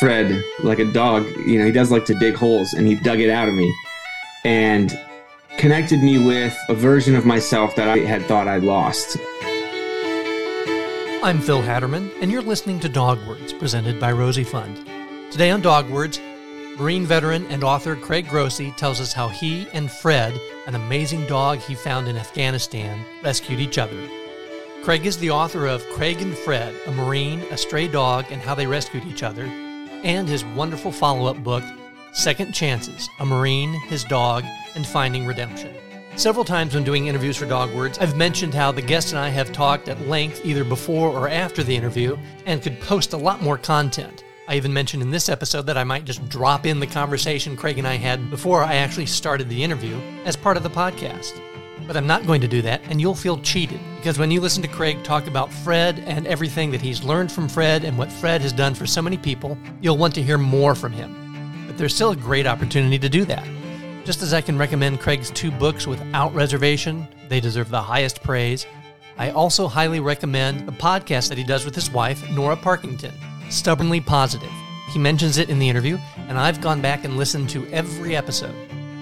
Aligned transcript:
Fred, 0.00 0.42
like 0.60 0.78
a 0.78 0.90
dog, 0.90 1.26
you 1.46 1.58
know, 1.58 1.66
he 1.66 1.72
does 1.72 1.90
like 1.90 2.06
to 2.06 2.14
dig 2.14 2.34
holes, 2.34 2.72
and 2.72 2.86
he 2.86 2.94
dug 2.94 3.20
it 3.20 3.28
out 3.28 3.48
of 3.48 3.54
me, 3.54 3.70
and 4.44 4.98
connected 5.58 6.02
me 6.02 6.24
with 6.24 6.56
a 6.70 6.74
version 6.74 7.14
of 7.14 7.26
myself 7.26 7.76
that 7.76 7.86
I 7.86 7.98
had 7.98 8.24
thought 8.24 8.48
I'd 8.48 8.64
lost. 8.64 9.18
I'm 11.22 11.38
Phil 11.38 11.60
Hatterman, 11.60 12.10
and 12.22 12.32
you're 12.32 12.40
listening 12.40 12.80
to 12.80 12.88
Dog 12.88 13.18
Words, 13.28 13.52
presented 13.52 14.00
by 14.00 14.10
Rosie 14.12 14.42
Fund. 14.42 14.86
Today 15.30 15.50
on 15.50 15.60
Dog 15.60 15.90
Words, 15.90 16.18
Marine 16.78 17.04
veteran 17.04 17.44
and 17.48 17.62
author 17.62 17.94
Craig 17.94 18.26
Grossi 18.26 18.70
tells 18.78 19.02
us 19.02 19.12
how 19.12 19.28
he 19.28 19.68
and 19.74 19.90
Fred, 19.90 20.32
an 20.66 20.76
amazing 20.76 21.26
dog 21.26 21.58
he 21.58 21.74
found 21.74 22.08
in 22.08 22.16
Afghanistan, 22.16 23.04
rescued 23.22 23.60
each 23.60 23.76
other. 23.76 24.08
Craig 24.82 25.04
is 25.04 25.18
the 25.18 25.30
author 25.30 25.66
of 25.66 25.86
Craig 25.90 26.22
and 26.22 26.34
Fred, 26.38 26.74
a 26.86 26.92
Marine, 26.92 27.40
a 27.50 27.58
stray 27.58 27.86
dog, 27.86 28.24
and 28.30 28.40
how 28.40 28.54
they 28.54 28.66
rescued 28.66 29.04
each 29.04 29.22
other, 29.22 29.44
and 30.02 30.28
his 30.28 30.44
wonderful 30.44 30.92
follow 30.92 31.30
up 31.30 31.42
book, 31.42 31.64
Second 32.12 32.52
Chances 32.52 33.08
A 33.18 33.26
Marine, 33.26 33.72
His 33.88 34.04
Dog, 34.04 34.44
and 34.74 34.86
Finding 34.86 35.26
Redemption. 35.26 35.74
Several 36.16 36.44
times 36.44 36.74
when 36.74 36.84
doing 36.84 37.06
interviews 37.06 37.36
for 37.36 37.46
Dog 37.46 37.72
Words, 37.74 37.98
I've 37.98 38.16
mentioned 38.16 38.52
how 38.52 38.72
the 38.72 38.82
guest 38.82 39.12
and 39.12 39.18
I 39.18 39.28
have 39.28 39.52
talked 39.52 39.88
at 39.88 40.08
length 40.08 40.44
either 40.44 40.64
before 40.64 41.08
or 41.08 41.28
after 41.28 41.62
the 41.62 41.74
interview 41.74 42.16
and 42.46 42.62
could 42.62 42.80
post 42.80 43.12
a 43.12 43.16
lot 43.16 43.42
more 43.42 43.56
content. 43.56 44.24
I 44.48 44.56
even 44.56 44.72
mentioned 44.72 45.02
in 45.02 45.10
this 45.10 45.28
episode 45.28 45.66
that 45.66 45.78
I 45.78 45.84
might 45.84 46.04
just 46.04 46.28
drop 46.28 46.66
in 46.66 46.80
the 46.80 46.86
conversation 46.86 47.56
Craig 47.56 47.78
and 47.78 47.86
I 47.86 47.94
had 47.94 48.30
before 48.30 48.64
I 48.64 48.74
actually 48.74 49.06
started 49.06 49.48
the 49.48 49.62
interview 49.62 49.96
as 50.24 50.34
part 50.34 50.56
of 50.56 50.64
the 50.64 50.70
podcast. 50.70 51.40
But 51.90 51.96
I'm 51.96 52.06
not 52.06 52.24
going 52.24 52.40
to 52.42 52.46
do 52.46 52.62
that, 52.62 52.82
and 52.88 53.00
you'll 53.00 53.16
feel 53.16 53.40
cheated 53.40 53.80
because 53.96 54.16
when 54.16 54.30
you 54.30 54.40
listen 54.40 54.62
to 54.62 54.68
Craig 54.68 55.02
talk 55.02 55.26
about 55.26 55.52
Fred 55.52 55.98
and 56.06 56.24
everything 56.24 56.70
that 56.70 56.80
he's 56.80 57.02
learned 57.02 57.32
from 57.32 57.48
Fred 57.48 57.82
and 57.82 57.98
what 57.98 58.12
Fred 58.12 58.40
has 58.42 58.52
done 58.52 58.76
for 58.76 58.86
so 58.86 59.02
many 59.02 59.16
people, 59.16 59.58
you'll 59.80 59.98
want 59.98 60.14
to 60.14 60.22
hear 60.22 60.38
more 60.38 60.76
from 60.76 60.92
him. 60.92 61.64
But 61.66 61.76
there's 61.76 61.92
still 61.92 62.12
a 62.12 62.16
great 62.16 62.46
opportunity 62.46 62.96
to 63.00 63.08
do 63.08 63.24
that. 63.24 63.44
Just 64.04 64.22
as 64.22 64.32
I 64.32 64.40
can 64.40 64.56
recommend 64.56 65.00
Craig's 65.00 65.32
two 65.32 65.50
books 65.50 65.88
without 65.88 66.32
reservation, 66.32 67.08
they 67.28 67.40
deserve 67.40 67.70
the 67.70 67.82
highest 67.82 68.22
praise. 68.22 68.66
I 69.18 69.30
also 69.30 69.66
highly 69.66 69.98
recommend 69.98 70.68
the 70.68 70.72
podcast 70.72 71.28
that 71.28 71.38
he 71.38 71.42
does 71.42 71.64
with 71.64 71.74
his 71.74 71.90
wife, 71.90 72.22
Nora 72.30 72.56
Parkington, 72.56 73.14
Stubbornly 73.50 74.00
Positive. 74.00 74.52
He 74.90 75.00
mentions 75.00 75.38
it 75.38 75.50
in 75.50 75.58
the 75.58 75.68
interview, 75.68 75.98
and 76.28 76.38
I've 76.38 76.60
gone 76.60 76.80
back 76.80 77.04
and 77.04 77.16
listened 77.16 77.50
to 77.50 77.66
every 77.72 78.14
episode. 78.14 78.54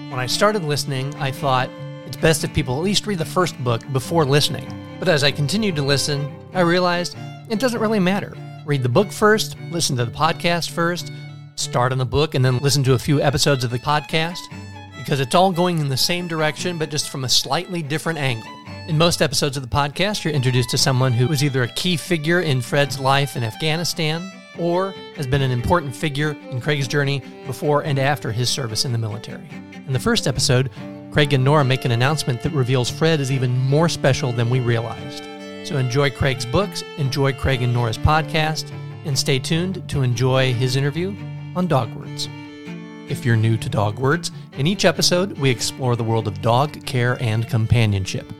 When 0.09 0.19
I 0.19 0.25
started 0.25 0.63
listening, 0.63 1.13
I 1.17 1.29
thought 1.29 1.69
it's 2.09 2.17
best 2.17 2.43
if 2.43 2.51
people 2.55 2.75
at 2.75 2.83
least 2.83 3.05
read 3.05 3.19
the 3.19 3.25
first 3.25 3.55
book 3.63 3.83
before 3.93 4.25
listening. 4.25 4.67
But 4.97 5.07
as 5.07 5.23
I 5.23 5.29
continued 5.29 5.75
to 5.75 5.83
listen, 5.83 6.27
I 6.55 6.61
realized 6.61 7.15
it 7.51 7.59
doesn't 7.59 7.79
really 7.79 7.99
matter. 7.99 8.33
Read 8.65 8.81
the 8.81 8.89
book 8.89 9.11
first, 9.11 9.55
listen 9.69 9.95
to 9.97 10.05
the 10.05 10.11
podcast 10.11 10.71
first, 10.71 11.11
start 11.53 11.91
on 11.91 11.99
the 11.99 12.05
book, 12.05 12.33
and 12.33 12.43
then 12.43 12.57
listen 12.57 12.83
to 12.85 12.93
a 12.93 12.99
few 12.99 13.21
episodes 13.21 13.63
of 13.63 13.69
the 13.69 13.77
podcast 13.77 14.39
because 14.97 15.19
it's 15.19 15.35
all 15.35 15.51
going 15.51 15.77
in 15.77 15.87
the 15.87 15.95
same 15.95 16.27
direction, 16.27 16.79
but 16.79 16.89
just 16.89 17.11
from 17.11 17.25
a 17.25 17.29
slightly 17.29 17.83
different 17.83 18.17
angle. 18.17 18.49
In 18.87 18.97
most 18.97 19.21
episodes 19.21 19.55
of 19.55 19.61
the 19.61 19.69
podcast, 19.69 20.23
you're 20.23 20.33
introduced 20.33 20.71
to 20.71 20.79
someone 20.79 21.13
who 21.13 21.27
was 21.27 21.43
either 21.43 21.61
a 21.61 21.67
key 21.67 21.95
figure 21.95 22.41
in 22.41 22.59
Fred's 22.59 22.99
life 22.99 23.35
in 23.35 23.43
Afghanistan 23.43 24.31
or 24.57 24.95
has 25.15 25.27
been 25.27 25.43
an 25.43 25.51
important 25.51 25.95
figure 25.95 26.35
in 26.49 26.59
Craig's 26.59 26.87
journey 26.87 27.21
before 27.45 27.83
and 27.83 27.99
after 27.99 28.31
his 28.31 28.49
service 28.49 28.83
in 28.83 28.91
the 28.91 28.97
military. 28.97 29.47
In 29.85 29.93
the 29.93 29.99
first 29.99 30.25
episode, 30.25 30.71
Craig 31.11 31.33
and 31.33 31.43
Nora 31.43 31.65
make 31.65 31.85
an 31.85 31.91
announcement 31.91 32.43
that 32.43 32.51
reveals 32.51 32.89
Fred 32.89 33.19
is 33.19 33.31
even 33.31 33.57
more 33.57 33.89
special 33.89 34.31
than 34.31 34.47
we 34.49 34.59
realized. 34.59 35.23
So 35.67 35.77
enjoy 35.77 36.11
Craig's 36.11 36.45
books, 36.45 36.83
enjoy 36.97 37.33
Craig 37.33 37.63
and 37.63 37.73
Nora's 37.73 37.97
podcast, 37.97 38.71
and 39.05 39.17
stay 39.17 39.39
tuned 39.39 39.87
to 39.89 40.03
enjoy 40.03 40.53
his 40.53 40.75
interview 40.75 41.15
on 41.55 41.65
Dog 41.65 41.91
Words. 41.95 42.29
If 43.07 43.25
you're 43.25 43.35
new 43.35 43.57
to 43.57 43.69
Dog 43.69 43.97
Words, 43.97 44.31
in 44.53 44.67
each 44.67 44.85
episode 44.85 45.35
we 45.39 45.49
explore 45.49 45.95
the 45.95 46.03
world 46.03 46.27
of 46.27 46.43
dog 46.43 46.85
care 46.85 47.17
and 47.21 47.49
companionship. 47.49 48.31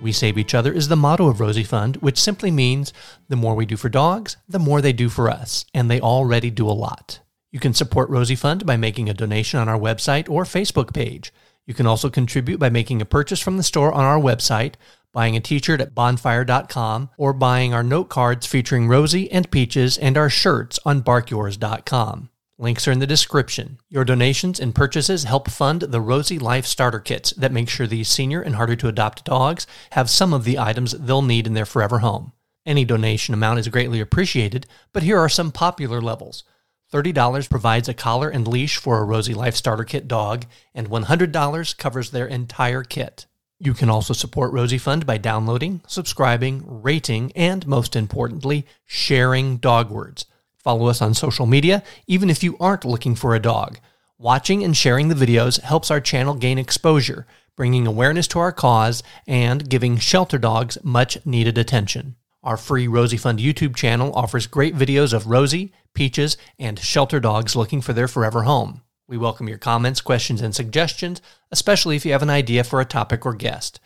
We 0.00 0.12
save 0.12 0.38
each 0.38 0.54
other 0.54 0.72
is 0.72 0.88
the 0.88 0.96
motto 0.96 1.28
of 1.28 1.40
Rosie 1.40 1.62
Fund, 1.62 1.96
which 1.96 2.20
simply 2.20 2.50
means 2.50 2.94
the 3.28 3.36
more 3.36 3.54
we 3.54 3.66
do 3.66 3.76
for 3.76 3.90
dogs, 3.90 4.38
the 4.48 4.58
more 4.58 4.80
they 4.80 4.94
do 4.94 5.10
for 5.10 5.28
us, 5.30 5.66
and 5.74 5.90
they 5.90 6.00
already 6.00 6.50
do 6.50 6.66
a 6.66 6.72
lot. 6.72 7.20
You 7.52 7.60
can 7.60 7.74
support 7.74 8.10
Rosie 8.10 8.34
Fund 8.34 8.64
by 8.64 8.78
making 8.78 9.10
a 9.10 9.14
donation 9.14 9.60
on 9.60 9.68
our 9.68 9.78
website 9.78 10.28
or 10.28 10.44
Facebook 10.44 10.94
page. 10.94 11.32
You 11.66 11.74
can 11.74 11.86
also 11.86 12.10
contribute 12.10 12.58
by 12.58 12.68
making 12.68 13.00
a 13.00 13.06
purchase 13.06 13.40
from 13.40 13.56
the 13.56 13.62
store 13.62 13.92
on 13.92 14.04
our 14.04 14.18
website, 14.18 14.74
buying 15.12 15.36
a 15.36 15.40
t-shirt 15.40 15.80
at 15.80 15.94
bonfire.com, 15.94 17.10
or 17.16 17.32
buying 17.32 17.72
our 17.72 17.82
note 17.82 18.08
cards 18.08 18.46
featuring 18.46 18.88
Rosie 18.88 19.30
and 19.30 19.50
Peaches 19.50 19.96
and 19.96 20.16
our 20.18 20.28
shirts 20.28 20.78
on 20.84 21.02
barkyours.com. 21.02 22.30
Links 22.56 22.86
are 22.86 22.92
in 22.92 23.00
the 23.00 23.06
description. 23.06 23.78
Your 23.88 24.04
donations 24.04 24.60
and 24.60 24.74
purchases 24.74 25.24
help 25.24 25.50
fund 25.50 25.82
the 25.82 26.00
Rosie 26.00 26.38
Life 26.38 26.66
Starter 26.66 27.00
Kits 27.00 27.32
that 27.32 27.50
make 27.50 27.68
sure 27.68 27.86
these 27.86 28.08
senior 28.08 28.40
and 28.40 28.54
harder 28.54 28.76
to 28.76 28.88
adopt 28.88 29.24
dogs 29.24 29.66
have 29.90 30.08
some 30.08 30.32
of 30.32 30.44
the 30.44 30.58
items 30.58 30.92
they'll 30.92 31.22
need 31.22 31.48
in 31.48 31.54
their 31.54 31.66
forever 31.66 31.98
home. 31.98 32.32
Any 32.64 32.84
donation 32.84 33.34
amount 33.34 33.58
is 33.58 33.68
greatly 33.68 34.00
appreciated, 34.00 34.66
but 34.92 35.02
here 35.02 35.18
are 35.18 35.28
some 35.28 35.50
popular 35.50 36.00
levels. 36.00 36.44
$30 36.94 37.50
provides 37.50 37.88
a 37.88 37.94
collar 37.94 38.28
and 38.28 38.46
leash 38.46 38.76
for 38.76 39.00
a 39.00 39.04
Rosie 39.04 39.34
Life 39.34 39.56
Starter 39.56 39.82
Kit 39.82 40.06
dog, 40.06 40.46
and 40.72 40.88
$100 40.88 41.76
covers 41.76 42.10
their 42.10 42.26
entire 42.26 42.84
kit. 42.84 43.26
You 43.58 43.74
can 43.74 43.90
also 43.90 44.14
support 44.14 44.52
Rosie 44.52 44.78
Fund 44.78 45.04
by 45.04 45.18
downloading, 45.18 45.80
subscribing, 45.88 46.62
rating, 46.64 47.32
and 47.34 47.66
most 47.66 47.96
importantly, 47.96 48.64
sharing 48.84 49.56
dog 49.56 49.90
words. 49.90 50.26
Follow 50.56 50.86
us 50.86 51.02
on 51.02 51.14
social 51.14 51.46
media, 51.46 51.82
even 52.06 52.30
if 52.30 52.44
you 52.44 52.56
aren't 52.60 52.84
looking 52.84 53.16
for 53.16 53.34
a 53.34 53.42
dog. 53.42 53.78
Watching 54.16 54.62
and 54.62 54.76
sharing 54.76 55.08
the 55.08 55.14
videos 55.16 55.60
helps 55.60 55.90
our 55.90 56.00
channel 56.00 56.34
gain 56.34 56.58
exposure, 56.58 57.26
bringing 57.56 57.88
awareness 57.88 58.28
to 58.28 58.38
our 58.38 58.52
cause 58.52 59.02
and 59.26 59.68
giving 59.68 59.98
shelter 59.98 60.38
dogs 60.38 60.78
much 60.84 61.18
needed 61.26 61.58
attention. 61.58 62.14
Our 62.44 62.58
free 62.58 62.86
Rosie 62.86 63.16
Fund 63.16 63.38
YouTube 63.38 63.74
channel 63.74 64.12
offers 64.12 64.46
great 64.46 64.76
videos 64.76 65.14
of 65.14 65.28
Rosie, 65.28 65.72
Peaches, 65.94 66.36
and 66.58 66.78
shelter 66.78 67.18
dogs 67.18 67.56
looking 67.56 67.80
for 67.80 67.94
their 67.94 68.06
forever 68.06 68.42
home. 68.42 68.82
We 69.08 69.16
welcome 69.16 69.48
your 69.48 69.56
comments, 69.56 70.02
questions, 70.02 70.42
and 70.42 70.54
suggestions, 70.54 71.22
especially 71.50 71.96
if 71.96 72.04
you 72.04 72.12
have 72.12 72.22
an 72.22 72.28
idea 72.28 72.62
for 72.62 72.82
a 72.82 72.84
topic 72.84 73.24
or 73.24 73.32
guest. 73.32 73.80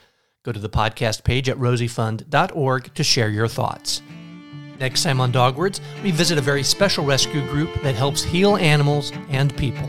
Go 0.45 0.51
to 0.51 0.59
the 0.59 0.69
podcast 0.69 1.23
page 1.23 1.49
at 1.49 1.57
rosiefund.org 1.57 2.95
to 2.95 3.05
share 3.05 3.29
your 3.29 3.47
thoughts. 3.47 4.03
Next 4.81 5.05
time 5.05 5.21
on 5.21 5.31
Dogwords, 5.31 5.81
we 6.03 6.11
visit 6.11 6.37
a 6.37 6.41
very 6.41 6.65
special 6.65 7.05
rescue 7.05 7.47
group 7.47 7.73
that 7.83 7.95
helps 7.95 8.25
heal 8.25 8.57
animals 8.57 9.13
and 9.29 9.57
people. 9.57 9.89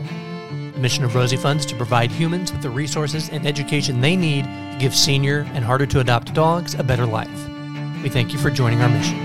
The 0.74 0.78
mission 0.78 1.02
of 1.02 1.16
Rosie 1.16 1.36
Fund 1.36 1.58
is 1.58 1.66
to 1.66 1.76
provide 1.76 2.12
humans 2.12 2.52
with 2.52 2.62
the 2.62 2.70
resources 2.70 3.30
and 3.30 3.48
education 3.48 4.00
they 4.00 4.14
need 4.14 4.44
to 4.44 4.76
give 4.78 4.94
senior 4.94 5.40
and 5.54 5.64
harder 5.64 5.86
to 5.86 5.98
adopt 5.98 6.34
dogs 6.34 6.74
a 6.74 6.84
better 6.84 7.06
life. 7.06 7.59
We 8.02 8.08
thank 8.08 8.32
you 8.32 8.38
for 8.38 8.50
joining 8.50 8.80
our 8.80 8.88
mission. 8.88 9.18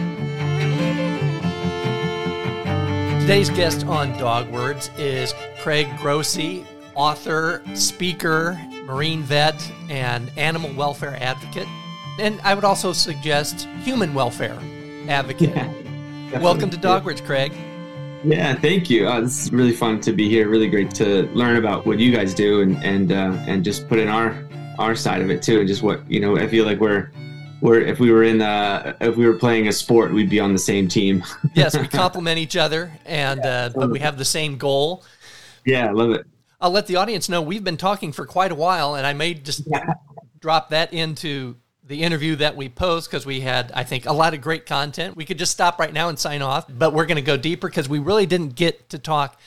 Today's 3.22 3.50
guest 3.50 3.86
on 3.86 4.12
Dogwords 4.20 4.92
is 5.00 5.34
Craig 5.62 5.88
Grossi, 5.98 6.66
author, 6.94 7.64
speaker, 7.74 8.60
marine 8.84 9.22
vet, 9.22 9.72
and 9.90 10.30
animal 10.36 10.74
welfare 10.74 11.18
advocate. 11.22 11.70
And 12.20 12.42
I 12.42 12.54
would 12.54 12.66
also 12.66 12.92
suggest 12.92 13.66
human 13.82 14.14
welfare 14.14 14.60
advocate. 15.08 15.56
Yeah, 15.56 16.40
Welcome 16.40 16.70
to 16.72 16.78
Dogwords, 16.78 17.22
Craig. 17.22 17.54
Yeah, 18.26 18.56
thank 18.56 18.90
you. 18.90 19.08
Uh, 19.08 19.22
is 19.22 19.50
really 19.54 19.72
fun 19.72 20.02
to 20.02 20.12
be 20.12 20.28
here. 20.28 20.50
Really 20.50 20.68
great 20.68 20.92
to 20.96 21.30
learn 21.34 21.56
about 21.56 21.86
what 21.86 21.98
you 21.98 22.12
guys 22.12 22.34
do 22.34 22.62
and 22.62 22.84
and 22.84 23.14
uh, 23.14 23.38
and 23.48 23.64
just 23.64 23.88
put 23.88 24.00
in 24.00 24.10
our 24.10 24.38
our 24.80 24.96
side 24.96 25.22
of 25.22 25.30
it 25.30 25.42
too, 25.42 25.60
and 25.60 25.68
just 25.68 25.82
what 25.82 26.02
you 26.12 26.20
know. 26.20 26.36
I 26.38 26.48
feel 26.48 26.66
like 26.66 26.80
we're 26.80 27.10
we're 27.62 27.82
if 27.82 28.00
we 28.00 28.12
were 28.12 28.24
in 28.24 28.42
uh, 28.42 28.96
if 29.02 29.16
we 29.16 29.26
were 29.26 29.38
playing 29.38 29.68
a 29.68 29.72
sport, 29.72 30.14
we'd 30.14 30.30
be 30.30 30.40
on 30.40 30.54
the 30.54 30.60
same 30.60 30.88
team. 30.88 31.24
yes, 31.54 31.78
we 31.78 31.88
complement 32.04 32.38
each 32.40 32.56
other, 32.56 32.92
and 33.06 33.40
uh, 33.42 33.70
but 33.76 33.90
we 33.90 34.00
have 34.00 34.18
the 34.18 34.26
same 34.26 34.58
goal. 34.58 35.04
Yeah, 35.66 35.88
I 35.88 35.92
love 35.92 36.12
it. 36.12 36.26
I'll 36.62 36.72
let 36.72 36.88
the 36.88 36.96
audience 36.96 37.28
know 37.30 37.42
we've 37.42 37.64
been 37.64 37.78
talking 37.78 38.12
for 38.12 38.26
quite 38.26 38.52
a 38.52 38.56
while, 38.56 38.96
and 38.96 39.06
I 39.06 39.14
may 39.14 39.34
just 39.34 39.64
Yeah. 39.68 39.94
drop 40.40 40.70
that 40.70 40.94
into 40.94 41.58
the 41.84 42.02
interview 42.02 42.36
that 42.38 42.56
we 42.56 42.70
post 42.70 43.10
because 43.10 43.26
we 43.26 43.42
had, 43.42 43.72
I 43.76 43.84
think, 43.84 44.06
a 44.06 44.14
lot 44.14 44.34
of 44.34 44.42
great 44.42 44.66
content. 44.66 45.16
We 45.16 45.26
could 45.26 45.38
just 45.38 45.52
stop 45.52 45.80
right 45.80 45.94
now 45.94 46.10
and 46.10 46.18
sign 46.18 46.42
off, 46.42 46.66
but 46.68 46.94
we're 46.94 47.06
going 47.06 47.18
to 47.18 47.22
go 47.22 47.38
deeper 47.38 47.68
because 47.68 47.88
we 47.88 48.00
really 48.00 48.26
didn't 48.26 48.56
get 48.56 48.90
to 48.90 48.98
talk 48.98 49.40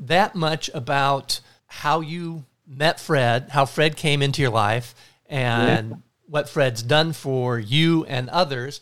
that 0.00 0.34
much 0.34 0.68
about 0.74 1.40
how 1.66 2.00
you 2.00 2.44
met 2.66 3.00
Fred, 3.00 3.48
how 3.50 3.64
Fred 3.64 3.96
came 3.96 4.20
into 4.20 4.42
your 4.42 4.50
life, 4.50 4.94
and 5.26 6.02
what 6.28 6.48
Fred's 6.48 6.82
done 6.82 7.12
for 7.12 7.58
you 7.58 8.04
and 8.04 8.28
others. 8.28 8.80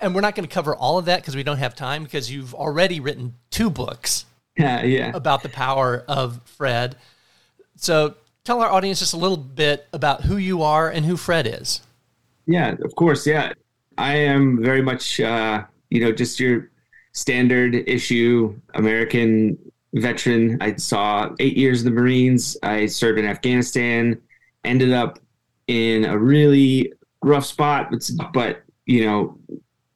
And 0.00 0.14
we're 0.14 0.20
not 0.20 0.34
going 0.34 0.48
to 0.48 0.54
cover 0.54 0.74
all 0.74 0.98
of 0.98 1.06
that 1.06 1.20
because 1.20 1.34
we 1.34 1.42
don't 1.42 1.58
have 1.58 1.74
time 1.74 2.04
because 2.04 2.30
you've 2.30 2.54
already 2.54 3.00
written 3.00 3.34
two 3.50 3.70
books 3.70 4.24
Yeah, 4.56 4.82
yeah. 4.82 5.10
about 5.14 5.42
the 5.42 5.48
power 5.48 6.04
of 6.06 6.40
Fred. 6.44 6.96
So 7.76 8.14
tell 8.44 8.60
our 8.60 8.70
audience 8.70 9.00
just 9.00 9.14
a 9.14 9.16
little 9.16 9.36
bit 9.36 9.88
about 9.92 10.22
who 10.22 10.36
you 10.36 10.62
are 10.62 10.88
and 10.88 11.04
who 11.04 11.16
Fred 11.16 11.46
is. 11.46 11.80
Yeah, 12.46 12.76
of 12.84 12.94
course. 12.94 13.26
Yeah, 13.26 13.52
I 13.98 14.14
am 14.14 14.62
very 14.62 14.82
much, 14.82 15.20
uh, 15.20 15.64
you 15.90 16.00
know, 16.00 16.12
just 16.12 16.38
your 16.38 16.70
standard 17.12 17.74
issue 17.88 18.54
American 18.74 19.58
veteran. 19.94 20.56
I 20.60 20.76
saw 20.76 21.34
eight 21.40 21.56
years 21.56 21.82
in 21.82 21.92
the 21.92 22.00
Marines. 22.00 22.56
I 22.62 22.86
served 22.86 23.18
in 23.18 23.24
Afghanistan, 23.24 24.20
ended 24.64 24.92
up 24.92 25.18
in 25.70 26.04
a 26.04 26.18
really 26.18 26.92
rough 27.22 27.46
spot, 27.46 27.92
but, 27.92 28.10
but 28.32 28.62
you 28.86 29.06
know, 29.06 29.38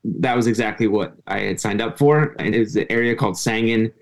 that 0.05 0.37
was 0.37 0.47
exactly 0.47 0.87
what 0.87 1.15
I 1.27 1.41
had 1.41 1.59
signed 1.59 1.83
up 1.83 1.99
for. 1.99 2.37
And 2.39 2.55
it 2.55 2.61
was 2.61 2.75
the 2.75 2.91
area 2.93 3.17
called 3.17 3.35
Sangin. 3.35 3.93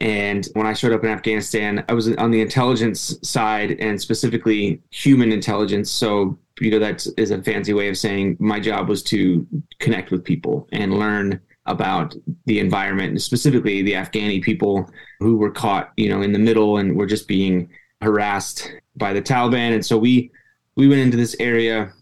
And 0.00 0.46
when 0.52 0.66
I 0.66 0.72
showed 0.72 0.92
up 0.92 1.02
in 1.02 1.10
Afghanistan, 1.10 1.84
I 1.88 1.94
was 1.94 2.14
on 2.16 2.30
the 2.30 2.40
intelligence 2.40 3.18
side 3.24 3.72
and 3.80 4.00
specifically 4.00 4.80
human 4.90 5.32
intelligence. 5.32 5.90
So, 5.90 6.38
you 6.60 6.70
know, 6.70 6.78
that 6.78 7.04
is 7.16 7.32
a 7.32 7.42
fancy 7.42 7.72
way 7.72 7.88
of 7.88 7.98
saying 7.98 8.36
my 8.38 8.60
job 8.60 8.88
was 8.88 9.02
to 9.04 9.44
connect 9.80 10.12
with 10.12 10.22
people 10.22 10.68
and 10.70 10.96
learn 10.96 11.40
about 11.64 12.14
the 12.44 12.60
environment, 12.60 13.20
specifically 13.20 13.82
the 13.82 13.94
Afghani 13.94 14.40
people 14.40 14.88
who 15.18 15.38
were 15.38 15.50
caught, 15.50 15.92
you 15.96 16.08
know, 16.08 16.22
in 16.22 16.32
the 16.32 16.38
middle 16.38 16.76
and 16.76 16.94
were 16.94 17.06
just 17.06 17.26
being 17.26 17.68
harassed 18.00 18.70
by 18.94 19.12
the 19.12 19.22
Taliban. 19.22 19.74
And 19.74 19.84
so 19.84 19.98
we 19.98 20.30
we 20.76 20.88
went 20.88 21.00
into 21.00 21.16
this 21.16 21.34
area 21.40 21.92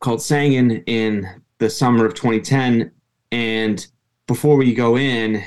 called 0.00 0.18
Sangin 0.18 0.82
in 0.86 1.26
the 1.58 1.70
summer 1.70 2.04
of 2.04 2.14
2010, 2.14 2.90
and 3.32 3.86
before 4.26 4.56
we 4.56 4.74
go 4.74 4.96
in, 4.96 5.42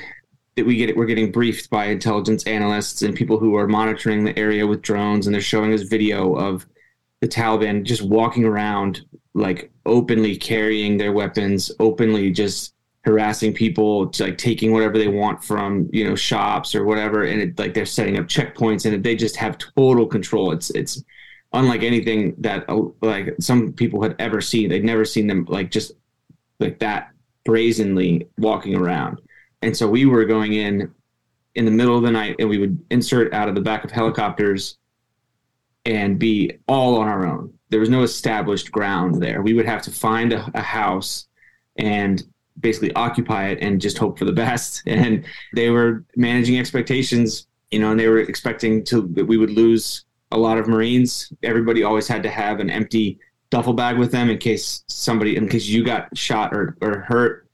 that 0.56 0.66
we 0.66 0.76
get 0.78 0.96
we're 0.96 1.06
getting 1.06 1.32
briefed 1.32 1.70
by 1.70 1.86
intelligence 1.86 2.44
analysts 2.46 3.02
and 3.02 3.16
people 3.16 3.40
who 3.40 3.56
are 3.56 3.68
monitoring 3.68 4.24
the 4.24 4.38
area 4.38 4.66
with 4.66 4.82
drones, 4.82 5.28
and 5.28 5.34
they're 5.34 5.42
showing 5.42 5.74
us 5.74 5.82
video 5.82 6.36
of 6.36 6.66
the 7.22 7.28
Taliban 7.28 7.84
just 7.84 8.02
walking 8.04 8.46
around 8.46 9.02
like 9.34 9.72
openly 9.86 10.36
carrying 10.36 10.98
their 10.98 11.12
weapons, 11.12 11.72
openly 11.80 12.32
just 12.32 12.76
harassing 13.04 13.54
people, 13.54 14.12
like 14.20 14.38
taking 14.38 14.72
whatever 14.72 14.98
they 14.98 15.08
want 15.08 15.44
from 15.44 15.90
you 15.92 16.08
know 16.08 16.16
shops 16.16 16.76
or 16.76 16.86
whatever, 16.86 17.24
and 17.24 17.42
it, 17.42 17.60
like 17.60 17.74
they're 17.74 17.86
setting 17.86 18.18
up 18.18 18.28
checkpoints, 18.28 18.86
and 18.86 19.04
they 19.04 19.16
just 19.16 19.36
have 19.36 19.58
total 19.58 20.06
control. 20.06 20.52
It's 20.52 20.70
it's 20.72 21.04
unlike 21.54 21.84
anything 21.84 22.36
that 22.40 22.66
uh, 22.70 22.82
like 23.02 23.36
some 23.40 23.74
people 23.74 24.02
had 24.02 24.16
ever 24.20 24.42
seen. 24.42 24.70
They'd 24.70 24.84
never 24.84 25.06
seen 25.06 25.28
them 25.28 25.46
like 25.48 25.72
just 25.72 25.94
like 26.60 26.80
that 26.80 27.12
brazenly 27.46 28.28
walking 28.38 28.76
around. 28.76 29.22
And 29.62 29.76
so 29.76 29.88
we 29.88 30.06
were 30.06 30.26
going 30.26 30.54
in 30.54 30.94
in 31.56 31.66
the 31.66 31.72
middle 31.72 31.96
of 31.96 32.04
the 32.04 32.12
night, 32.12 32.36
and 32.40 32.50
we 32.50 32.58
would 32.58 32.84
insert 32.90 33.34
out 33.34 33.48
of 33.48 33.56
the 33.56 33.62
back 33.62 33.84
of 33.84 33.92
helicopters 33.92 34.78
and 35.86 36.18
be 36.18 36.52
all 36.68 36.98
on 36.98 37.08
our 37.08 37.26
own. 37.26 37.54
There 37.70 37.80
was 37.80 37.90
no 37.90 38.04
established 38.04 38.72
ground 38.72 39.22
there. 39.22 39.42
We 39.42 39.54
would 39.54 39.66
have 39.66 39.82
to 39.84 39.92
find 39.92 40.34
a, 40.34 40.50
a 40.56 40.62
house 40.62 41.28
and 41.78 42.24
basically 42.60 42.94
occupy 42.94 43.48
it 43.48 43.60
and 43.62 43.82
just 43.82 43.98
hope 43.98 44.18
for 44.18 44.26
the 44.26 44.32
best. 44.46 44.82
And 44.88 45.26
they 45.54 45.70
were 45.70 46.04
managing 46.16 46.58
expectations, 46.58 47.48
you 47.72 47.80
know, 47.80 47.92
and 47.92 48.00
they 48.00 48.08
were 48.08 48.20
expecting 48.20 48.84
to 48.86 49.08
that 49.14 49.26
we 49.26 49.38
would 49.38 49.52
lose 49.52 50.06
a 50.34 50.38
lot 50.38 50.58
of 50.58 50.68
Marines. 50.68 51.32
Everybody 51.44 51.84
always 51.84 52.08
had 52.08 52.24
to 52.24 52.30
have 52.30 52.60
an 52.60 52.70
empty 52.70 53.20
duffel 53.50 53.74
bag 53.74 53.98
with 53.98 54.12
them 54.12 54.30
in 54.30 54.38
case 54.40 54.84
somebody, 54.88 55.38
in 55.38 55.48
case 55.48 55.68
you 55.68 55.84
got 55.84 56.16
shot 56.18 56.54
or, 56.54 56.76
or 56.82 57.02
hurt. 57.02 57.48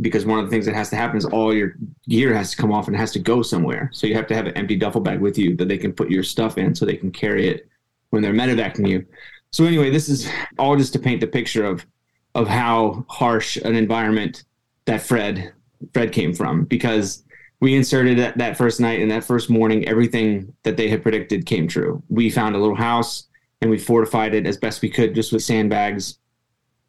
Because 0.00 0.24
one 0.24 0.38
of 0.38 0.46
the 0.46 0.50
things 0.50 0.64
that 0.64 0.74
has 0.74 0.88
to 0.90 0.96
happen 0.96 1.18
is 1.18 1.26
all 1.26 1.54
your 1.54 1.74
gear 2.08 2.34
has 2.34 2.50
to 2.50 2.56
come 2.56 2.72
off 2.72 2.88
and 2.88 2.96
has 2.96 3.12
to 3.12 3.18
go 3.18 3.42
somewhere. 3.42 3.90
So 3.92 4.06
you 4.06 4.14
have 4.14 4.26
to 4.28 4.34
have 4.34 4.46
an 4.46 4.56
empty 4.56 4.74
duffel 4.74 5.02
bag 5.02 5.20
with 5.20 5.38
you 5.38 5.54
that 5.56 5.68
they 5.68 5.78
can 5.78 5.92
put 5.92 6.10
your 6.10 6.24
stuff 6.24 6.58
in 6.58 6.74
so 6.74 6.84
they 6.84 6.96
can 6.96 7.12
carry 7.12 7.46
it 7.48 7.68
when 8.10 8.22
they're 8.22 8.32
medevacing 8.32 8.88
you. 8.88 9.06
So 9.50 9.64
anyway, 9.64 9.90
this 9.90 10.08
is 10.08 10.28
all 10.58 10.76
just 10.76 10.94
to 10.94 10.98
paint 10.98 11.20
the 11.20 11.26
picture 11.26 11.64
of 11.64 11.86
of 12.34 12.48
how 12.48 13.04
harsh 13.08 13.56
an 13.58 13.76
environment 13.76 14.44
that 14.86 15.02
Fred 15.02 15.52
Fred 15.92 16.12
came 16.12 16.32
from 16.32 16.64
because 16.64 17.24
we 17.62 17.76
inserted 17.76 18.18
that, 18.18 18.36
that 18.38 18.56
first 18.56 18.80
night 18.80 19.00
and 19.00 19.08
that 19.12 19.22
first 19.22 19.48
morning 19.48 19.86
everything 19.86 20.52
that 20.64 20.76
they 20.76 20.88
had 20.88 21.00
predicted 21.00 21.46
came 21.46 21.68
true. 21.68 22.02
We 22.08 22.28
found 22.28 22.56
a 22.56 22.58
little 22.58 22.74
house 22.74 23.28
and 23.60 23.70
we 23.70 23.78
fortified 23.78 24.34
it 24.34 24.48
as 24.48 24.56
best 24.56 24.82
we 24.82 24.90
could 24.90 25.14
just 25.14 25.32
with 25.32 25.44
sandbags. 25.44 26.18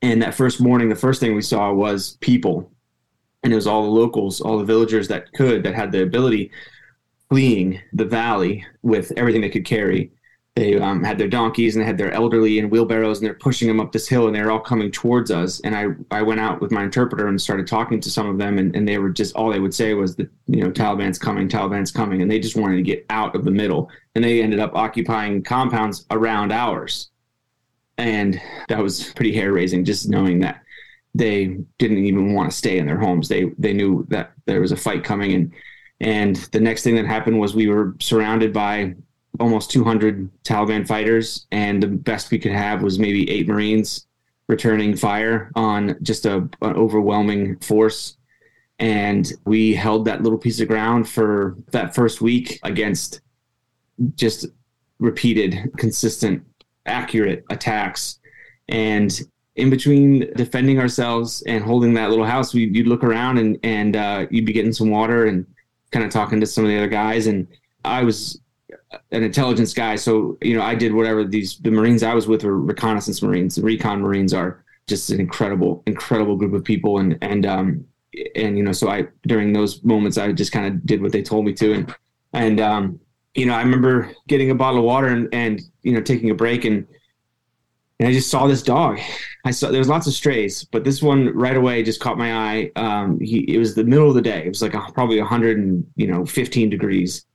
And 0.02 0.20
that 0.24 0.34
first 0.34 0.60
morning, 0.60 0.90
the 0.90 0.96
first 0.96 1.20
thing 1.20 1.36
we 1.36 1.44
saw 1.44 1.72
was 1.72 2.18
people. 2.22 2.72
And 3.44 3.54
it 3.54 3.56
was 3.56 3.68
all 3.68 3.84
the 3.84 3.90
locals, 3.90 4.42
all 4.42 4.58
the 4.58 4.66
villagers 4.66 5.08
that 5.10 5.32
could, 5.34 5.62
that 5.62 5.76
had 5.76 5.92
the 5.92 6.02
ability, 6.02 6.50
fleeing 7.30 7.80
the 7.94 8.06
valley 8.06 8.66
with 8.82 9.12
everything 9.16 9.42
they 9.42 9.52
could 9.52 9.66
carry 9.66 10.12
they 10.56 10.78
um, 10.78 11.04
had 11.04 11.18
their 11.18 11.28
donkeys 11.28 11.76
and 11.76 11.82
they 11.82 11.88
had 11.88 11.98
their 11.98 12.12
elderly 12.12 12.60
in 12.60 12.70
wheelbarrows 12.70 13.18
and 13.18 13.26
they're 13.26 13.34
pushing 13.34 13.68
them 13.68 13.80
up 13.80 13.92
this 13.92 14.08
hill 14.08 14.28
and 14.28 14.36
they're 14.36 14.52
all 14.52 14.60
coming 14.60 14.92
towards 14.92 15.32
us. 15.32 15.60
And 15.62 15.76
i 15.76 15.88
i 16.12 16.22
went 16.22 16.40
out 16.40 16.62
with 16.62 16.72
my 16.72 16.84
interpreter 16.84 17.28
and 17.28 17.42
started 17.42 17.66
talking 17.66 18.00
to 18.02 18.12
some 18.12 18.28
of 18.28 18.38
them 18.38 18.60
and, 18.60 18.76
and 18.76 18.88
they 18.88 19.00
were 19.00 19.10
just 19.10 19.36
all 19.36 19.50
they 19.50 19.60
would 19.60 19.74
say 19.74 19.96
was 19.96 20.16
that 20.18 20.30
you 20.46 20.64
know 20.64 20.70
taliban's 20.70 21.18
coming 21.18 21.50
taliban's 21.50 21.92
coming. 21.92 22.22
And 22.22 22.30
they 22.30 22.40
just 22.40 22.56
wanted 22.56 22.76
to 22.76 22.84
get 22.84 23.04
out 23.10 23.36
of 23.36 23.46
the 23.46 23.52
middle. 23.52 23.90
And 24.14 24.24
they 24.24 24.44
ended 24.44 24.60
up 24.60 24.76
occupying 24.76 25.42
compounds 25.42 26.06
around 26.12 26.52
ours. 26.52 27.10
And 27.98 28.40
that 28.70 28.80
was 28.80 29.12
pretty 29.14 29.34
hair 29.34 29.54
raising 29.54 29.86
just 29.86 30.08
knowing 30.08 30.40
that 30.42 30.62
they 31.16 31.58
didn't 31.80 32.06
even 32.06 32.34
want 32.34 32.52
to 32.52 32.58
stay 32.58 32.78
in 32.78 32.86
their 32.86 33.00
homes. 33.00 33.28
They 33.28 33.46
they 33.58 33.74
knew 33.74 34.06
that 34.10 34.34
there 34.46 34.62
was 34.62 34.72
a 34.72 34.78
fight 34.78 35.04
coming 35.04 35.34
and 35.34 35.52
and 36.00 36.36
the 36.52 36.60
next 36.60 36.84
thing 36.84 36.96
that 36.96 37.08
happened 37.08 37.40
was 37.40 37.56
we 37.56 37.70
were 37.70 37.96
surrounded 38.00 38.54
by 38.54 38.94
almost 39.40 39.72
200 39.72 40.30
Taliban 40.44 40.88
fighters, 40.88 41.48
and 41.52 41.82
the 41.82 41.88
best 41.88 42.32
we 42.32 42.40
could 42.40 42.52
have 42.52 42.84
was 42.84 43.00
maybe 43.00 43.30
eight 43.30 43.48
Marines 43.48 44.06
returning 44.48 44.96
fire 44.96 45.52
on 45.56 45.98
just 46.02 46.26
a, 46.26 46.38
an 46.62 46.76
overwhelming 46.76 47.58
force. 47.60 48.18
And 48.80 49.32
we 49.46 49.74
held 49.74 50.06
that 50.06 50.22
little 50.22 50.38
piece 50.38 50.60
of 50.60 50.68
ground 50.68 51.08
for 51.08 51.56
that 51.72 51.96
first 51.96 52.22
week 52.22 52.60
against 52.64 53.22
just 54.16 54.48
repeated, 55.00 55.72
consistent, 55.78 56.44
accurate 56.86 57.46
attacks. 57.50 58.20
And 58.70 59.18
in 59.56 59.70
between 59.70 60.32
defending 60.36 60.80
ourselves 60.80 61.44
and 61.44 61.64
holding 61.64 61.94
that 61.94 62.10
little 62.10 62.26
house, 62.26 62.54
we, 62.54 62.66
you'd 62.66 62.88
look 62.88 63.04
around 63.04 63.38
and, 63.38 63.58
and 63.64 63.96
uh, 63.96 64.26
you'd 64.32 64.46
be 64.46 64.54
getting 64.54 64.74
some 64.74 64.90
water 64.90 65.26
and 65.26 65.46
kind 65.92 66.06
of 66.06 66.12
talking 66.12 66.40
to 66.40 66.46
some 66.46 66.64
of 66.64 66.70
the 66.70 66.78
other 66.78 66.88
guys. 66.88 67.28
And 67.28 67.48
I 67.86 68.04
was 68.04 68.42
an 69.12 69.24
intelligence 69.24 69.74
guy, 69.74 69.96
so 69.96 70.38
you 70.42 70.56
know 70.56 70.64
I 70.64 70.76
did 70.76 70.94
whatever 70.94 71.24
these 71.24 71.58
the 71.60 71.72
Marines 71.72 72.04
I 72.04 72.14
was 72.14 72.28
with 72.28 72.44
were 72.44 72.60
reconnaissance 72.60 73.22
Marines. 73.22 73.56
The 73.56 73.62
recon 73.62 74.02
Marines 74.02 74.34
are 74.34 74.64
just 74.88 75.10
an 75.10 75.20
incredible, 75.20 75.84
incredible 75.86 76.36
group 76.36 76.54
of 76.54 76.64
people, 76.64 77.00
and 77.00 77.18
and 77.22 77.46
um 77.46 77.86
and 78.36 78.58
you 78.58 78.64
know 78.64 78.72
so 78.72 78.90
I 78.90 79.08
during 79.28 79.54
those 79.54 79.84
moments 79.84 80.18
I 80.18 80.32
just 80.32 80.52
kind 80.52 80.68
of 80.68 80.86
did 80.86 81.02
what 81.02 81.12
they 81.12 81.22
told 81.22 81.46
me 81.46 81.54
to, 81.54 81.74
and 81.74 81.96
and 82.34 82.60
um 82.60 83.00
you 83.36 83.46
know 83.46 83.54
I 83.54 83.62
remember 83.62 84.12
getting 84.28 84.52
a 84.52 84.56
bottle 84.56 84.80
of 84.80 84.86
water 84.86 85.08
and 85.08 85.30
and 85.34 85.62
you 85.82 85.94
know 85.94 86.02
taking 86.02 86.30
a 86.30 86.36
break 86.36 86.66
and 86.66 86.88
and 88.00 88.10
I 88.10 88.12
just 88.12 88.30
saw 88.30 88.48
this 88.48 88.64
dog. 88.64 89.00
I 89.46 89.52
saw 89.52 89.70
there 89.70 89.80
was 89.80 89.88
lots 89.88 90.08
of 90.08 90.14
strays, 90.14 90.64
but 90.64 90.84
this 90.84 91.02
one 91.02 91.28
right 91.36 91.56
away 91.56 91.84
just 91.84 92.00
caught 92.00 92.18
my 92.18 92.34
eye. 92.34 92.72
Um, 92.76 93.20
he 93.20 93.40
it 93.54 93.58
was 93.58 93.76
the 93.76 93.84
middle 93.84 94.10
of 94.10 94.16
the 94.16 94.22
day. 94.22 94.46
It 94.46 94.50
was 94.50 94.62
like 94.62 94.74
a, 94.74 94.82
probably 94.94 95.20
100 95.20 95.58
and 95.58 95.86
you 95.96 96.08
know 96.08 96.26
15 96.26 96.70
degrees 96.70 97.26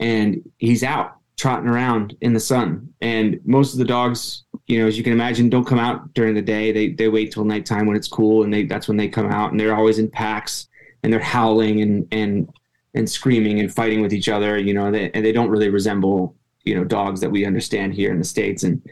and 0.00 0.42
he's 0.58 0.82
out 0.82 1.18
trotting 1.36 1.68
around 1.68 2.16
in 2.20 2.32
the 2.32 2.40
sun. 2.40 2.92
And 3.00 3.40
most 3.44 3.72
of 3.72 3.78
the 3.78 3.84
dogs, 3.84 4.44
you 4.66 4.80
know, 4.80 4.86
as 4.86 4.98
you 4.98 5.04
can 5.04 5.12
imagine, 5.12 5.48
don't 5.48 5.66
come 5.66 5.78
out 5.78 6.12
during 6.12 6.34
the 6.34 6.42
day. 6.42 6.72
They 6.72 6.90
they 6.90 7.08
wait 7.08 7.32
till 7.32 7.44
nighttime 7.44 7.86
when 7.86 7.96
it's 7.96 8.08
cool, 8.08 8.42
and 8.42 8.52
they 8.52 8.64
that's 8.64 8.88
when 8.88 8.96
they 8.96 9.08
come 9.08 9.30
out, 9.30 9.50
and 9.50 9.58
they're 9.58 9.74
always 9.74 9.98
in 9.98 10.10
packs, 10.10 10.68
and 11.02 11.12
they're 11.12 11.20
howling 11.20 11.80
and 11.80 12.08
and 12.12 12.52
and 12.94 13.08
screaming 13.08 13.60
and 13.60 13.72
fighting 13.72 14.02
with 14.02 14.12
each 14.12 14.28
other. 14.28 14.58
You 14.58 14.74
know, 14.74 14.90
they, 14.90 15.10
and 15.12 15.24
they 15.24 15.32
don't 15.32 15.50
really 15.50 15.70
resemble 15.70 16.34
you 16.64 16.74
know 16.74 16.84
dogs 16.84 17.20
that 17.20 17.30
we 17.30 17.46
understand 17.46 17.94
here 17.94 18.10
in 18.10 18.18
the 18.18 18.24
states. 18.24 18.64
And 18.64 18.82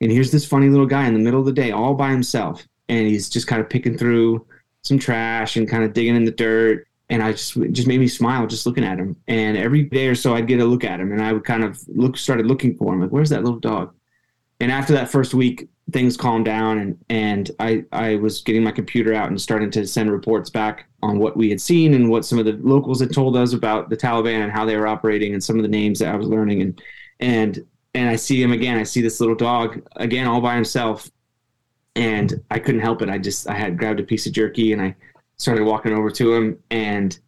and 0.00 0.10
here's 0.10 0.30
this 0.30 0.46
funny 0.46 0.68
little 0.68 0.86
guy 0.86 1.06
in 1.06 1.14
the 1.14 1.20
middle 1.20 1.40
of 1.40 1.46
the 1.46 1.52
day, 1.52 1.72
all 1.72 1.94
by 1.94 2.10
himself, 2.10 2.66
and 2.88 3.06
he's 3.06 3.28
just 3.28 3.46
kind 3.46 3.60
of 3.60 3.68
picking 3.68 3.98
through 3.98 4.46
some 4.82 4.98
trash 4.98 5.56
and 5.56 5.68
kind 5.68 5.82
of 5.82 5.92
digging 5.92 6.14
in 6.14 6.24
the 6.24 6.30
dirt 6.30 6.86
and 7.08 7.22
I 7.22 7.32
just 7.32 7.54
just 7.72 7.88
made 7.88 8.00
me 8.00 8.08
smile 8.08 8.46
just 8.46 8.66
looking 8.66 8.84
at 8.84 8.98
him. 8.98 9.16
And 9.28 9.56
every 9.56 9.84
day 9.84 10.08
or 10.08 10.14
so, 10.14 10.34
I'd 10.34 10.48
get 10.48 10.60
a 10.60 10.64
look 10.64 10.84
at 10.84 11.00
him, 11.00 11.12
and 11.12 11.22
I 11.22 11.32
would 11.32 11.44
kind 11.44 11.64
of 11.64 11.80
look, 11.88 12.16
started 12.16 12.46
looking 12.46 12.76
for 12.76 12.92
him, 12.92 13.00
like 13.00 13.10
where's 13.10 13.30
that 13.30 13.44
little 13.44 13.60
dog? 13.60 13.94
And 14.58 14.72
after 14.72 14.94
that 14.94 15.10
first 15.10 15.34
week, 15.34 15.68
things 15.92 16.16
calmed 16.16 16.46
down, 16.46 16.78
and 16.78 16.98
and 17.08 17.50
I 17.60 17.84
I 17.92 18.16
was 18.16 18.42
getting 18.42 18.64
my 18.64 18.72
computer 18.72 19.14
out 19.14 19.28
and 19.28 19.40
starting 19.40 19.70
to 19.72 19.86
send 19.86 20.10
reports 20.10 20.50
back 20.50 20.86
on 21.02 21.18
what 21.18 21.36
we 21.36 21.50
had 21.50 21.60
seen 21.60 21.94
and 21.94 22.10
what 22.10 22.24
some 22.24 22.38
of 22.38 22.44
the 22.44 22.58
locals 22.62 23.00
had 23.00 23.12
told 23.12 23.36
us 23.36 23.52
about 23.52 23.90
the 23.90 23.96
Taliban 23.96 24.42
and 24.42 24.52
how 24.52 24.64
they 24.64 24.76
were 24.76 24.88
operating, 24.88 25.34
and 25.34 25.42
some 25.42 25.56
of 25.56 25.62
the 25.62 25.68
names 25.68 25.98
that 26.00 26.12
I 26.12 26.16
was 26.16 26.26
learning, 26.26 26.62
and 26.62 26.82
and 27.20 27.64
and 27.94 28.08
I 28.08 28.16
see 28.16 28.42
him 28.42 28.52
again. 28.52 28.78
I 28.78 28.82
see 28.82 29.00
this 29.00 29.20
little 29.20 29.36
dog 29.36 29.82
again, 29.96 30.26
all 30.26 30.40
by 30.40 30.54
himself, 30.54 31.10
and 31.94 32.42
I 32.50 32.58
couldn't 32.58 32.82
help 32.82 33.02
it. 33.02 33.08
I 33.08 33.18
just 33.18 33.48
I 33.48 33.54
had 33.54 33.78
grabbed 33.78 34.00
a 34.00 34.04
piece 34.04 34.26
of 34.26 34.32
jerky 34.32 34.72
and 34.72 34.82
I 34.82 34.94
started 35.38 35.64
walking 35.64 35.92
over 35.92 36.10
to 36.10 36.34
him 36.34 36.58
and 36.70 37.18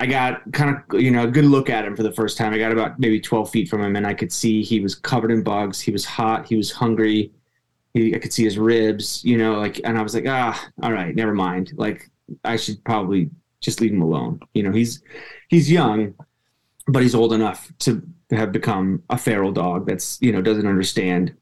I 0.00 0.06
got 0.06 0.50
kind 0.52 0.74
of 0.74 1.00
you 1.00 1.10
know 1.10 1.24
a 1.24 1.30
good 1.30 1.44
look 1.44 1.68
at 1.68 1.84
him 1.84 1.94
for 1.94 2.02
the 2.02 2.12
first 2.12 2.38
time. 2.38 2.54
I 2.54 2.58
got 2.58 2.72
about 2.72 2.98
maybe 2.98 3.20
12 3.20 3.50
feet 3.50 3.68
from 3.68 3.82
him, 3.82 3.96
and 3.96 4.06
I 4.06 4.14
could 4.14 4.32
see 4.32 4.62
he 4.62 4.80
was 4.80 4.94
covered 4.94 5.30
in 5.30 5.42
bugs. 5.42 5.78
He 5.78 5.90
was 5.92 6.06
hot. 6.06 6.48
He 6.48 6.56
was 6.56 6.72
hungry. 6.72 7.30
He, 7.92 8.14
I 8.14 8.18
could 8.18 8.32
see 8.32 8.44
his 8.44 8.56
ribs, 8.56 9.22
you 9.24 9.36
know, 9.36 9.58
like, 9.58 9.80
and 9.84 9.98
I 9.98 10.02
was 10.02 10.14
like, 10.14 10.24
ah, 10.26 10.68
all 10.82 10.92
right, 10.92 11.14
never 11.14 11.34
mind. 11.34 11.72
Like, 11.74 12.08
I 12.44 12.56
should 12.56 12.82
probably 12.84 13.30
just 13.60 13.80
leave 13.80 13.92
him 13.92 14.00
alone. 14.00 14.40
You 14.54 14.62
know, 14.62 14.72
he's 14.72 15.02
he's 15.48 15.70
young, 15.70 16.14
but 16.86 17.02
he's 17.02 17.14
old 17.14 17.34
enough 17.34 17.70
to 17.80 18.02
have 18.30 18.52
become 18.52 19.02
a 19.10 19.18
feral 19.18 19.52
dog 19.52 19.86
that's 19.86 20.18
you 20.22 20.32
know 20.32 20.40
doesn't 20.40 20.66
understand 20.66 21.34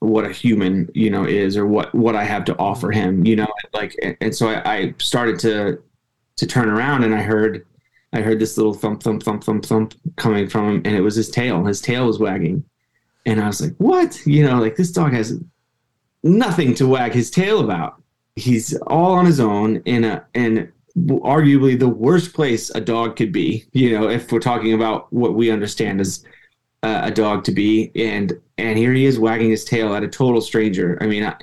what 0.00 0.24
a 0.24 0.32
human 0.32 0.88
you 0.94 1.10
know 1.10 1.24
is 1.24 1.56
or 1.56 1.66
what 1.66 1.94
what 1.94 2.14
I 2.14 2.24
have 2.24 2.44
to 2.46 2.58
offer 2.58 2.90
him. 2.90 3.24
You 3.26 3.36
know, 3.36 3.48
like 3.72 3.94
and 4.20 4.34
so 4.34 4.48
I, 4.48 4.74
I 4.74 4.94
started 4.98 5.38
to 5.40 5.82
to 6.36 6.46
turn 6.46 6.68
around 6.68 7.04
and 7.04 7.14
I 7.14 7.22
heard 7.22 7.66
I 8.12 8.20
heard 8.20 8.38
this 8.38 8.56
little 8.56 8.74
thump 8.74 9.02
thump 9.02 9.22
thump 9.22 9.44
thump 9.44 9.64
thump 9.64 9.94
coming 10.16 10.48
from 10.48 10.68
him, 10.68 10.82
and 10.84 10.96
it 10.96 11.00
was 11.00 11.16
his 11.16 11.30
tail. 11.30 11.64
His 11.64 11.80
tail 11.80 12.06
was 12.06 12.18
wagging, 12.18 12.64
and 13.26 13.40
I 13.40 13.46
was 13.46 13.60
like, 13.60 13.74
"What? 13.78 14.24
You 14.26 14.46
know, 14.46 14.58
like 14.60 14.76
this 14.76 14.92
dog 14.92 15.12
has 15.12 15.38
nothing 16.22 16.74
to 16.74 16.86
wag 16.86 17.12
his 17.12 17.30
tail 17.30 17.60
about. 17.60 18.02
He's 18.36 18.74
all 18.86 19.12
on 19.12 19.26
his 19.26 19.40
own 19.40 19.76
in 19.84 20.04
a 20.04 20.24
in 20.34 20.72
arguably 20.96 21.78
the 21.78 21.88
worst 21.88 22.32
place 22.32 22.70
a 22.74 22.80
dog 22.80 23.16
could 23.16 23.32
be. 23.32 23.66
You 23.72 23.98
know, 23.98 24.08
if 24.08 24.32
we're 24.32 24.40
talking 24.40 24.72
about 24.72 25.12
what 25.12 25.34
we 25.34 25.50
understand 25.50 26.00
as 26.00 26.24
uh, 26.82 27.00
a 27.04 27.10
dog 27.10 27.44
to 27.44 27.52
be, 27.52 27.90
and 27.94 28.38
and 28.56 28.78
here 28.78 28.92
he 28.92 29.04
is 29.04 29.18
wagging 29.18 29.50
his 29.50 29.64
tail 29.64 29.94
at 29.94 30.02
a 30.02 30.08
total 30.08 30.40
stranger. 30.40 30.98
I 31.00 31.06
mean, 31.06 31.24
I, 31.24 31.36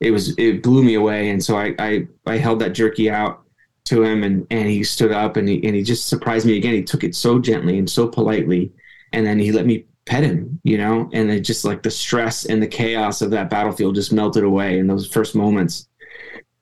it 0.00 0.10
was 0.10 0.36
it 0.38 0.62
blew 0.62 0.82
me 0.82 0.94
away, 0.94 1.30
and 1.30 1.42
so 1.42 1.56
I 1.56 1.74
I, 1.78 2.06
I 2.26 2.36
held 2.36 2.60
that 2.60 2.70
jerky 2.70 3.10
out 3.10 3.42
to 3.86 4.02
him, 4.02 4.22
and 4.22 4.46
and 4.50 4.68
he 4.68 4.84
stood 4.84 5.12
up, 5.12 5.36
and 5.36 5.48
he 5.48 5.64
and 5.66 5.74
he 5.74 5.82
just 5.82 6.08
surprised 6.08 6.46
me 6.46 6.56
again. 6.56 6.74
He 6.74 6.82
took 6.82 7.04
it 7.04 7.14
so 7.14 7.38
gently 7.38 7.78
and 7.78 7.90
so 7.90 8.06
politely, 8.08 8.72
and 9.12 9.26
then 9.26 9.38
he 9.38 9.52
let 9.52 9.66
me 9.66 9.84
pet 10.06 10.22
him, 10.22 10.60
you 10.62 10.78
know, 10.78 11.10
and 11.12 11.30
it 11.30 11.40
just 11.40 11.64
like 11.64 11.82
the 11.82 11.90
stress 11.90 12.46
and 12.46 12.62
the 12.62 12.66
chaos 12.66 13.20
of 13.22 13.30
that 13.32 13.50
battlefield 13.50 13.96
just 13.96 14.12
melted 14.12 14.44
away 14.44 14.78
in 14.78 14.86
those 14.86 15.08
first 15.08 15.34
moments. 15.34 15.88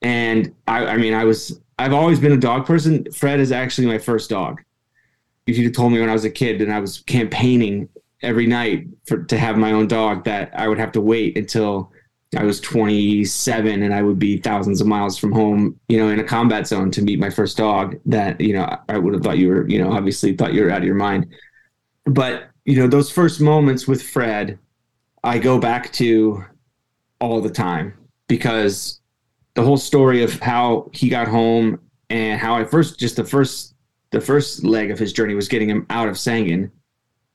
And 0.00 0.54
I, 0.66 0.86
I 0.86 0.96
mean, 0.96 1.14
I 1.14 1.24
was 1.24 1.60
I've 1.78 1.92
always 1.92 2.18
been 2.18 2.32
a 2.32 2.38
dog 2.38 2.66
person. 2.66 3.10
Fred 3.12 3.40
is 3.40 3.52
actually 3.52 3.86
my 3.86 3.98
first 3.98 4.30
dog. 4.30 4.62
If 5.46 5.58
you'd 5.58 5.74
told 5.74 5.92
me 5.92 6.00
when 6.00 6.08
I 6.08 6.14
was 6.14 6.24
a 6.24 6.30
kid 6.30 6.62
and 6.62 6.72
I 6.72 6.80
was 6.80 7.00
campaigning 7.00 7.88
every 8.24 8.46
night 8.46 8.86
for 9.06 9.22
to 9.24 9.38
have 9.38 9.56
my 9.56 9.72
own 9.72 9.86
dog, 9.86 10.24
that 10.24 10.50
I 10.54 10.68
would 10.68 10.78
have 10.78 10.92
to 10.92 11.00
wait 11.00 11.36
until 11.36 11.92
I 12.36 12.44
was 12.44 12.60
27 12.60 13.82
and 13.82 13.94
I 13.94 14.02
would 14.02 14.18
be 14.18 14.38
thousands 14.38 14.80
of 14.80 14.86
miles 14.86 15.16
from 15.16 15.32
home, 15.32 15.78
you 15.88 15.98
know, 15.98 16.08
in 16.08 16.18
a 16.18 16.24
combat 16.24 16.66
zone 16.66 16.90
to 16.92 17.02
meet 17.02 17.18
my 17.18 17.30
first 17.30 17.56
dog, 17.56 17.96
that, 18.06 18.40
you 18.40 18.54
know, 18.54 18.76
I 18.88 18.98
would 18.98 19.14
have 19.14 19.22
thought 19.22 19.38
you 19.38 19.48
were, 19.48 19.68
you 19.68 19.82
know, 19.82 19.92
obviously 19.92 20.34
thought 20.34 20.52
you 20.52 20.64
were 20.64 20.70
out 20.70 20.78
of 20.78 20.84
your 20.84 20.94
mind. 20.94 21.26
But, 22.06 22.48
you 22.64 22.76
know, 22.76 22.88
those 22.88 23.10
first 23.10 23.40
moments 23.40 23.86
with 23.86 24.02
Fred, 24.02 24.58
I 25.22 25.38
go 25.38 25.58
back 25.58 25.92
to 25.94 26.44
all 27.20 27.40
the 27.40 27.50
time 27.50 27.94
because 28.28 29.00
the 29.54 29.62
whole 29.62 29.76
story 29.76 30.22
of 30.22 30.38
how 30.40 30.90
he 30.92 31.08
got 31.08 31.28
home 31.28 31.80
and 32.10 32.40
how 32.40 32.56
I 32.56 32.64
first 32.64 32.98
just 32.98 33.16
the 33.16 33.24
first 33.24 33.74
the 34.10 34.20
first 34.20 34.62
leg 34.62 34.90
of 34.90 34.98
his 34.98 35.12
journey 35.12 35.34
was 35.34 35.48
getting 35.48 35.68
him 35.68 35.86
out 35.90 36.08
of 36.08 36.14
Sangin. 36.14 36.70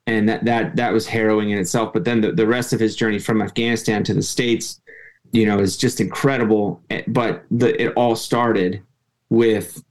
And 0.09 0.27
that 0.27 0.43
that 0.45 0.75
that 0.75 0.91
was 0.91 1.05
harrowing 1.05 1.51
in 1.51 1.59
itself. 1.59 1.93
But 1.93 2.03
then 2.03 2.21
the, 2.21 2.31
the 2.31 2.47
rest 2.47 2.73
of 2.73 2.79
his 2.79 2.95
journey 2.95 3.19
from 3.19 3.43
Afghanistan 3.43 4.03
to 4.05 4.13
the 4.13 4.23
States, 4.23 4.81
you 5.31 5.45
know, 5.45 5.59
is 5.59 5.77
just 5.77 6.01
incredible. 6.01 6.81
But 7.07 7.45
the, 7.51 7.79
it 7.79 7.93
all 7.95 8.15
started 8.15 8.81
with 9.29 9.83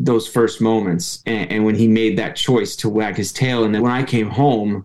those 0.00 0.26
first 0.26 0.60
moments 0.60 1.22
and, 1.26 1.50
and 1.50 1.64
when 1.64 1.76
he 1.76 1.86
made 1.86 2.18
that 2.18 2.34
choice 2.34 2.74
to 2.76 2.88
wag 2.88 3.16
his 3.16 3.32
tail. 3.32 3.64
And 3.64 3.72
then 3.72 3.82
when 3.82 3.92
I 3.92 4.02
came 4.02 4.28
home, 4.28 4.84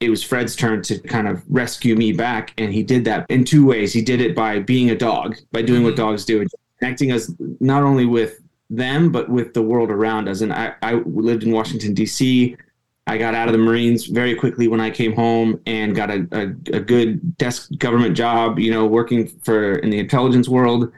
it 0.00 0.08
was 0.08 0.22
Fred's 0.22 0.54
turn 0.56 0.82
to 0.82 0.98
kind 1.00 1.26
of 1.28 1.42
rescue 1.48 1.96
me 1.96 2.12
back. 2.12 2.54
And 2.58 2.72
he 2.72 2.82
did 2.82 3.04
that 3.04 3.26
in 3.28 3.44
two 3.44 3.66
ways. 3.66 3.92
He 3.92 4.00
did 4.00 4.20
it 4.20 4.34
by 4.34 4.60
being 4.60 4.90
a 4.90 4.96
dog, 4.96 5.36
by 5.50 5.62
doing 5.62 5.82
what 5.82 5.94
mm-hmm. 5.94 6.02
dogs 6.02 6.24
do, 6.24 6.46
connecting 6.78 7.12
us 7.12 7.32
not 7.60 7.82
only 7.82 8.06
with 8.06 8.40
them, 8.70 9.10
but 9.10 9.28
with 9.28 9.54
the 9.54 9.62
world 9.62 9.90
around 9.90 10.28
us. 10.28 10.40
And 10.40 10.52
I, 10.52 10.74
I 10.82 10.94
lived 11.04 11.42
in 11.42 11.52
Washington, 11.52 11.94
D.C. 11.94 12.56
I 13.06 13.18
got 13.18 13.34
out 13.34 13.48
of 13.48 13.52
the 13.52 13.58
Marines 13.58 14.06
very 14.06 14.34
quickly 14.34 14.68
when 14.68 14.80
I 14.80 14.90
came 14.90 15.12
home 15.12 15.60
and 15.66 15.94
got 15.94 16.10
a, 16.10 16.26
a, 16.32 16.76
a 16.76 16.80
good 16.80 17.36
desk 17.36 17.70
government 17.78 18.16
job, 18.16 18.58
you 18.58 18.70
know, 18.70 18.86
working 18.86 19.26
for 19.26 19.74
in 19.76 19.90
the 19.90 19.98
intelligence 19.98 20.48
world. 20.48 20.92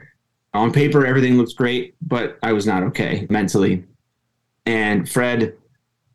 On 0.53 0.71
paper, 0.71 1.05
everything 1.05 1.35
looks 1.35 1.53
great, 1.53 1.95
but 2.01 2.37
I 2.43 2.53
was 2.53 2.65
not 2.65 2.83
okay 2.83 3.27
mentally. 3.29 3.83
And 4.65 5.09
Fred 5.09 5.55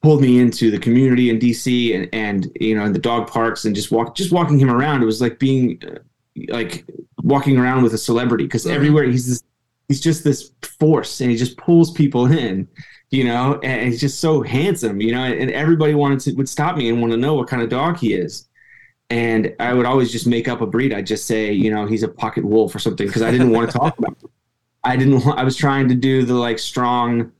pulled 0.02 0.22
me 0.22 0.38
into 0.38 0.70
the 0.70 0.78
community 0.78 1.28
in 1.28 1.38
DC 1.38 1.94
and 1.94 2.08
and 2.12 2.50
you 2.58 2.74
know 2.74 2.84
in 2.84 2.92
the 2.92 2.98
dog 2.98 3.28
parks 3.28 3.66
and 3.66 3.74
just 3.74 3.90
walk 3.90 4.14
just 4.14 4.32
walking 4.32 4.58
him 4.58 4.70
around. 4.70 5.02
It 5.02 5.06
was 5.06 5.20
like 5.20 5.38
being 5.38 5.80
uh, 5.86 5.98
like 6.48 6.84
walking 7.22 7.58
around 7.58 7.82
with 7.82 7.94
a 7.94 7.98
celebrity 7.98 8.44
because 8.44 8.64
mm-hmm. 8.64 8.76
everywhere 8.76 9.04
he's 9.04 9.26
this 9.26 9.42
he's 9.88 10.00
just 10.00 10.24
this 10.24 10.52
force 10.78 11.20
and 11.20 11.30
he 11.30 11.36
just 11.36 11.56
pulls 11.56 11.90
people 11.90 12.26
in 12.26 12.68
you 13.10 13.24
know 13.24 13.58
and 13.62 13.88
he's 13.88 14.00
just 14.00 14.20
so 14.20 14.42
handsome 14.42 15.00
you 15.00 15.12
know 15.12 15.22
and 15.22 15.50
everybody 15.50 15.94
wanted 15.94 16.20
to 16.20 16.32
would 16.34 16.48
stop 16.48 16.76
me 16.76 16.88
and 16.88 17.00
want 17.00 17.12
to 17.12 17.16
know 17.16 17.34
what 17.34 17.48
kind 17.48 17.62
of 17.62 17.68
dog 17.68 17.98
he 17.98 18.14
is 18.14 18.48
and 19.10 19.54
i 19.58 19.74
would 19.74 19.86
always 19.86 20.12
just 20.12 20.26
make 20.26 20.48
up 20.48 20.60
a 20.60 20.66
breed 20.66 20.92
i'd 20.92 21.06
just 21.06 21.26
say 21.26 21.52
you 21.52 21.70
know 21.70 21.86
he's 21.86 22.02
a 22.02 22.08
pocket 22.08 22.44
wolf 22.44 22.74
or 22.74 22.78
something 22.78 23.06
because 23.06 23.22
i 23.22 23.30
didn't 23.30 23.50
want 23.50 23.70
to 23.70 23.78
talk 23.78 23.98
about 23.98 24.16
it. 24.22 24.30
i 24.84 24.96
didn't 24.96 25.26
i 25.26 25.42
was 25.42 25.56
trying 25.56 25.88
to 25.88 25.94
do 25.94 26.24
the 26.24 26.34
like 26.34 26.58
strong 26.58 27.32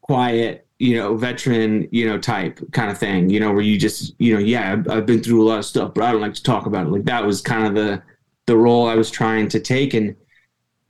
quiet 0.00 0.64
you 0.78 0.96
know, 0.96 1.16
veteran, 1.16 1.88
you 1.92 2.06
know, 2.06 2.18
type 2.18 2.60
kind 2.72 2.90
of 2.90 2.98
thing, 2.98 3.30
you 3.30 3.38
know, 3.38 3.52
where 3.52 3.62
you 3.62 3.78
just, 3.78 4.14
you 4.18 4.34
know, 4.34 4.40
yeah, 4.40 4.82
I've, 4.90 5.06
been 5.06 5.22
through 5.22 5.42
a 5.42 5.46
lot 5.48 5.58
of 5.58 5.64
stuff, 5.64 5.94
but 5.94 6.02
I 6.02 6.12
don't 6.12 6.20
like 6.20 6.34
to 6.34 6.42
talk 6.42 6.66
about 6.66 6.86
it. 6.86 6.90
Like 6.90 7.04
that 7.04 7.24
was 7.24 7.40
kind 7.40 7.66
of 7.66 7.74
the 7.74 8.02
the 8.46 8.56
role 8.56 8.86
I 8.86 8.94
was 8.94 9.10
trying 9.10 9.48
to 9.48 9.60
take. 9.60 9.94
And 9.94 10.14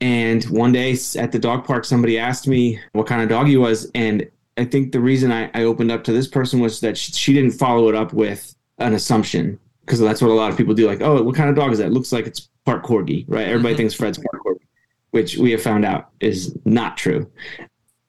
and 0.01 0.43
one 0.45 0.71
day 0.71 0.97
at 1.17 1.31
the 1.31 1.39
dog 1.39 1.65
park, 1.65 1.85
somebody 1.85 2.17
asked 2.17 2.47
me 2.47 2.79
what 2.93 3.07
kind 3.07 3.21
of 3.21 3.29
dog 3.29 3.47
he 3.47 3.57
was, 3.57 3.89
and 3.95 4.29
I 4.57 4.65
think 4.65 4.91
the 4.91 4.99
reason 4.99 5.31
I, 5.31 5.49
I 5.53 5.63
opened 5.63 5.91
up 5.91 6.03
to 6.05 6.13
this 6.13 6.27
person 6.27 6.59
was 6.59 6.79
that 6.81 6.97
she, 6.97 7.11
she 7.11 7.33
didn't 7.33 7.51
follow 7.51 7.89
it 7.89 7.95
up 7.95 8.13
with 8.13 8.55
an 8.77 8.93
assumption 8.93 9.59
because 9.81 9.99
that's 9.99 10.21
what 10.21 10.31
a 10.31 10.33
lot 10.33 10.51
of 10.51 10.57
people 10.57 10.73
do. 10.73 10.87
Like, 10.87 11.01
oh, 11.01 11.21
what 11.21 11.35
kind 11.35 11.49
of 11.49 11.55
dog 11.55 11.71
is 11.71 11.79
that? 11.79 11.87
It 11.87 11.93
looks 11.93 12.11
like 12.11 12.25
it's 12.25 12.49
part 12.65 12.83
corgi, 12.83 13.25
right? 13.27 13.47
Everybody 13.47 13.73
mm-hmm. 13.73 13.77
thinks 13.77 13.93
Fred's 13.93 14.17
part 14.17 14.43
corgi, 14.43 14.65
which 15.11 15.37
we 15.37 15.51
have 15.51 15.61
found 15.61 15.85
out 15.85 16.09
is 16.19 16.57
not 16.65 16.97
true 16.97 17.29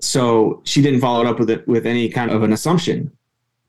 so 0.01 0.63
she 0.65 0.83
didn't 0.83 1.01
follow 1.01 1.21
it 1.23 1.27
up 1.27 1.39
with 1.39 1.51
it 1.51 1.67
with 1.67 1.87
any 1.87 2.09
kind 2.09 2.31
of 2.31 2.43
an 2.43 2.53
assumption. 2.53 3.11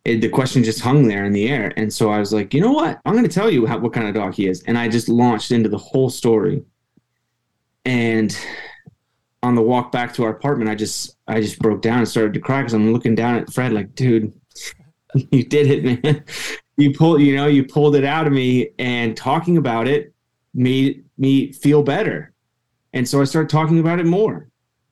It, 0.05 0.21
the 0.21 0.29
question 0.29 0.63
just 0.63 0.79
hung 0.79 1.07
there 1.07 1.25
in 1.25 1.33
the 1.33 1.50
air, 1.50 1.74
and 1.75 1.91
so 1.91 2.09
I 2.09 2.19
was 2.19 2.31
like, 2.31 2.53
you 2.53 2.62
know 2.62 2.71
what? 2.71 3.00
I'm 3.05 3.13
going 3.13 3.27
to 3.27 3.33
tell 3.33 3.51
you 3.51 3.65
how, 3.65 3.77
what 3.77 3.93
kind 3.93 4.07
of 4.07 4.15
dog 4.15 4.36
he 4.36 4.47
is, 4.47 4.63
and 4.63 4.77
I 4.77 4.88
just 4.88 5.09
launched 5.09 5.51
into 5.51 5.69
the 5.69 5.77
whole 5.77 6.09
story. 6.09 6.63
And 7.88 8.38
on 9.41 9.56
the 9.56 9.62
walk 9.62 9.91
back 9.91 10.13
to 10.15 10.24
our 10.24 10.29
apartment, 10.29 10.70
I 10.70 10.75
just 10.75 11.15
I 11.27 11.41
just 11.41 11.58
broke 11.58 11.82
down 11.82 12.00
and 12.00 12.08
started 12.08 12.36
to 12.36 12.39
cry 12.39 12.62
because 12.62 12.74
I'm 12.74 12.94
looking 12.94 13.15
down 13.15 13.36
at 13.36 13.51
Fred 13.51 13.74
like, 13.74 13.96
dude, 13.96 14.32
you 15.32 15.44
did 15.44 15.72
it, 15.72 16.03
man. 16.03 16.24
you 16.77 16.94
pulled, 16.94 17.22
you 17.22 17.36
know, 17.36 17.48
you 17.48 17.65
pulled 17.65 17.96
it 17.96 18.03
out 18.03 18.27
of 18.27 18.34
me, 18.34 18.70
and 18.77 19.17
talking 19.17 19.58
about 19.58 19.88
it 19.88 20.13
made 20.53 21.06
me 21.17 21.51
feel 21.51 21.82
better. 21.82 22.34
And 22.94 23.08
so 23.08 23.22
I 23.22 23.24
started 23.24 23.50
talking 23.50 23.79
about 23.79 24.00
it 24.00 24.06
more 24.06 24.48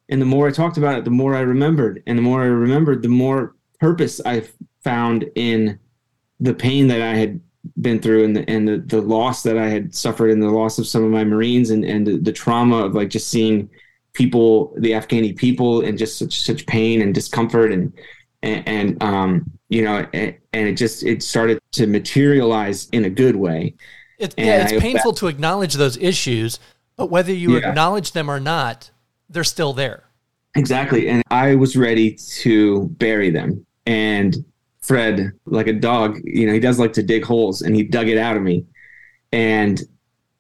and 0.09 0.21
the 0.21 0.25
more 0.25 0.47
I 0.47 0.51
talked 0.51 0.77
about 0.77 0.97
it, 0.97 1.05
the 1.05 1.11
more 1.11 1.35
I 1.35 1.41
remembered. 1.41 2.03
And 2.05 2.17
the 2.17 2.21
more 2.21 2.41
I 2.43 2.47
remembered, 2.47 3.01
the 3.01 3.09
more 3.09 3.55
purpose 3.79 4.21
I 4.25 4.43
found 4.83 5.25
in 5.35 5.79
the 6.39 6.53
pain 6.53 6.87
that 6.87 7.01
I 7.01 7.15
had 7.15 7.41
been 7.81 7.99
through 7.99 8.25
and 8.25 8.35
the, 8.35 8.49
and 8.49 8.67
the, 8.67 8.77
the 8.77 9.01
loss 9.01 9.43
that 9.43 9.57
I 9.57 9.67
had 9.67 9.93
suffered 9.93 10.31
and 10.31 10.41
the 10.41 10.49
loss 10.49 10.77
of 10.79 10.87
some 10.87 11.03
of 11.03 11.11
my 11.11 11.23
Marines 11.23 11.69
and, 11.69 11.83
and 11.83 12.05
the, 12.05 12.17
the 12.17 12.31
trauma 12.31 12.85
of 12.85 12.93
like 12.93 13.09
just 13.09 13.29
seeing 13.29 13.69
people, 14.13 14.73
the 14.77 14.91
Afghani 14.91 15.35
people 15.35 15.81
and 15.85 15.97
just 15.97 16.17
such, 16.17 16.41
such 16.41 16.65
pain 16.65 17.01
and 17.01 17.13
discomfort 17.13 17.71
and, 17.71 17.93
and, 18.41 18.67
and 18.67 19.03
um, 19.03 19.51
you 19.69 19.83
know, 19.83 20.07
and, 20.13 20.35
and, 20.53 20.67
it 20.67 20.73
just, 20.73 21.03
it 21.03 21.23
started 21.23 21.59
to 21.73 21.87
materialize 21.87 22.87
in 22.89 23.05
a 23.05 23.09
good 23.09 23.35
way. 23.35 23.73
It, 24.17 24.33
yeah, 24.37 24.67
it's 24.67 24.81
painful 24.81 25.11
that, 25.11 25.19
to 25.19 25.27
acknowledge 25.27 25.73
those 25.73 25.97
issues, 25.97 26.59
but 26.95 27.07
whether 27.07 27.33
you 27.33 27.57
yeah. 27.57 27.69
acknowledge 27.69 28.13
them 28.13 28.29
or 28.29 28.39
not, 28.39 28.91
they're 29.29 29.43
still 29.43 29.73
there. 29.73 30.03
Exactly. 30.55 31.09
And 31.09 31.21
I 31.31 31.55
was 31.55 31.75
ready 31.75 32.13
to 32.13 32.87
bury 32.97 33.29
them. 33.29 33.65
And 33.85 34.45
Fred, 34.85 35.31
like 35.45 35.67
a 35.67 35.73
dog, 35.73 36.19
you 36.23 36.45
know, 36.45 36.53
he 36.53 36.59
does 36.59 36.79
like 36.79 36.93
to 36.93 37.03
dig 37.03 37.23
holes 37.23 37.61
and 37.61 37.75
he 37.75 37.83
dug 37.83 38.07
it 38.07 38.17
out 38.17 38.37
of 38.37 38.43
me 38.43 38.65
and 39.31 39.81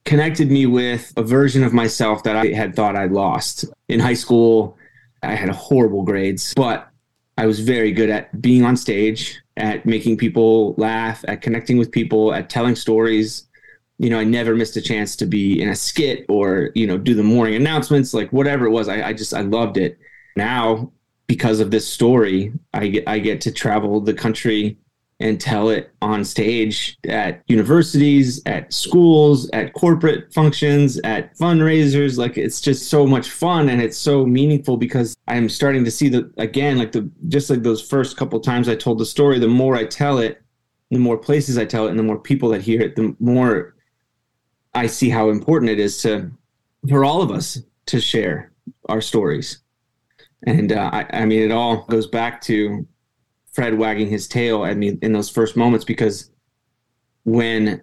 connected 0.05 0.51
me 0.51 0.65
with 0.65 1.11
a 1.17 1.23
version 1.23 1.63
of 1.63 1.73
myself 1.73 2.23
that 2.23 2.35
I 2.35 2.47
had 2.47 2.75
thought 2.75 2.95
I'd 2.95 3.11
lost. 3.11 3.65
In 3.89 3.99
high 3.99 4.13
school, 4.13 4.77
I 5.23 5.33
had 5.33 5.49
horrible 5.49 6.03
grades, 6.03 6.53
but 6.53 6.87
I 7.37 7.47
was 7.47 7.59
very 7.59 7.91
good 7.91 8.09
at 8.09 8.41
being 8.41 8.63
on 8.63 8.77
stage, 8.77 9.41
at 9.57 9.85
making 9.85 10.17
people 10.17 10.75
laugh, 10.77 11.25
at 11.27 11.41
connecting 11.41 11.77
with 11.77 11.91
people, 11.91 12.33
at 12.33 12.49
telling 12.49 12.75
stories, 12.75 13.47
you 13.97 14.09
know, 14.09 14.19
I 14.19 14.25
never 14.25 14.55
missed 14.55 14.75
a 14.77 14.81
chance 14.81 15.15
to 15.17 15.25
be 15.25 15.61
in 15.61 15.69
a 15.69 15.75
skit 15.75 16.25
or, 16.27 16.71
you 16.75 16.85
know, 16.85 16.97
do 16.97 17.15
the 17.15 17.23
morning 17.23 17.55
announcements, 17.55 18.13
like 18.13 18.31
whatever 18.31 18.65
it 18.65 18.71
was. 18.71 18.89
I, 18.89 19.07
I 19.09 19.13
just, 19.13 19.33
I 19.33 19.41
loved 19.41 19.77
it. 19.77 19.97
Now, 20.35 20.91
because 21.27 21.59
of 21.59 21.71
this 21.71 21.87
story, 21.87 22.53
I 22.73 22.87
get, 22.87 23.07
I 23.07 23.19
get 23.19 23.41
to 23.41 23.51
travel 23.51 23.99
the 24.01 24.13
country 24.13 24.77
and 25.19 25.39
tell 25.39 25.69
it 25.69 25.91
on 26.01 26.25
stage 26.25 26.97
at 27.07 27.41
universities, 27.47 28.41
at 28.45 28.73
schools, 28.73 29.49
at 29.51 29.73
corporate 29.73 30.33
functions, 30.33 30.99
at 31.05 31.35
fundraisers. 31.37 32.17
Like 32.17 32.37
it's 32.37 32.59
just 32.59 32.89
so 32.89 33.07
much 33.07 33.29
fun 33.29 33.69
and 33.69 33.81
it's 33.81 33.97
so 33.97 34.25
meaningful 34.25 34.75
because 34.75 35.15
I'm 35.27 35.47
starting 35.47 35.85
to 35.85 35.91
see 35.91 36.09
that 36.09 36.29
again, 36.37 36.77
like 36.77 36.91
the 36.91 37.09
just 37.29 37.49
like 37.49 37.63
those 37.63 37.81
first 37.81 38.17
couple 38.17 38.39
times 38.41 38.67
I 38.67 38.75
told 38.75 38.99
the 38.99 39.05
story, 39.05 39.39
the 39.39 39.47
more 39.47 39.75
I 39.75 39.85
tell 39.85 40.19
it, 40.19 40.41
the 40.91 40.99
more 40.99 41.17
places 41.17 41.57
I 41.57 41.65
tell 41.65 41.87
it, 41.87 41.91
and 41.91 41.99
the 41.99 42.03
more 42.03 42.19
people 42.19 42.49
that 42.49 42.61
hear 42.61 42.81
it, 42.81 42.95
the 42.95 43.15
more 43.19 43.75
I 44.73 44.87
see 44.87 45.09
how 45.09 45.29
important 45.29 45.71
it 45.71 45.79
is 45.79 46.01
to 46.01 46.29
for 46.89 47.05
all 47.05 47.21
of 47.21 47.31
us 47.31 47.61
to 47.87 48.01
share 48.01 48.51
our 48.89 49.01
stories. 49.01 49.61
And 50.45 50.71
uh, 50.71 50.89
I, 50.93 51.05
I 51.11 51.25
mean, 51.25 51.41
it 51.41 51.51
all 51.51 51.85
goes 51.85 52.07
back 52.07 52.41
to 52.41 52.87
Fred 53.53 53.77
wagging 53.77 54.09
his 54.09 54.27
tail 54.27 54.65
at 54.65 54.77
me 54.77 54.97
in 55.01 55.13
those 55.13 55.29
first 55.29 55.55
moments 55.55 55.85
because 55.85 56.29
when 57.23 57.81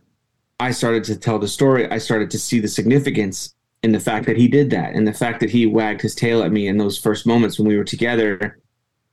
I 0.61 0.71
started 0.71 1.05
to 1.05 1.17
tell 1.17 1.39
the 1.39 1.49
story, 1.49 1.91
I 1.91 1.99
started 1.99 2.31
to 2.31 2.39
see 2.39 2.61
the 2.61 2.69
significance 2.69 3.55
in 3.83 3.91
the 3.91 4.01
fact 4.01 4.27
that 4.27 4.37
he 4.37 4.47
did 4.47 4.71
that 4.71 4.95
and 4.95 5.07
the 5.07 5.13
fact 5.13 5.41
that 5.41 5.51
he 5.51 5.67
wagged 5.67 6.01
his 6.01 6.15
tail 6.15 6.43
at 6.43 6.53
me 6.53 6.69
in 6.69 6.79
those 6.79 6.99
first 6.99 7.27
moments 7.27 7.59
when 7.59 7.67
we 7.67 7.77
were 7.77 7.85
together. 7.85 8.61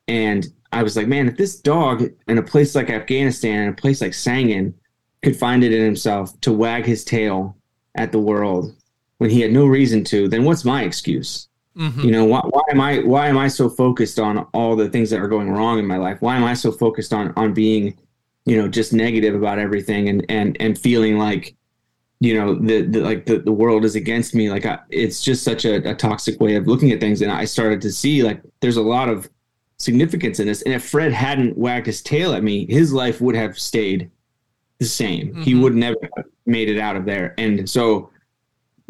And 0.08 0.48
I 0.72 0.84
was 0.84 0.96
like, 0.96 1.08
man, 1.08 1.28
if 1.28 1.38
this 1.38 1.60
dog 1.60 2.04
in 2.28 2.38
a 2.38 2.44
place 2.44 2.76
like 2.76 2.92
Afghanistan, 2.92 3.64
in 3.64 3.70
a 3.70 3.74
place 3.74 4.02
like 4.02 4.12
Sangin, 4.12 4.74
could 5.24 5.36
find 5.36 5.64
it 5.64 5.74
in 5.74 5.84
himself 5.84 6.40
to 6.42 6.54
wag 6.54 6.86
his 6.86 7.04
tail 7.04 7.58
at 7.96 8.12
the 8.12 8.20
world 8.20 8.74
when 9.18 9.30
he 9.30 9.42
had 9.42 9.52
no 9.52 9.66
reason 9.66 10.04
to, 10.06 10.28
then 10.30 10.46
what's 10.46 10.64
my 10.64 10.84
excuse? 10.84 11.49
Mm-hmm. 11.80 12.02
You 12.02 12.12
know, 12.12 12.26
why, 12.26 12.42
why 12.42 12.62
am 12.72 12.82
I 12.82 13.00
why 13.00 13.28
am 13.28 13.38
I 13.38 13.48
so 13.48 13.70
focused 13.70 14.20
on 14.20 14.40
all 14.54 14.76
the 14.76 14.90
things 14.90 15.10
that 15.12 15.22
are 15.22 15.30
going 15.30 15.50
wrong 15.50 15.80
in 15.80 15.88
my 15.88 15.98
life? 15.98 16.22
Why 16.22 16.36
am 16.36 16.44
I 16.44 16.54
so 16.54 16.72
focused 16.72 17.14
on 17.14 17.34
on 17.38 17.54
being, 17.54 17.98
you 18.46 18.58
know, 18.58 18.68
just 18.68 18.92
negative 18.92 19.34
about 19.34 19.60
everything 19.60 20.10
and 20.10 20.26
and 20.28 20.58
and 20.60 20.78
feeling 20.78 21.18
like, 21.18 21.56
you 22.20 22.34
know, 22.34 22.56
the, 22.56 22.82
the 22.82 23.00
like 23.00 23.26
the, 23.26 23.40
the 23.40 23.54
world 23.54 23.86
is 23.86 23.96
against 23.96 24.36
me? 24.36 24.50
Like 24.50 24.66
I, 24.66 24.80
it's 24.90 25.22
just 25.22 25.44
such 25.44 25.64
a, 25.64 25.90
a 25.90 25.96
toxic 25.96 26.42
way 26.42 26.56
of 26.56 26.68
looking 26.68 26.92
at 26.92 27.00
things. 27.00 27.22
And 27.22 27.32
I 27.32 27.46
started 27.46 27.82
to 27.84 27.92
see 27.94 28.24
like 28.24 28.42
there's 28.60 28.78
a 28.78 28.82
lot 28.82 29.08
of 29.08 29.30
significance 29.78 30.42
in 30.42 30.48
this. 30.48 30.62
And 30.64 30.74
if 30.74 30.84
Fred 30.84 31.14
hadn't 31.14 31.58
wagged 31.58 31.86
his 31.86 32.02
tail 32.02 32.34
at 32.34 32.44
me, 32.44 32.66
his 32.66 32.92
life 32.92 33.22
would 33.22 33.36
have 33.36 33.58
stayed 33.58 34.12
the 34.80 34.86
same. 34.86 35.30
Mm-hmm. 35.30 35.42
He 35.44 35.56
would 35.56 35.76
never 35.76 35.96
made 36.46 36.70
it 36.70 36.78
out 36.78 36.98
of 36.98 37.06
there. 37.06 37.36
And 37.38 37.70
so 37.70 38.09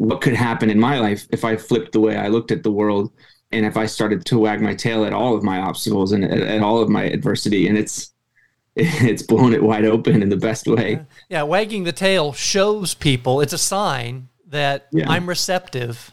what 0.00 0.22
could 0.22 0.32
happen 0.32 0.70
in 0.70 0.80
my 0.80 0.98
life 0.98 1.26
if 1.28 1.44
I 1.44 1.56
flipped 1.56 1.92
the 1.92 2.00
way 2.00 2.16
I 2.16 2.28
looked 2.28 2.50
at 2.50 2.62
the 2.62 2.72
world 2.72 3.12
and 3.52 3.66
if 3.66 3.76
I 3.76 3.84
started 3.84 4.24
to 4.24 4.38
wag 4.38 4.62
my 4.62 4.74
tail 4.74 5.04
at 5.04 5.12
all 5.12 5.36
of 5.36 5.42
my 5.42 5.58
obstacles 5.58 6.12
and 6.12 6.24
at, 6.24 6.40
at 6.40 6.62
all 6.62 6.80
of 6.80 6.88
my 6.88 7.02
adversity. 7.02 7.68
And 7.68 7.76
it's 7.76 8.10
it's 8.76 9.22
blown 9.22 9.52
it 9.52 9.62
wide 9.62 9.84
open 9.84 10.22
in 10.22 10.30
the 10.30 10.38
best 10.38 10.66
way. 10.66 10.92
Yeah, 10.92 11.02
yeah 11.28 11.42
wagging 11.42 11.84
the 11.84 11.92
tail 11.92 12.32
shows 12.32 12.94
people 12.94 13.42
it's 13.42 13.52
a 13.52 13.58
sign 13.58 14.30
that 14.46 14.86
yeah. 14.90 15.04
I'm 15.06 15.28
receptive 15.28 16.12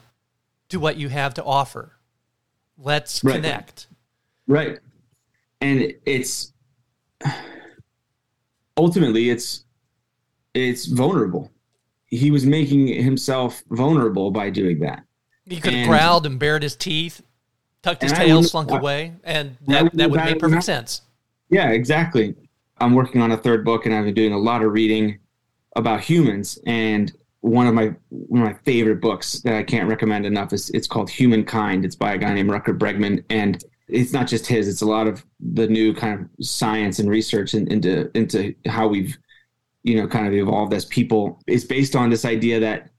to 0.67 0.82
what 0.82 0.98
you 0.98 1.08
have 1.08 1.34
to 1.36 1.44
offer. 1.46 1.94
Let's 2.77 3.24
right. 3.24 3.36
connect. 3.36 3.88
Right. 4.48 4.79
And 5.62 5.94
it's 6.06 6.51
ultimately 8.77 9.29
it's 9.29 9.63
it's 10.53 10.88
vulnerable 10.88 11.53
he 12.08 12.32
was 12.32 12.46
making 12.46 12.88
himself 12.88 13.64
vulnerable 13.70 14.32
by 14.32 14.50
doing 14.50 14.80
that. 14.80 15.04
He 15.46 15.60
could 15.60 15.74
have 15.74 15.88
growled 15.88 16.26
and 16.26 16.40
bared 16.40 16.64
his 16.64 16.76
teeth, 16.76 17.22
tucked 17.82 18.02
his 18.02 18.12
tail, 18.12 18.44
slunk 18.44 18.72
away, 18.72 19.14
and 19.24 19.58
that, 19.68 19.94
that 19.94 20.10
would 20.10 20.24
make 20.24 20.40
perfect 20.40 20.64
sense. 20.64 21.02
Yeah, 21.50 21.70
exactly. 21.70 22.36
I'm 22.80 22.94
working 22.94 23.22
on 23.22 23.32
a 23.32 23.38
third 23.38 23.64
book, 23.64 23.86
and 23.86 23.96
I've 23.96 24.06
been 24.06 24.14
doing 24.14 24.34
a 24.34 24.38
lot 24.38 24.62
of 24.62 24.72
reading 24.72 25.20
about 25.76 26.02
humans. 26.02 26.60
And 26.66 27.14
one 27.42 27.68
of 27.68 27.74
my 27.74 27.96
one 28.10 28.42
of 28.42 28.48
my 28.48 28.58
favorite 28.66 29.02
books 29.02 29.40
that 29.42 29.54
I 29.54 29.64
can't 29.64 29.88
recommend 29.88 30.26
enough 30.26 30.54
is 30.54 30.70
it's 30.72 30.88
called 30.88 31.10
Humankind. 31.10 31.86
It's 31.86 31.96
by 31.96 32.14
a 32.14 32.18
guy 32.18 32.34
named 32.34 32.50
Rutger 32.50 32.78
Bregman, 32.78 33.24
and 33.30 33.64
it's 33.88 34.12
not 34.12 34.28
just 34.28 34.46
his; 34.48 34.68
it's 34.68 34.82
a 34.82 34.86
lot 34.86 35.08
of 35.08 35.26
the 35.40 35.68
new 35.68 35.94
kind 35.94 36.20
of 36.20 36.46
science 36.46 37.00
and 37.00 37.10
research 37.10 37.54
in, 37.54 37.72
into 37.72 38.12
into 38.18 38.54
how 38.66 38.88
we've 38.88 39.18
you 39.88 39.95
know 39.95 40.08
kind 40.08 40.28
of 40.28 40.34
evolved 40.34 40.73
as 40.73 40.84
people 40.86 41.39
is 41.47 41.63
based 41.63 41.95
on 41.95 42.10
this 42.10 42.26
idea 42.26 42.60
that 42.60 42.89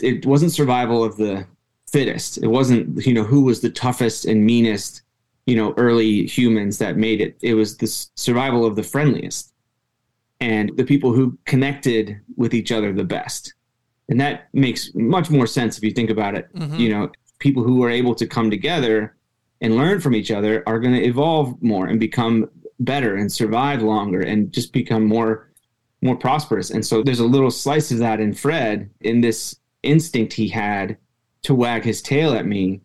it 0.00 0.26
wasn't 0.26 0.52
survival 0.52 1.02
of 1.02 1.16
the 1.16 1.46
fittest. 1.90 2.38
It 2.38 2.48
wasn't 2.48 3.04
you 3.06 3.14
know 3.14 3.24
who 3.24 3.42
was 3.42 3.60
the 3.60 3.70
toughest 3.70 4.26
and 4.26 4.44
meanest 4.44 5.02
you 5.46 5.56
know 5.56 5.72
early 5.78 6.26
humans 6.26 6.78
that 6.78 6.96
made 6.96 7.20
it. 7.20 7.38
It 7.40 7.54
was 7.54 7.78
the 7.78 7.86
survival 8.14 8.66
of 8.66 8.76
the 8.76 8.82
friendliest 8.82 9.54
and 10.40 10.76
the 10.76 10.84
people 10.84 11.12
who 11.12 11.38
connected 11.46 12.20
with 12.36 12.52
each 12.52 12.72
other 12.72 12.92
the 12.92 13.04
best. 13.04 13.54
And 14.08 14.20
that 14.20 14.48
makes 14.52 14.92
much 14.94 15.30
more 15.30 15.46
sense 15.46 15.78
if 15.78 15.84
you 15.84 15.92
think 15.92 16.10
about 16.10 16.34
it. 16.34 16.52
Mm-hmm. 16.54 16.76
you 16.76 16.90
know 16.90 17.10
people 17.38 17.64
who 17.64 17.82
are 17.82 17.90
able 17.90 18.14
to 18.14 18.26
come 18.26 18.50
together 18.50 19.16
and 19.62 19.76
learn 19.76 20.00
from 20.00 20.14
each 20.14 20.30
other 20.30 20.62
are 20.66 20.78
going 20.78 20.94
to 20.94 21.02
evolve 21.02 21.60
more 21.60 21.86
and 21.88 21.98
become 21.98 22.48
better 22.80 23.16
and 23.16 23.32
survive 23.32 23.82
longer 23.82 24.20
and 24.20 24.52
just 24.52 24.72
become 24.72 25.04
more 25.04 25.51
more 26.02 26.16
prosperous. 26.16 26.70
And 26.70 26.84
so 26.84 27.02
there's 27.02 27.20
a 27.20 27.26
little 27.26 27.50
slice 27.50 27.90
of 27.90 27.98
that 27.98 28.20
in 28.20 28.34
Fred 28.34 28.90
in 29.00 29.20
this 29.20 29.56
instinct 29.82 30.32
he 30.32 30.48
had 30.48 30.98
to 31.42 31.54
wag 31.54 31.84
his 31.84 32.02
tail 32.02 32.34
at 32.34 32.46
me, 32.46 32.80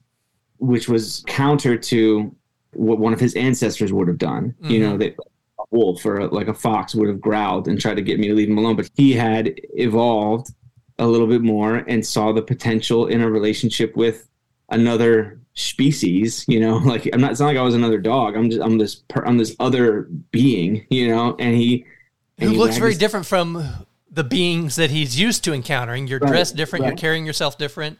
which 0.57 0.87
was 0.87 1.23
counter 1.27 1.77
to 1.77 2.33
what 2.73 2.99
one 2.99 3.13
of 3.13 3.19
his 3.19 3.35
ancestors 3.35 3.91
would 3.91 4.07
have 4.07 4.17
done. 4.17 4.55
Mm-hmm. 4.61 4.71
You 4.71 4.79
know, 4.79 4.89
mm-hmm. 4.91 4.99
that 4.99 5.15
a 5.59 5.63
wolf 5.71 6.05
or 6.05 6.27
like 6.27 6.47
a 6.47 6.53
fox 6.53 6.95
would 6.95 7.09
have 7.09 7.19
growled 7.19 7.67
and 7.67 7.79
tried 7.79 7.95
to 7.95 8.01
get 8.01 8.19
me 8.19 8.27
to 8.27 8.35
leave 8.35 8.49
him 8.49 8.57
alone. 8.57 8.75
But 8.75 8.89
he 8.95 9.13
had 9.13 9.59
evolved 9.73 10.51
a 10.99 11.07
little 11.07 11.27
bit 11.27 11.41
more 11.41 11.77
and 11.87 12.05
saw 12.05 12.31
the 12.31 12.41
potential 12.41 13.07
in 13.07 13.21
a 13.21 13.29
relationship 13.29 13.95
with 13.95 14.27
another 14.69 15.39
species 15.53 16.45
you 16.47 16.59
know 16.59 16.77
like 16.85 17.09
i'm 17.13 17.21
not 17.21 17.31
it's 17.31 17.39
not 17.39 17.47
like 17.47 17.57
i 17.57 17.61
was 17.61 17.73
another 17.73 17.97
dog 17.97 18.35
i'm 18.35 18.49
just 18.49 18.61
i'm 18.61 18.77
this 18.77 18.95
per, 18.95 19.25
i'm 19.25 19.37
this 19.37 19.55
other 19.59 20.03
being 20.31 20.85
you 20.89 21.07
know 21.07 21.35
and 21.39 21.55
he 21.55 21.83
who 22.39 22.51
looks 22.51 22.77
very 22.77 22.95
different 22.95 23.25
from 23.25 23.63
the 24.09 24.23
beings 24.23 24.75
that 24.77 24.89
he's 24.89 25.19
used 25.19 25.43
to 25.43 25.53
encountering. 25.53 26.07
You're 26.07 26.19
right, 26.19 26.29
dressed 26.29 26.55
different. 26.55 26.83
Right. 26.83 26.89
You're 26.89 26.97
carrying 26.97 27.25
yourself 27.25 27.57
different. 27.57 27.99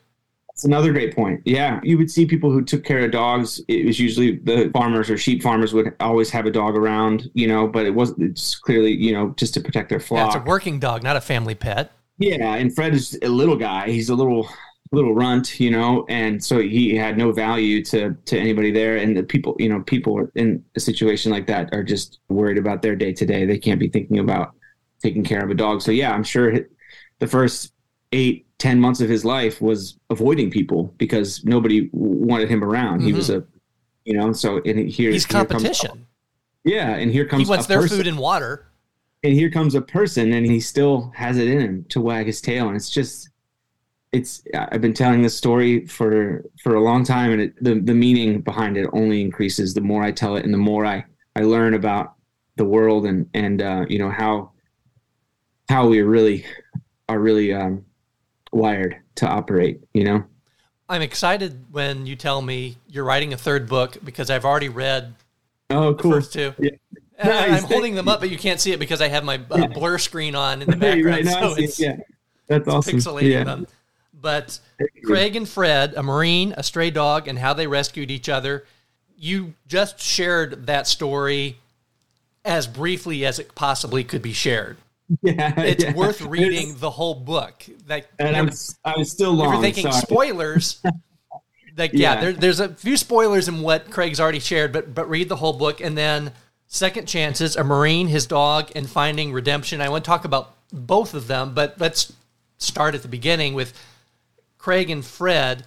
That's 0.49 0.65
another 0.65 0.91
great 0.91 1.15
point. 1.15 1.41
Yeah, 1.45 1.79
you 1.83 1.99
would 1.99 2.09
see 2.09 2.25
people 2.25 2.49
who 2.49 2.63
took 2.63 2.83
care 2.83 3.05
of 3.05 3.11
dogs. 3.11 3.61
It 3.67 3.85
was 3.85 3.99
usually 3.99 4.37
the 4.37 4.71
farmers 4.73 5.07
or 5.07 5.17
sheep 5.17 5.43
farmers 5.43 5.71
would 5.73 5.93
always 5.99 6.31
have 6.31 6.47
a 6.47 6.51
dog 6.51 6.75
around, 6.75 7.29
you 7.35 7.47
know, 7.47 7.67
but 7.67 7.85
it 7.85 7.91
wasn't 7.91 8.23
it's 8.23 8.55
clearly, 8.55 8.91
you 8.91 9.13
know, 9.13 9.35
just 9.37 9.53
to 9.53 9.61
protect 9.61 9.89
their 9.89 9.99
flock. 9.99 10.31
Yeah, 10.31 10.39
it's 10.39 10.47
a 10.47 10.49
working 10.49 10.79
dog, 10.79 11.03
not 11.03 11.15
a 11.15 11.21
family 11.21 11.53
pet. 11.53 11.91
Yeah, 12.17 12.55
and 12.55 12.73
Fred 12.73 12.95
is 12.95 13.19
a 13.21 13.27
little 13.27 13.55
guy. 13.55 13.89
He's 13.91 14.09
a 14.09 14.15
little 14.15 14.49
little 14.91 15.13
runt, 15.13 15.59
you 15.59 15.71
know, 15.71 16.05
and 16.09 16.43
so 16.43 16.59
he 16.59 16.95
had 16.95 17.17
no 17.17 17.31
value 17.31 17.83
to 17.85 18.15
to 18.25 18.37
anybody 18.37 18.71
there. 18.71 18.97
And 18.97 19.15
the 19.15 19.23
people, 19.23 19.55
you 19.59 19.69
know, 19.69 19.81
people 19.81 20.27
in 20.35 20.63
a 20.75 20.79
situation 20.79 21.31
like 21.31 21.47
that 21.47 21.73
are 21.73 21.83
just 21.83 22.19
worried 22.29 22.57
about 22.57 22.81
their 22.81 22.95
day 22.95 23.13
to 23.13 23.25
day. 23.25 23.45
They 23.45 23.59
can't 23.59 23.79
be 23.79 23.89
thinking 23.89 24.19
about 24.19 24.53
taking 25.01 25.23
care 25.23 25.43
of 25.43 25.49
a 25.49 25.55
dog. 25.55 25.81
So 25.81 25.91
yeah, 25.91 26.13
I'm 26.13 26.23
sure 26.23 26.53
the 27.19 27.27
first 27.27 27.73
eight 28.11 28.47
ten 28.57 28.79
months 28.79 29.01
of 29.01 29.09
his 29.09 29.25
life 29.25 29.61
was 29.61 29.97
avoiding 30.09 30.49
people 30.49 30.93
because 30.97 31.43
nobody 31.43 31.89
wanted 31.91 32.49
him 32.49 32.63
around. 32.63 32.99
Mm-hmm. 32.99 33.07
He 33.07 33.13
was 33.13 33.29
mm-hmm. 33.29 33.41
a, 33.41 33.59
you 34.05 34.17
know, 34.17 34.31
so 34.33 34.61
and 34.65 34.89
here 34.89 35.11
he's 35.11 35.25
here 35.25 35.45
competition. 35.45 35.89
Comes, 35.89 36.05
yeah, 36.63 36.95
and 36.95 37.11
here 37.11 37.25
comes 37.25 37.43
he 37.43 37.49
wants 37.49 37.67
their 37.67 37.81
person. 37.81 37.97
food 37.97 38.07
and 38.07 38.17
water. 38.17 38.63
And 39.23 39.33
here 39.33 39.49
comes 39.49 39.73
a 39.73 39.81
person, 39.81 40.31
and 40.33 40.45
he 40.45 40.59
still 40.59 41.11
has 41.15 41.37
it 41.37 41.47
in 41.47 41.59
him 41.59 41.85
to 41.89 41.99
wag 41.99 42.27
his 42.27 42.39
tail, 42.39 42.67
and 42.67 42.77
it's 42.77 42.89
just 42.89 43.29
it's 44.17 44.43
I've 44.53 44.81
been 44.81 44.93
telling 44.93 45.21
this 45.21 45.37
story 45.37 45.85
for 45.85 46.43
for 46.61 46.75
a 46.75 46.81
long 46.81 47.03
time, 47.03 47.31
and 47.31 47.41
it, 47.41 47.63
the 47.63 47.75
the 47.75 47.93
meaning 47.93 48.41
behind 48.41 48.77
it 48.77 48.89
only 48.93 49.21
increases 49.21 49.73
the 49.73 49.81
more 49.81 50.03
I 50.03 50.11
tell 50.11 50.35
it, 50.35 50.43
and 50.43 50.53
the 50.53 50.57
more 50.57 50.85
I 50.85 51.05
I 51.35 51.41
learn 51.41 51.73
about 51.73 52.15
the 52.55 52.65
world 52.65 53.05
and 53.05 53.29
and 53.33 53.61
uh, 53.61 53.85
you 53.87 53.99
know 53.99 54.09
how 54.09 54.51
how 55.69 55.87
we 55.87 56.01
really 56.01 56.45
are 57.07 57.19
really 57.19 57.53
um, 57.53 57.85
wired 58.51 58.97
to 59.15 59.27
operate. 59.27 59.81
You 59.93 60.03
know, 60.03 60.23
I'm 60.89 61.01
excited 61.01 61.65
when 61.71 62.05
you 62.05 62.15
tell 62.15 62.41
me 62.41 62.77
you're 62.87 63.05
writing 63.05 63.33
a 63.33 63.37
third 63.37 63.69
book 63.69 63.97
because 64.03 64.29
I've 64.29 64.45
already 64.45 64.69
read. 64.69 65.13
Oh, 65.69 65.93
cool. 65.93 66.11
first 66.11 66.33
two. 66.33 66.53
Yeah. 66.57 66.71
Nice. 67.23 67.63
I'm 67.63 67.67
holding 67.67 67.95
them 67.95 68.07
up, 68.07 68.19
but 68.19 68.29
you 68.29 68.37
can't 68.37 68.59
see 68.59 68.73
it 68.73 68.79
because 68.79 69.01
I 69.01 69.07
have 69.07 69.23
my 69.23 69.41
uh, 69.49 69.65
blur 69.65 69.97
screen 69.97 70.35
on 70.35 70.61
in 70.61 70.69
the 70.69 70.75
background. 70.77 71.05
right, 71.05 71.25
no, 71.25 71.55
so 71.55 71.55
it's, 71.55 71.79
yeah. 71.79 71.95
That's 72.47 72.67
awesome. 72.67 72.97
Pixelating 72.97 73.31
yeah. 73.31 73.43
them. 73.43 73.67
But 74.19 74.59
Craig 75.03 75.35
and 75.35 75.47
Fred, 75.47 75.93
a 75.95 76.03
Marine, 76.03 76.53
a 76.57 76.63
stray 76.63 76.89
dog, 76.89 77.27
and 77.27 77.37
how 77.37 77.53
they 77.53 77.67
rescued 77.67 78.11
each 78.11 78.29
other. 78.29 78.65
You 79.15 79.53
just 79.67 79.99
shared 79.99 80.67
that 80.67 80.87
story 80.87 81.57
as 82.45 82.65
briefly 82.67 83.25
as 83.25 83.39
it 83.39 83.53
possibly 83.55 84.03
could 84.03 84.21
be 84.21 84.33
shared. 84.33 84.77
Yeah, 85.21 85.57
it's 85.61 85.85
yeah. 85.85 85.93
worth 85.93 86.21
reading 86.21 86.75
the 86.79 86.89
whole 86.89 87.15
book. 87.15 87.63
That 87.85 88.07
and 88.19 88.35
I'm, 88.35 88.49
I 88.83 88.97
was 88.97 89.09
still 89.09 89.31
long. 89.31 89.47
If 89.47 89.53
you're 89.53 89.61
thinking 89.61 89.91
sorry. 89.91 90.01
spoilers, 90.01 90.81
like 91.77 91.93
yeah, 91.93 92.15
yeah 92.15 92.21
there, 92.21 92.33
there's 92.33 92.59
a 92.59 92.69
few 92.73 92.97
spoilers 92.97 93.47
in 93.47 93.61
what 93.61 93.89
Craig's 93.89 94.19
already 94.19 94.39
shared, 94.39 94.73
but 94.73 94.93
but 94.93 95.09
read 95.09 95.29
the 95.29 95.37
whole 95.37 95.53
book 95.53 95.79
and 95.79 95.97
then 95.97 96.33
Second 96.67 97.07
Chances, 97.07 97.55
a 97.55 97.63
Marine, 97.63 98.07
his 98.07 98.25
dog, 98.25 98.69
and 98.75 98.89
Finding 98.89 99.31
Redemption. 99.31 99.79
I 99.79 99.87
want 99.87 100.03
to 100.03 100.09
talk 100.09 100.25
about 100.25 100.53
both 100.73 101.13
of 101.13 101.27
them, 101.27 101.53
but 101.53 101.79
let's 101.79 102.11
start 102.57 102.93
at 102.93 103.01
the 103.01 103.07
beginning 103.07 103.53
with 103.53 103.73
Craig 104.67 104.89
and 104.89 105.05
Fred. 105.05 105.65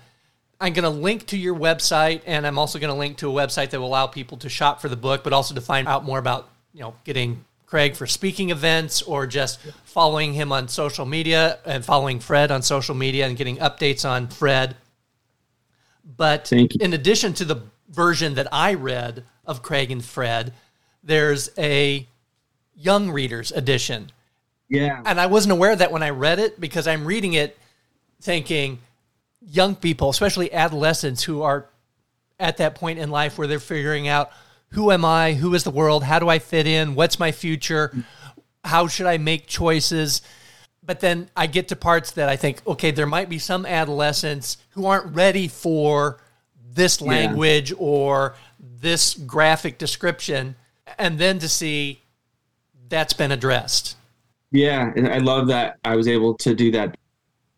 I'm 0.61 0.75
going 0.75 0.83
to 0.83 0.91
link 0.91 1.25
to 1.29 1.39
your 1.39 1.55
website, 1.55 2.21
and 2.27 2.47
I'm 2.47 2.59
also 2.59 2.79
going 2.79 2.93
to 2.93 2.99
link 2.99 3.17
to 3.17 3.31
a 3.31 3.33
website 3.33 3.71
that 3.71 3.81
will 3.81 3.87
allow 3.87 4.07
people 4.07 4.37
to 4.37 4.51
shop 4.51 4.83
for 4.83 4.91
the 4.91 4.97
book, 4.97 5.25
but 5.25 5.33
also 5.33 5.55
to 5.55 5.63
find 5.63 5.89
out 5.89 6.05
more 6.05 6.19
about 6.19 6.51
you 6.75 6.83
know 6.83 6.95
getting 7.05 7.43
Craig 7.65 7.97
for 7.97 8.07
speaking 8.07 8.51
events 8.51 9.01
or 9.01 9.27
just 9.27 9.59
following 9.85 10.35
him 10.35 10.53
on 10.53 10.69
social 10.69 11.07
media 11.07 11.61
and 11.65 11.83
following 11.83 12.21
Fred 12.21 12.51
on 12.51 12.61
social 12.61 12.95
media 12.95 13.27
and 13.27 13.39
getting 13.39 13.57
updates 13.57 14.07
on 14.07 14.29
Fred. 14.29 14.77
But 16.19 16.53
in 16.53 16.93
addition 16.93 17.33
to 17.35 17.47
the 17.47 17.63
version 17.89 18.35
that 18.35 18.49
I 18.53 18.75
read 18.75 19.25
of 19.47 19.63
Craig 19.63 19.91
and 19.91 20.05
Fred, 20.05 20.53
there's 21.03 21.49
a 21.57 22.07
young 22.77 23.11
readers 23.11 23.51
edition. 23.51 24.13
Yeah. 24.69 25.01
And 25.07 25.19
I 25.19 25.25
wasn't 25.25 25.53
aware 25.53 25.73
of 25.73 25.79
that 25.79 25.91
when 25.91 26.03
I 26.03 26.11
read 26.11 26.39
it 26.39 26.61
because 26.61 26.87
I'm 26.87 27.07
reading 27.07 27.33
it 27.33 27.57
thinking 28.21 28.79
young 29.41 29.75
people, 29.75 30.11
especially 30.11 30.53
adolescents 30.53 31.23
who 31.23 31.43
are 31.43 31.69
at 32.39 32.57
that 32.59 32.75
point 32.75 32.99
in 32.99 33.11
life 33.11 33.39
where 33.39 33.47
they're 33.47 33.61
figuring 33.61 34.09
out 34.09 34.31
who 34.69 34.93
am 34.93 35.05
I? 35.05 35.35
Who 35.35 35.55
is 35.55 35.65
the 35.65 35.71
world? 35.71 36.05
How 36.05 36.19
do 36.19 36.29
I 36.29 36.39
fit 36.39 36.67
in? 36.67 36.95
What's 36.95 37.19
my 37.19 37.33
future? 37.33 37.93
How 38.65 38.87
should 38.87 39.07
I 39.07 39.19
make 39.19 39.47
choices? 39.47 40.23
But 40.83 41.01
then 41.01 41.29
I 41.37 41.47
get 41.47 41.69
to 41.69 41.77
parts 41.77 42.13
that 42.13 42.29
I 42.29 42.37
think, 42.37 42.63
okay, 42.67 42.91
there 42.91 43.07
might 43.07 43.29
be 43.29 43.39
some 43.39 43.67
adolescents 43.67 44.59
who 44.71 44.87
aren't 44.87 45.15
ready 45.15 45.49
for 45.49 46.21
this 46.73 47.01
language 47.01 47.73
yeah. 47.73 47.79
or 47.79 48.37
this 48.61 49.15
graphic 49.15 49.77
description 49.77 50.55
and 50.99 51.19
then 51.19 51.39
to 51.41 51.49
see 51.49 52.03
that's 52.89 53.13
been 53.13 53.33
addressed. 53.33 53.97
Yeah, 54.53 54.93
and 54.97 55.09
I 55.09 55.19
love 55.19 55.47
that 55.49 55.79
I 55.85 55.97
was 55.97 56.09
able 56.09 56.35
to 56.39 56.55
do 56.55 56.71
that. 56.73 56.97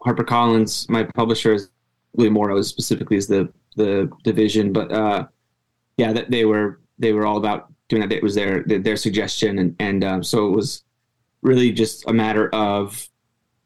HarperCollins, 0.02 0.90
my 0.90 1.04
publisher, 1.04 1.54
is 1.54 1.70
William 2.14 2.35
Morrow 2.35 2.61
specifically 2.62 3.16
is 3.16 3.27
the 3.27 3.53
the 3.77 4.11
division, 4.22 4.72
but 4.72 4.92
uh, 4.92 5.27
yeah, 5.96 6.12
that 6.12 6.31
they 6.31 6.44
were 6.44 6.81
they 6.98 7.12
were 7.12 7.27
all 7.27 7.38
about 7.38 7.72
doing 7.88 8.03
that. 8.03 8.12
It 8.12 8.22
was 8.22 8.35
their 8.35 8.62
their 8.64 8.96
suggestion, 8.96 9.59
and 9.59 9.77
and 9.79 10.05
um, 10.05 10.22
so 10.22 10.46
it 10.46 10.51
was 10.51 10.85
really 11.42 11.72
just 11.72 12.09
a 12.09 12.12
matter 12.12 12.48
of 12.55 13.09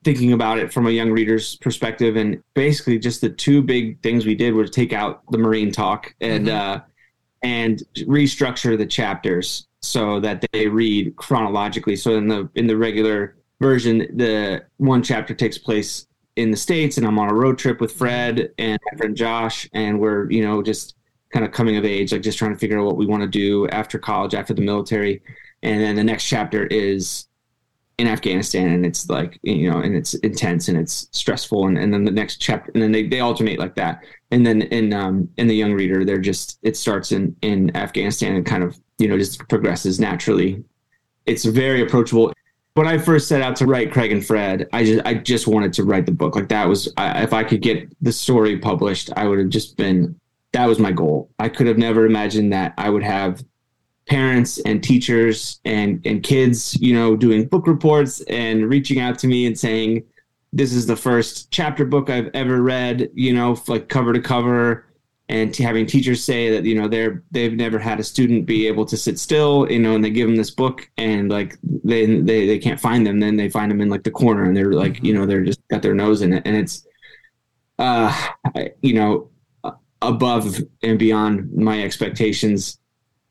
thinking 0.04 0.32
about 0.32 0.58
it 0.58 0.72
from 0.72 0.86
a 0.86 0.90
young 0.90 1.10
reader's 1.10 1.56
perspective, 1.56 2.16
and 2.16 2.42
basically 2.54 2.98
just 2.98 3.20
the 3.20 3.30
two 3.30 3.62
big 3.62 4.00
things 4.02 4.24
we 4.24 4.34
did 4.34 4.54
were 4.54 4.64
to 4.64 4.70
take 4.70 4.92
out 4.92 5.22
the 5.30 5.38
marine 5.38 5.72
talk 5.72 6.14
and 6.20 6.46
mm-hmm. 6.46 6.76
uh, 6.76 6.80
and 7.42 7.82
restructure 8.00 8.78
the 8.78 8.86
chapters 8.86 9.66
so 9.80 10.20
that 10.20 10.44
they 10.52 10.68
read 10.68 11.14
chronologically. 11.16 11.96
So 11.96 12.16
in 12.16 12.28
the 12.28 12.48
in 12.54 12.66
the 12.66 12.76
regular 12.76 13.36
version, 13.60 13.98
the 14.16 14.64
one 14.76 15.02
chapter 15.02 15.34
takes 15.34 15.58
place 15.58 16.06
in 16.36 16.50
the 16.50 16.56
states, 16.56 16.96
and 16.96 17.06
I'm 17.06 17.18
on 17.18 17.30
a 17.30 17.34
road 17.34 17.58
trip 17.58 17.80
with 17.80 17.92
Fred 17.92 18.50
and 18.58 18.78
my 18.90 18.98
friend 18.98 19.16
Josh, 19.16 19.68
and 19.72 20.00
we're 20.00 20.30
you 20.30 20.42
know 20.42 20.62
just 20.62 20.94
kind 21.32 21.44
of 21.44 21.52
coming 21.52 21.76
of 21.76 21.84
age, 21.84 22.12
like 22.12 22.22
just 22.22 22.38
trying 22.38 22.52
to 22.52 22.58
figure 22.58 22.78
out 22.78 22.86
what 22.86 22.96
we 22.96 23.06
want 23.06 23.22
to 23.22 23.28
do 23.28 23.68
after 23.68 23.98
college, 23.98 24.34
after 24.34 24.54
the 24.54 24.62
military. 24.62 25.22
And 25.62 25.80
then 25.80 25.96
the 25.96 26.04
next 26.04 26.24
chapter 26.26 26.66
is 26.66 27.26
in 27.98 28.06
Afghanistan 28.06 28.68
and 28.68 28.86
it's 28.86 29.08
like, 29.08 29.40
you 29.42 29.70
know, 29.70 29.78
and 29.80 29.96
it's 29.96 30.14
intense 30.14 30.68
and 30.68 30.78
it's 30.78 31.08
stressful. 31.12 31.66
And, 31.66 31.78
and 31.78 31.92
then 31.92 32.04
the 32.04 32.10
next 32.10 32.36
chapter, 32.36 32.70
and 32.74 32.82
then 32.82 32.92
they, 32.92 33.08
they 33.08 33.20
alternate 33.20 33.58
like 33.58 33.74
that 33.74 34.02
and 34.30 34.44
then 34.44 34.62
in 34.62 34.92
um 34.92 35.28
in 35.36 35.46
the 35.46 35.54
young 35.54 35.72
reader 35.72 36.04
they're 36.04 36.18
just 36.18 36.58
it 36.62 36.76
starts 36.76 37.12
in 37.12 37.34
in 37.42 37.74
afghanistan 37.76 38.34
and 38.34 38.46
kind 38.46 38.62
of 38.62 38.78
you 38.98 39.08
know 39.08 39.18
just 39.18 39.46
progresses 39.48 40.00
naturally 40.00 40.62
it's 41.26 41.44
very 41.44 41.82
approachable 41.82 42.32
when 42.76 42.86
i 42.86 42.98
first 42.98 43.26
set 43.26 43.40
out 43.40 43.56
to 43.56 43.66
write 43.66 43.90
craig 43.90 44.12
and 44.12 44.24
fred 44.24 44.68
i 44.72 44.84
just 44.84 45.06
i 45.06 45.14
just 45.14 45.46
wanted 45.46 45.72
to 45.72 45.82
write 45.82 46.06
the 46.06 46.12
book. 46.12 46.36
Like 46.36 46.48
that 46.48 46.68
was 46.68 46.92
I, 46.96 47.22
if 47.22 47.32
i 47.32 47.42
could 47.42 47.62
get 47.62 47.88
the 48.02 48.12
story 48.12 48.58
published 48.58 49.10
i 49.16 49.26
would 49.26 49.38
have 49.38 49.48
just 49.48 49.76
been 49.76 50.18
that 50.52 50.66
was 50.66 50.78
my 50.78 50.90
goal. 50.90 51.28
I 51.38 51.50
could 51.50 51.66
have 51.66 51.76
never 51.78 52.06
imagined 52.06 52.52
that 52.52 52.74
i 52.78 52.90
would 52.90 53.02
have 53.02 53.44
parents 54.08 54.58
and 54.60 54.82
teachers 54.82 55.60
and 55.64 56.00
and 56.06 56.22
kids 56.22 56.76
you 56.80 56.94
know 56.94 57.16
doing 57.16 57.46
book 57.46 57.66
reports 57.66 58.20
and 58.28 58.68
reaching 58.68 59.00
out 59.00 59.18
to 59.20 59.26
me 59.26 59.46
and 59.46 59.58
saying 59.58 60.04
this 60.56 60.72
is 60.72 60.86
the 60.86 60.96
first 60.96 61.50
chapter 61.50 61.84
book 61.84 62.08
I've 62.08 62.30
ever 62.32 62.62
read, 62.62 63.10
you 63.12 63.34
know, 63.34 63.60
like 63.68 63.90
cover 63.90 64.14
to 64.14 64.20
cover, 64.20 64.85
and 65.28 65.54
having 65.56 65.86
teachers 65.86 66.22
say 66.22 66.50
that 66.50 66.64
you 66.64 66.74
know 66.74 66.86
they're 66.86 67.22
they've 67.30 67.54
never 67.54 67.78
had 67.78 67.98
a 67.98 68.04
student 68.04 68.46
be 68.46 68.66
able 68.66 68.84
to 68.86 68.96
sit 68.96 69.18
still, 69.18 69.70
you 69.70 69.78
know, 69.78 69.94
and 69.94 70.04
they 70.04 70.10
give 70.10 70.28
them 70.28 70.36
this 70.36 70.50
book 70.50 70.88
and 70.96 71.30
like 71.30 71.56
they 71.62 72.06
they 72.20 72.46
they 72.46 72.58
can't 72.58 72.80
find 72.80 73.06
them, 73.06 73.18
then 73.18 73.36
they 73.36 73.48
find 73.48 73.70
them 73.70 73.80
in 73.80 73.88
like 73.88 74.04
the 74.04 74.10
corner 74.10 74.44
and 74.44 74.56
they're 74.56 74.72
like 74.72 75.02
you 75.02 75.12
know 75.12 75.26
they're 75.26 75.44
just 75.44 75.60
got 75.68 75.82
their 75.82 75.94
nose 75.94 76.22
in 76.22 76.32
it, 76.32 76.42
and 76.46 76.56
it's 76.56 76.86
uh 77.78 78.28
you 78.82 78.94
know 78.94 79.30
above 80.02 80.60
and 80.82 80.98
beyond 80.98 81.52
my 81.52 81.82
expectations. 81.82 82.78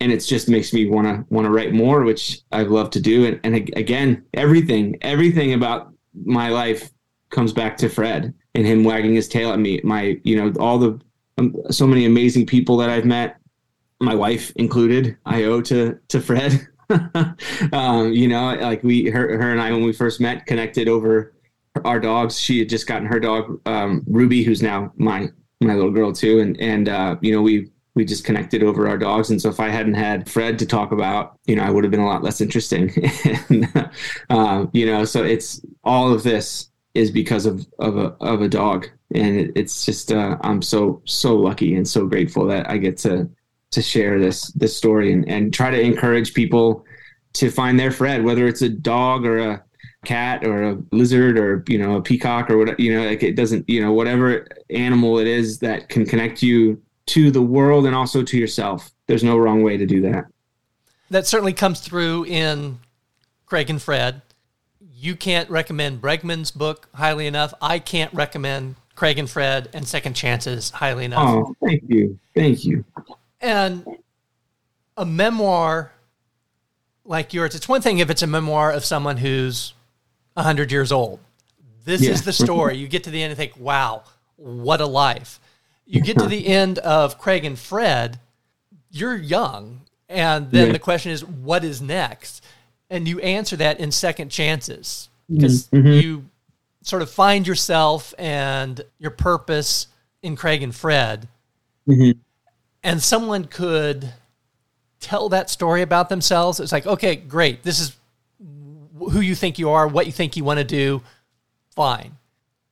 And 0.01 0.11
it 0.11 0.19
just 0.19 0.49
makes 0.49 0.73
me 0.73 0.89
want 0.89 1.07
to 1.07 1.25
want 1.33 1.45
to 1.45 1.51
write 1.51 1.73
more 1.73 2.03
which 2.03 2.41
i 2.51 2.63
love 2.63 2.89
to 2.91 2.99
do. 2.99 3.25
And, 3.25 3.39
and 3.45 3.55
again 3.77 4.25
everything 4.33 4.97
everything 5.01 5.53
about 5.53 5.93
my 6.13 6.49
life 6.49 6.91
comes 7.29 7.53
back 7.53 7.77
to 7.77 7.89
Fred 7.89 8.33
and 8.55 8.65
him 8.65 8.83
wagging 8.83 9.13
his 9.13 9.27
tail 9.27 9.51
at 9.51 9.59
me. 9.59 9.81
My, 9.83 10.19
you 10.23 10.35
know, 10.37 10.53
all 10.59 10.79
the 10.79 10.99
um, 11.37 11.55
so 11.69 11.85
many 11.85 12.05
amazing 12.05 12.45
people 12.45 12.77
that 12.77 12.89
I've 12.89 13.05
met, 13.05 13.37
my 13.99 14.15
wife 14.15 14.51
included, 14.55 15.17
I 15.25 15.43
owe 15.43 15.61
to 15.61 15.99
to 16.09 16.21
Fred. 16.21 16.67
um, 17.73 18.13
you 18.13 18.27
know, 18.27 18.55
like 18.55 18.83
we, 18.83 19.09
her, 19.09 19.37
her 19.37 19.51
and 19.51 19.59
I, 19.59 19.71
when 19.71 19.83
we 19.83 19.91
first 19.91 20.21
met, 20.21 20.45
connected 20.45 20.87
over 20.87 21.33
our 21.83 21.99
dogs. 21.99 22.39
She 22.39 22.59
had 22.59 22.69
just 22.69 22.87
gotten 22.87 23.07
her 23.07 23.19
dog, 23.19 23.59
um, 23.65 24.03
Ruby, 24.07 24.43
who's 24.43 24.61
now 24.61 24.93
my 24.95 25.29
my 25.61 25.73
little 25.73 25.91
girl 25.91 26.13
too, 26.13 26.39
and 26.39 26.59
and 26.59 26.89
uh, 26.89 27.15
you 27.21 27.33
know 27.33 27.41
we 27.41 27.71
we 27.95 28.05
just 28.05 28.25
connected 28.25 28.61
over 28.61 28.87
our 28.87 28.97
dogs. 28.97 29.29
And 29.29 29.41
so 29.41 29.49
if 29.49 29.59
I 29.59 29.69
hadn't 29.69 29.93
had 29.93 30.29
Fred 30.29 30.59
to 30.59 30.65
talk 30.65 30.91
about, 30.91 31.39
you 31.45 31.55
know, 31.55 31.63
I 31.63 31.69
would 31.69 31.85
have 31.85 31.91
been 31.91 32.01
a 32.01 32.05
lot 32.05 32.23
less 32.23 32.41
interesting. 32.41 32.91
and, 33.49 33.89
uh, 34.29 34.65
you 34.73 34.85
know, 34.85 35.05
so 35.05 35.23
it's 35.23 35.65
all 35.83 36.13
of 36.13 36.23
this 36.23 36.69
is 36.93 37.09
because 37.09 37.45
of 37.45 37.65
of 37.79 37.97
a 37.97 38.15
of 38.21 38.41
a 38.41 38.47
dog, 38.47 38.89
and 39.15 39.37
it, 39.37 39.51
it's 39.55 39.85
just 39.85 40.11
uh, 40.11 40.37
I'm 40.41 40.61
so 40.61 41.01
so 41.05 41.35
lucky 41.35 41.75
and 41.75 41.87
so 41.87 42.05
grateful 42.05 42.45
that 42.47 42.69
I 42.69 42.77
get 42.77 42.97
to 42.99 43.29
to 43.71 43.81
share 43.81 44.19
this 44.19 44.51
this 44.53 44.75
story 44.75 45.11
and 45.11 45.27
and 45.27 45.53
try 45.53 45.71
to 45.71 45.79
encourage 45.79 46.33
people 46.33 46.85
to 47.33 47.49
find 47.49 47.79
their 47.79 47.91
Fred, 47.91 48.23
whether 48.23 48.47
it's 48.47 48.61
a 48.61 48.69
dog 48.69 49.25
or 49.25 49.39
a 49.39 49.63
cat 50.05 50.45
or 50.45 50.63
a 50.63 50.77
lizard 50.91 51.37
or 51.37 51.63
you 51.67 51.77
know 51.77 51.95
a 51.95 52.01
peacock 52.01 52.49
or 52.49 52.57
what 52.57 52.79
you 52.79 52.93
know 52.93 53.07
like 53.07 53.23
it 53.23 53.35
doesn't 53.35 53.67
you 53.67 53.81
know 53.81 53.91
whatever 53.91 54.47
animal 54.69 55.17
it 55.17 55.25
is 55.25 55.57
that 55.59 55.89
can 55.89 56.05
connect 56.05 56.43
you 56.43 56.79
to 57.07 57.31
the 57.31 57.41
world 57.41 57.87
and 57.87 57.95
also 57.95 58.21
to 58.21 58.37
yourself 58.37 58.91
there's 59.07 59.23
no 59.23 59.35
wrong 59.35 59.63
way 59.63 59.77
to 59.77 59.85
do 59.87 60.01
that 60.01 60.25
that 61.09 61.25
certainly 61.25 61.53
comes 61.53 61.79
through 61.79 62.23
in 62.25 62.77
craig 63.47 63.67
and 63.67 63.81
fred 63.81 64.21
you 65.05 65.15
can't 65.15 65.49
recommend 65.49 66.01
Bregman's 66.01 66.49
book 66.51 66.89
highly 66.95 67.27
enough. 67.27 67.53
I 67.61 67.79
can't 67.79 68.13
recommend 68.13 68.75
Craig 68.95 69.19
and 69.19 69.29
Fred 69.29 69.69
and 69.73 69.87
Second 69.87 70.13
Chances 70.15 70.71
highly 70.71 71.05
enough. 71.05 71.29
Oh, 71.29 71.55
thank 71.63 71.83
you. 71.87 72.17
Thank 72.33 72.65
you. 72.65 72.83
And 73.41 73.85
a 74.97 75.05
memoir 75.05 75.91
like 77.03 77.33
yours, 77.33 77.53
it's 77.53 77.67
one 77.67 77.81
thing 77.81 77.99
if 77.99 78.09
it's 78.09 78.23
a 78.23 78.27
memoir 78.27 78.71
of 78.71 78.83
someone 78.83 79.17
who's 79.17 79.73
100 80.33 80.71
years 80.71 80.91
old. 80.91 81.19
This 81.83 82.01
yeah. 82.01 82.11
is 82.11 82.23
the 82.23 82.33
story. 82.45 82.77
you 82.77 82.87
get 82.87 83.03
to 83.03 83.11
the 83.11 83.21
end 83.21 83.31
and 83.31 83.37
think, 83.37 83.53
wow, 83.57 84.03
what 84.37 84.81
a 84.81 84.87
life. 84.87 85.39
You 85.85 86.01
get 86.01 86.17
to 86.17 86.27
the 86.27 86.47
end 86.47 86.79
of 86.79 87.19
Craig 87.19 87.45
and 87.45 87.59
Fred, 87.59 88.19
you're 88.89 89.15
young. 89.15 89.81
And 90.07 90.51
then 90.51 90.67
yeah. 90.67 90.73
the 90.73 90.79
question 90.79 91.11
is, 91.11 91.23
what 91.23 91.63
is 91.63 91.81
next? 91.81 92.43
and 92.89 93.07
you 93.07 93.19
answer 93.19 93.55
that 93.57 93.79
in 93.79 93.91
second 93.91 94.29
chances 94.29 95.09
because 95.31 95.67
mm-hmm. 95.67 95.87
you 95.87 96.25
sort 96.85 97.01
of 97.01 97.09
find 97.09 97.47
yourself 97.47 98.13
and 98.17 98.81
your 98.99 99.11
purpose 99.11 99.87
in 100.21 100.35
Craig 100.35 100.63
and 100.63 100.73
Fred. 100.73 101.27
Mm-hmm. 101.87 102.19
And 102.83 103.01
someone 103.01 103.45
could 103.45 104.13
tell 104.99 105.29
that 105.29 105.49
story 105.49 105.81
about 105.81 106.09
themselves. 106.09 106.59
It's 106.59 106.71
like, 106.71 106.85
okay, 106.85 107.15
great. 107.15 107.63
This 107.63 107.79
is 107.79 107.95
who 108.39 109.19
you 109.19 109.35
think 109.35 109.59
you 109.59 109.71
are, 109.71 109.87
what 109.87 110.05
you 110.05 110.11
think 110.11 110.37
you 110.37 110.43
want 110.43 110.59
to 110.59 110.63
do. 110.63 111.01
Fine. 111.75 112.17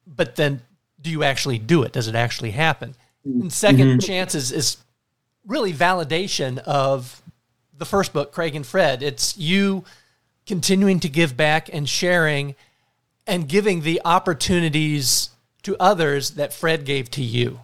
But 0.06 0.36
then 0.36 0.62
do 1.02 1.10
you 1.10 1.24
actually 1.24 1.58
do 1.58 1.84
it? 1.84 1.92
Does 1.92 2.08
it 2.08 2.16
actually 2.16 2.52
happen? 2.52 2.96
And 3.26 3.50
2nd 3.50 3.78
mm-hmm. 3.78 4.00
chances 4.00 4.52
is 4.52 4.78
really 5.46 5.74
validation 5.74 6.60
of 6.60 7.22
the 7.76 7.86
first 7.86 8.14
book, 8.14 8.32
Craig 8.32 8.56
and 8.56 8.66
Fred. 8.66 9.02
It's 9.02 9.36
you 9.38 9.84
continuing 10.46 11.00
to 11.00 11.10
give 11.10 11.36
back 11.36 11.70
and 11.74 11.90
sharing 11.90 12.56
and 13.26 13.48
giving 13.48 13.82
the 13.82 14.02
opportunities 14.04 15.30
to 15.64 15.76
others 15.80 16.32
that 16.32 16.54
Fred 16.54 16.86
gave 16.86 17.10
to 17.12 17.24
you. 17.24 17.60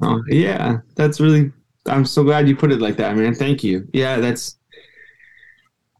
Oh, 0.00 0.22
yeah. 0.28 0.78
That's 0.94 1.20
really, 1.20 1.52
I'm 1.86 2.04
so 2.04 2.24
glad 2.24 2.48
you 2.48 2.56
put 2.56 2.72
it 2.72 2.80
like 2.80 2.96
that, 2.96 3.16
man. 3.16 3.34
Thank 3.34 3.62
you. 3.62 3.86
Yeah, 3.92 4.16
that's, 4.16 4.56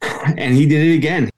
and 0.03 0.55
he 0.55 0.67
did 0.67 0.87
it 0.87 0.95
again. 0.95 1.31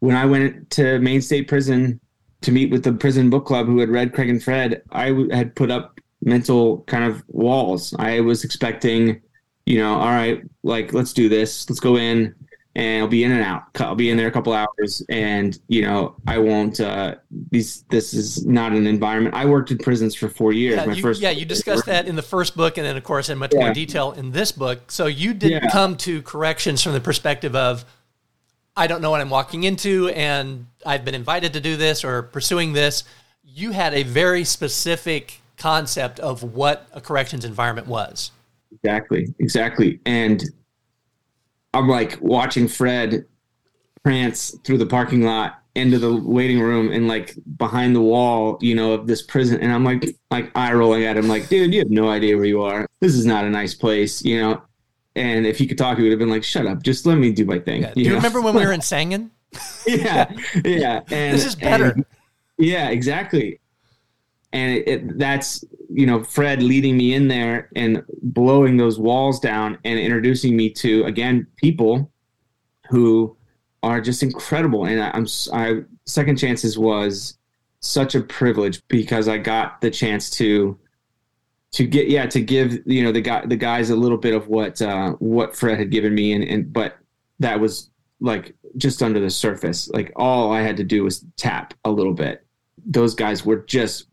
When 0.00 0.16
I 0.16 0.24
went 0.26 0.70
to 0.70 0.98
Maine 0.98 1.20
State 1.20 1.46
Prison 1.46 2.00
to 2.40 2.52
meet 2.52 2.70
with 2.70 2.82
the 2.82 2.92
prison 2.92 3.28
book 3.28 3.44
club 3.44 3.66
who 3.66 3.78
had 3.78 3.90
read 3.90 4.14
Craig 4.14 4.30
and 4.30 4.42
Fred, 4.42 4.82
I 4.90 5.26
had 5.30 5.54
put 5.54 5.70
up 5.70 6.00
mental 6.22 6.82
kind 6.82 7.04
of 7.04 7.22
walls. 7.28 7.94
I 7.98 8.20
was 8.20 8.42
expecting, 8.42 9.20
you 9.66 9.78
know, 9.78 9.94
all 9.94 10.08
right, 10.08 10.42
like 10.62 10.94
let's 10.94 11.12
do 11.12 11.28
this. 11.28 11.68
Let's 11.68 11.80
go 11.80 11.96
in 11.96 12.34
and 12.76 13.02
I'll 13.02 13.08
be 13.08 13.24
in 13.24 13.32
and 13.32 13.42
out. 13.42 13.64
I'll 13.80 13.94
be 13.94 14.10
in 14.10 14.16
there 14.16 14.28
a 14.28 14.30
couple 14.30 14.52
hours 14.52 15.02
and, 15.08 15.58
you 15.68 15.82
know, 15.82 16.14
I 16.26 16.38
won't 16.38 16.80
uh 16.80 17.16
these 17.50 17.84
this 17.90 18.14
is 18.14 18.46
not 18.46 18.72
an 18.72 18.86
environment. 18.86 19.34
I 19.34 19.44
worked 19.46 19.70
in 19.70 19.78
prisons 19.78 20.14
for 20.14 20.28
4 20.28 20.52
years. 20.52 20.76
Yeah, 20.76 20.86
My 20.86 20.92
you, 20.94 21.02
first 21.02 21.20
yeah, 21.20 21.30
you 21.30 21.44
discussed 21.44 21.86
that 21.86 22.06
in 22.06 22.14
the 22.16 22.22
first 22.22 22.56
book 22.56 22.78
and 22.78 22.86
then 22.86 22.96
of 22.96 23.02
course 23.04 23.28
in 23.28 23.38
much 23.38 23.52
Yeah. 23.52 23.60
more 23.60 23.72
detail 23.72 24.12
in 24.12 24.30
this 24.30 24.52
book. 24.52 24.90
So 24.90 25.06
you 25.06 25.34
didn't 25.34 25.64
Yeah. 25.64 25.70
come 25.70 25.96
to 25.98 26.22
corrections 26.22 26.82
from 26.82 26.92
the 26.92 27.00
perspective 27.00 27.56
of 27.56 27.84
I 28.76 28.86
don't 28.86 29.02
know 29.02 29.10
what 29.10 29.20
I'm 29.20 29.30
walking 29.30 29.64
into 29.64 30.08
and 30.10 30.66
I've 30.86 31.04
been 31.04 31.16
invited 31.16 31.52
to 31.54 31.60
do 31.60 31.76
this 31.76 32.04
or 32.04 32.22
pursuing 32.22 32.72
this. 32.72 33.02
You 33.44 33.72
had 33.72 33.94
a 33.94 34.04
very 34.04 34.44
specific 34.44 35.40
concept 35.56 36.20
of 36.20 36.42
what 36.42 36.86
a 36.92 37.00
corrections 37.00 37.44
environment 37.44 37.88
was. 37.88 38.30
Exactly, 38.72 39.26
exactly. 39.40 39.98
And 40.06 40.44
I'm 41.74 41.88
like 41.88 42.18
watching 42.20 42.68
Fred 42.68 43.26
prance 44.02 44.56
through 44.64 44.78
the 44.78 44.86
parking 44.86 45.22
lot 45.22 45.58
into 45.76 45.98
the 45.98 46.14
waiting 46.16 46.58
room 46.60 46.90
and 46.90 47.06
like 47.06 47.34
behind 47.56 47.94
the 47.94 48.00
wall, 48.00 48.58
you 48.60 48.74
know, 48.74 48.92
of 48.92 49.06
this 49.06 49.22
prison. 49.22 49.60
And 49.60 49.70
I'm 49.72 49.84
like, 49.84 50.04
like 50.30 50.50
eye 50.56 50.72
rolling 50.72 51.04
at 51.04 51.16
him, 51.16 51.28
like, 51.28 51.48
dude, 51.48 51.72
you 51.72 51.78
have 51.80 51.90
no 51.90 52.08
idea 52.08 52.36
where 52.36 52.46
you 52.46 52.62
are. 52.62 52.86
This 53.00 53.14
is 53.14 53.24
not 53.24 53.44
a 53.44 53.50
nice 53.50 53.74
place, 53.74 54.24
you 54.24 54.40
know. 54.40 54.62
And 55.16 55.46
if 55.46 55.58
he 55.58 55.66
could 55.66 55.78
talk, 55.78 55.96
he 55.98 56.04
would 56.04 56.12
have 56.12 56.20
been 56.20 56.30
like, 56.30 56.44
"Shut 56.44 56.66
up, 56.66 56.84
just 56.84 57.04
let 57.04 57.18
me 57.18 57.32
do 57.32 57.44
my 57.44 57.58
thing." 57.58 57.82
Do 57.82 58.00
you 58.00 58.10
know? 58.10 58.14
remember 58.14 58.40
when 58.40 58.54
we 58.54 58.64
were 58.64 58.72
in 58.80 58.80
Sangin? 58.80 59.30
yeah, 59.84 60.30
yeah. 60.64 61.00
And 61.10 61.34
This 61.36 61.44
is 61.44 61.56
better. 61.56 61.90
and- 61.90 62.04
yeah, 62.58 62.90
exactly. 62.90 63.58
And 64.52 64.72
it, 64.72 64.88
it, 64.88 65.18
that's 65.18 65.64
you 65.92 66.06
know 66.06 66.24
Fred 66.24 66.62
leading 66.62 66.96
me 66.96 67.14
in 67.14 67.28
there 67.28 67.68
and 67.76 68.02
blowing 68.22 68.76
those 68.76 68.98
walls 68.98 69.38
down 69.38 69.78
and 69.84 69.98
introducing 69.98 70.56
me 70.56 70.70
to 70.70 71.04
again 71.04 71.46
people 71.56 72.10
who 72.88 73.36
are 73.82 74.00
just 74.00 74.22
incredible. 74.22 74.84
And 74.86 75.02
I, 75.02 75.10
I'm 75.14 75.26
I 75.52 75.84
second 76.06 76.36
chances 76.36 76.78
was 76.78 77.38
such 77.80 78.14
a 78.14 78.20
privilege 78.20 78.82
because 78.88 79.28
I 79.28 79.38
got 79.38 79.80
the 79.80 79.90
chance 79.90 80.30
to 80.30 80.78
to 81.72 81.86
get 81.86 82.08
yeah 82.08 82.26
to 82.26 82.40
give 82.40 82.80
you 82.84 83.02
know 83.02 83.12
the 83.12 83.20
guy 83.20 83.46
the 83.46 83.56
guys 83.56 83.90
a 83.90 83.96
little 83.96 84.18
bit 84.18 84.34
of 84.34 84.48
what 84.48 84.82
uh 84.82 85.12
what 85.12 85.56
Fred 85.56 85.78
had 85.78 85.90
given 85.90 86.14
me. 86.14 86.32
And 86.32 86.44
and 86.44 86.72
but 86.72 86.98
that 87.38 87.60
was 87.60 87.90
like 88.20 88.54
just 88.76 89.02
under 89.02 89.20
the 89.20 89.30
surface. 89.30 89.88
Like 89.88 90.12
all 90.16 90.52
I 90.52 90.60
had 90.60 90.76
to 90.76 90.84
do 90.84 91.04
was 91.04 91.24
tap 91.36 91.74
a 91.84 91.90
little 91.90 92.12
bit. 92.12 92.44
Those 92.84 93.14
guys 93.14 93.44
were 93.44 93.64
just 93.66 94.06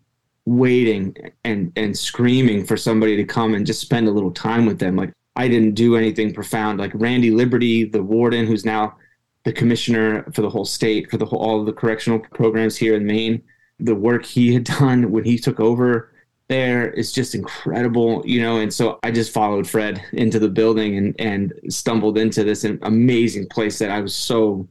waiting 0.48 1.16
and 1.44 1.72
and 1.76 1.98
screaming 1.98 2.66
for 2.66 2.78
somebody 2.78 3.16
to 3.18 3.24
come 3.24 3.54
and 3.54 3.66
just 3.66 3.82
spend 3.82 4.08
a 4.08 4.12
little 4.12 4.32
time 4.32 4.66
with 4.66 4.80
them 4.80 4.96
like 4.96 5.12
I 5.36 5.48
didn't 5.48 5.76
do 5.76 5.98
anything 5.98 6.34
profound 6.34 6.80
like 6.80 6.92
Randy 6.94 7.32
Liberty 7.32 7.84
the 7.84 8.02
warden 8.02 8.48
who's 8.48 8.64
now 8.64 8.96
the 9.44 9.52
commissioner 9.52 10.24
for 10.34 10.42
the 10.42 10.50
whole 10.50 10.66
state 10.66 11.12
for 11.12 11.18
the 11.18 11.26
whole 11.26 11.40
all 11.40 11.60
of 11.60 11.66
the 11.66 11.74
correctional 11.74 12.20
programs 12.20 12.78
here 12.78 12.96
in 12.96 13.06
Maine 13.06 13.44
the 13.80 13.96
work 13.96 14.26
he 14.26 14.54
had 14.54 14.64
done 14.64 15.12
when 15.12 15.26
he 15.26 15.38
took 15.38 15.60
over 15.60 16.12
there 16.48 16.90
is 16.92 17.12
just 17.12 17.36
incredible, 17.36 18.24
you 18.26 18.42
know. 18.42 18.60
And 18.60 18.74
so 18.74 19.00
I 19.04 19.12
just 19.12 19.34
followed 19.34 19.68
Fred 19.68 20.02
into 20.14 20.40
the 20.40 20.50
building 20.50 20.98
and 20.98 21.16
and 21.20 21.54
stumbled 21.70 22.18
into 22.18 22.44
this 22.44 22.64
amazing 22.64 23.48
place 23.50 23.80
that 23.80 23.90
I 23.90 24.00
was 24.00 24.16
so 24.16 24.68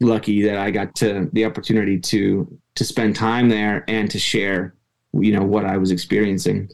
lucky 0.00 0.42
that 0.42 0.56
I 0.58 0.70
got 0.70 0.94
to 0.96 1.28
the 1.32 1.44
opportunity 1.44 1.98
to 1.98 2.60
to 2.76 2.84
spend 2.84 3.16
time 3.16 3.48
there 3.48 3.84
and 3.88 4.10
to 4.10 4.18
share, 4.18 4.74
you 5.22 5.32
know, 5.32 5.44
what 5.44 5.64
I 5.64 5.76
was 5.76 5.90
experiencing. 5.90 6.70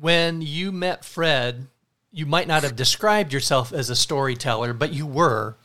When 0.00 0.42
you 0.42 0.72
met 0.72 1.04
Fred, 1.04 1.66
you 2.12 2.26
might 2.26 2.48
not 2.48 2.62
have 2.62 2.76
described 2.76 3.32
yourself 3.32 3.72
as 3.72 3.90
a 3.90 3.96
storyteller, 3.96 4.72
but 4.72 4.92
you 4.92 5.06
were, 5.06 5.56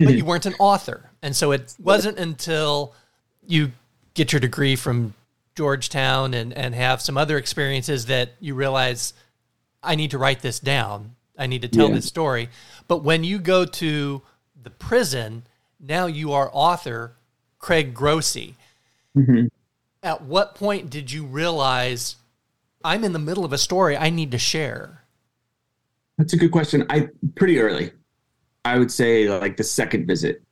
but 0.00 0.14
you 0.14 0.24
weren't 0.24 0.46
an 0.46 0.54
author. 0.58 1.10
And 1.22 1.34
so 1.34 1.52
it 1.52 1.74
wasn't 1.78 2.18
until 2.18 2.94
you 3.46 3.72
get 4.14 4.32
your 4.32 4.40
degree 4.40 4.76
from 4.76 5.14
Georgetown 5.54 6.34
and, 6.34 6.52
and 6.52 6.74
have 6.74 7.00
some 7.00 7.16
other 7.16 7.36
experiences 7.36 8.06
that 8.06 8.30
you 8.40 8.54
realize 8.54 9.12
I 9.82 9.94
need 9.94 10.10
to 10.12 10.18
write 10.18 10.40
this 10.40 10.58
down. 10.58 11.14
I 11.38 11.46
need 11.46 11.62
to 11.62 11.68
tell 11.68 11.88
Yeah. 11.88 11.96
this 11.96 12.06
story. 12.06 12.48
But 12.88 12.98
when 13.04 13.22
you 13.24 13.38
go 13.38 13.64
to 13.64 14.22
the 14.62 14.70
prison, 14.70 15.44
now 15.80 16.06
you 16.06 16.32
are 16.32 16.50
author 16.52 17.12
Craig 17.58 17.94
Grossi. 17.94 18.56
Mhm. 19.16 19.48
At 20.04 20.22
what 20.22 20.54
point 20.54 20.90
did 20.90 21.10
you 21.10 21.24
realize 21.24 22.16
I'm 22.84 23.04
in 23.04 23.14
the 23.14 23.18
middle 23.18 23.44
of 23.44 23.54
a 23.54 23.58
story 23.58 23.96
I 23.96 24.10
need 24.10 24.30
to 24.32 24.38
share? 24.38 25.04
That's 26.18 26.34
a 26.34 26.36
good 26.36 26.52
question. 26.52 26.84
I 26.90 27.08
pretty 27.34 27.58
early. 27.58 27.90
I 28.66 28.78
would 28.78 28.92
say 28.92 29.28
like 29.28 29.56
the 29.56 29.64
second 29.64 30.06
visit 30.06 30.42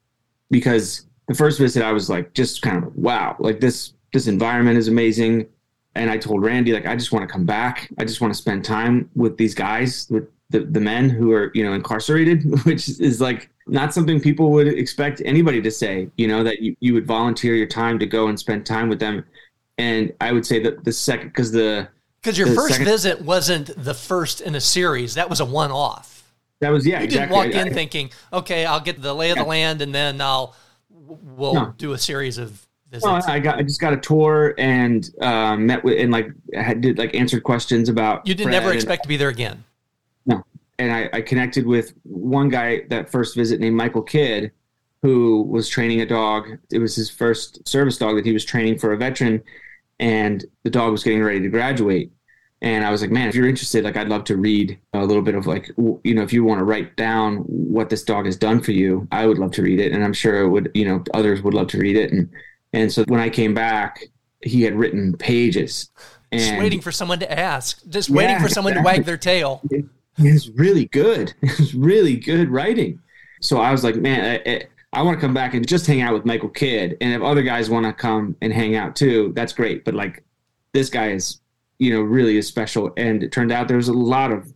because 0.51 1.07
the 1.29 1.35
first 1.35 1.59
visit 1.59 1.83
I 1.83 1.93
was 1.93 2.09
like 2.09 2.33
just 2.33 2.63
kind 2.63 2.83
of 2.83 2.97
wow, 2.97 3.37
like 3.39 3.61
this 3.61 3.93
this 4.15 4.27
environment 4.27 4.79
is 4.79 4.89
amazing 4.89 5.47
and 5.95 6.11
I 6.11 6.17
told 6.17 6.43
Randy 6.43 6.73
like 6.73 6.87
I 6.87 6.97
just 6.97 7.13
want 7.13 7.29
to 7.29 7.33
come 7.33 7.45
back. 7.45 7.91
I 7.99 8.05
just 8.05 8.23
want 8.23 8.33
to 8.33 8.39
spend 8.39 8.65
time 8.65 9.11
with 9.15 9.37
these 9.37 9.55
guys, 9.55 10.07
with 10.11 10.29
the 10.51 10.61
the 10.61 10.81
men 10.81 11.11
who 11.11 11.33
are, 11.33 11.51
you 11.55 11.63
know, 11.63 11.75
incarcerated, 11.75 12.43
which 12.65 12.89
is 13.01 13.21
like 13.21 13.51
not 13.67 13.95
something 13.95 14.21
people 14.21 14.51
would 14.53 14.67
expect 14.67 15.23
anybody 15.25 15.61
to 15.63 15.71
say, 15.71 16.09
you 16.17 16.27
know, 16.27 16.43
that 16.43 16.61
you, 16.61 16.77
you 16.81 16.95
would 16.95 17.07
volunteer 17.07 17.55
your 17.55 17.67
time 17.67 17.99
to 17.99 18.07
go 18.07 18.29
and 18.29 18.39
spend 18.39 18.67
time 18.67 18.89
with 18.89 18.99
them. 18.99 19.25
And 19.79 20.13
I 20.21 20.33
would 20.33 20.47
say 20.47 20.61
that 20.63 20.85
the 20.85 20.93
second 20.93 21.29
because 21.29 21.51
the 21.53 21.89
Because 22.23 22.39
your 22.39 22.49
The 22.49 22.55
first 22.55 22.73
second- 22.75 22.87
visit 22.87 23.21
wasn't 23.23 23.71
the 23.83 23.95
first 23.95 24.41
in 24.41 24.55
a 24.55 24.61
series. 24.61 25.15
That 25.15 25.29
was 25.31 25.41
a 25.41 25.45
one 25.45 25.71
off. 25.71 26.11
that 26.61 26.71
was 26.71 26.87
yeah, 26.87 26.99
You 27.01 27.07
exactly. 27.07 27.37
didn't 27.37 27.55
walk 27.57 27.67
I- 27.67 27.69
in 27.69 27.75
thinking, 27.75 28.11
okay, 28.33 28.65
I'll 28.65 28.79
get 28.81 29.03
the 29.03 29.13
lay 29.15 29.31
of 29.33 29.39
the 29.39 29.43
land 29.45 29.83
and 29.83 29.93
then 29.93 30.21
I'll 30.21 30.55
we'll 30.91 31.55
No. 31.55 31.75
do 31.77 31.93
a 31.93 31.99
series 31.99 32.39
of 32.39 32.65
visits. 32.91 33.05
Well, 33.05 33.21
I 33.27 33.41
got 33.41 33.59
I 33.59 33.63
just 33.63 33.81
got 33.81 33.93
a 33.93 33.97
tour 33.97 34.55
and 34.59 35.09
um, 35.21 35.67
met 35.67 35.83
with 35.83 35.99
and 35.99 36.13
like 36.13 36.31
had 36.55 36.81
did 36.81 36.99
like 36.99 37.15
answered 37.17 37.43
questions 37.43 37.89
about 37.89 38.25
you 38.27 38.35
didn't 38.35 38.51
Fred 38.53 38.63
ever 38.63 38.71
and- 38.71 38.77
expect 38.77 39.03
to 39.03 39.09
be 39.09 39.17
there 39.17 39.29
again. 39.31 39.65
No, 40.25 40.45
and 40.79 40.93
I, 40.93 41.11
I 41.13 41.21
connected 41.23 41.67
with 41.67 41.95
one 42.05 42.49
guy 42.49 42.83
that 42.91 43.11
first 43.11 43.35
visit 43.35 43.59
named 43.59 43.75
Michael 43.75 44.03
Kidd, 44.03 44.53
who 45.03 45.43
was 45.43 45.69
training 45.69 46.01
a 46.01 46.07
dog. 46.07 46.49
It 46.71 46.79
was 46.79 46.95
his 46.95 47.11
first 47.11 47.67
service 47.69 47.99
dog 47.99 48.17
that 48.17 48.25
he 48.25 48.33
was 48.33 48.45
training 48.45 48.79
for 48.79 48.93
a 48.93 48.97
veteran, 48.97 49.43
and 49.99 50.45
the 50.63 50.71
dog 50.71 50.93
was 50.93 51.03
getting 51.03 51.23
ready 51.23 51.41
to 51.41 51.49
graduate. 51.49 52.13
And 52.63 52.85
I 52.85 52.93
was 52.93 53.03
like, 53.03 53.11
man, 53.11 53.29
if 53.29 53.35
you're 53.35 53.49
interested, 53.49 53.83
like 53.83 53.97
I'd 53.97 54.09
love 54.09 54.23
to 54.25 54.37
read 54.37 54.79
a 54.93 55.05
little 55.05 55.23
bit 55.23 55.35
of 55.35 55.49
like, 55.49 55.69
you 55.77 56.15
know, 56.15 56.23
if 56.23 56.33
you 56.33 56.45
want 56.45 56.61
to 56.61 56.65
write 56.65 56.95
down 56.97 57.39
what 57.39 57.91
this 57.91 58.05
dog 58.05 58.27
has 58.27 58.37
done 58.37 58.61
for 58.63 58.71
you, 58.71 59.09
I 59.11 59.27
would 59.27 59.39
love 59.39 59.51
to 59.53 59.63
read 59.63 59.81
it, 59.81 59.93
and 59.93 60.05
I'm 60.05 60.13
sure 60.13 60.43
it 60.43 60.49
would, 60.49 60.71
you 60.73 60.85
know, 60.85 61.03
others 61.13 61.43
would 61.43 61.55
love 61.55 61.67
to 61.69 61.79
read 61.79 61.97
it. 61.97 62.13
And 62.13 62.31
and 62.73 62.91
so 62.91 63.05
when 63.05 63.21
I 63.21 63.29
came 63.29 63.53
back, 63.53 64.05
he 64.43 64.63
had 64.63 64.75
written 64.75 65.17
pages. 65.17 65.91
And 66.31 66.41
Just 66.41 66.59
waiting 66.59 66.81
for 66.81 66.93
someone 66.93 67.19
to 67.19 67.39
ask. 67.39 67.83
Just 67.89 68.09
waiting 68.09 68.39
for 68.39 68.49
someone 68.49 68.75
to 68.75 68.81
wag 68.83 69.05
their 69.05 69.19
tail. 69.19 69.61
it 69.71 69.85
was 70.19 70.49
really 70.51 70.87
good. 70.87 71.35
It 71.43 71.59
was 71.59 71.75
really 71.75 72.17
good 72.17 72.49
writing. 72.49 73.01
So 73.41 73.61
I 73.61 73.73
was 73.73 73.83
like, 73.83 73.97
man, 73.97 74.41
I, 74.47 74.63
I, 74.93 75.03
want 75.03 75.19
to 75.19 75.21
come 75.21 75.35
back 75.35 75.55
and 75.55 75.67
just 75.67 75.87
hang 75.87 76.01
out 76.01 76.15
with 76.15 76.25
Michael 76.25 76.49
Kidd. 76.49 76.97
And 77.01 77.13
if 77.13 77.23
other 77.23 77.43
guys 77.43 77.71
want 77.71 77.87
to 77.87 77.93
come 77.93 78.37
and 78.41 78.53
hang 78.53 78.77
out 78.77 78.97
too, 78.97 79.33
that's 79.35 79.53
great. 79.53 79.85
But 79.85 79.95
like, 79.95 80.25
this 80.73 80.91
guy 80.91 81.11
is, 81.11 81.41
you 81.79 81.93
know, 81.93 82.01
really 82.01 82.37
is 82.37 82.47
special. 82.47 82.93
And 82.97 83.23
it 83.23 83.33
turned 83.33 83.53
out 83.53 83.69
there 83.69 83.77
was 83.77 83.89
a 83.89 83.93
lot 83.93 84.33
of 84.33 84.53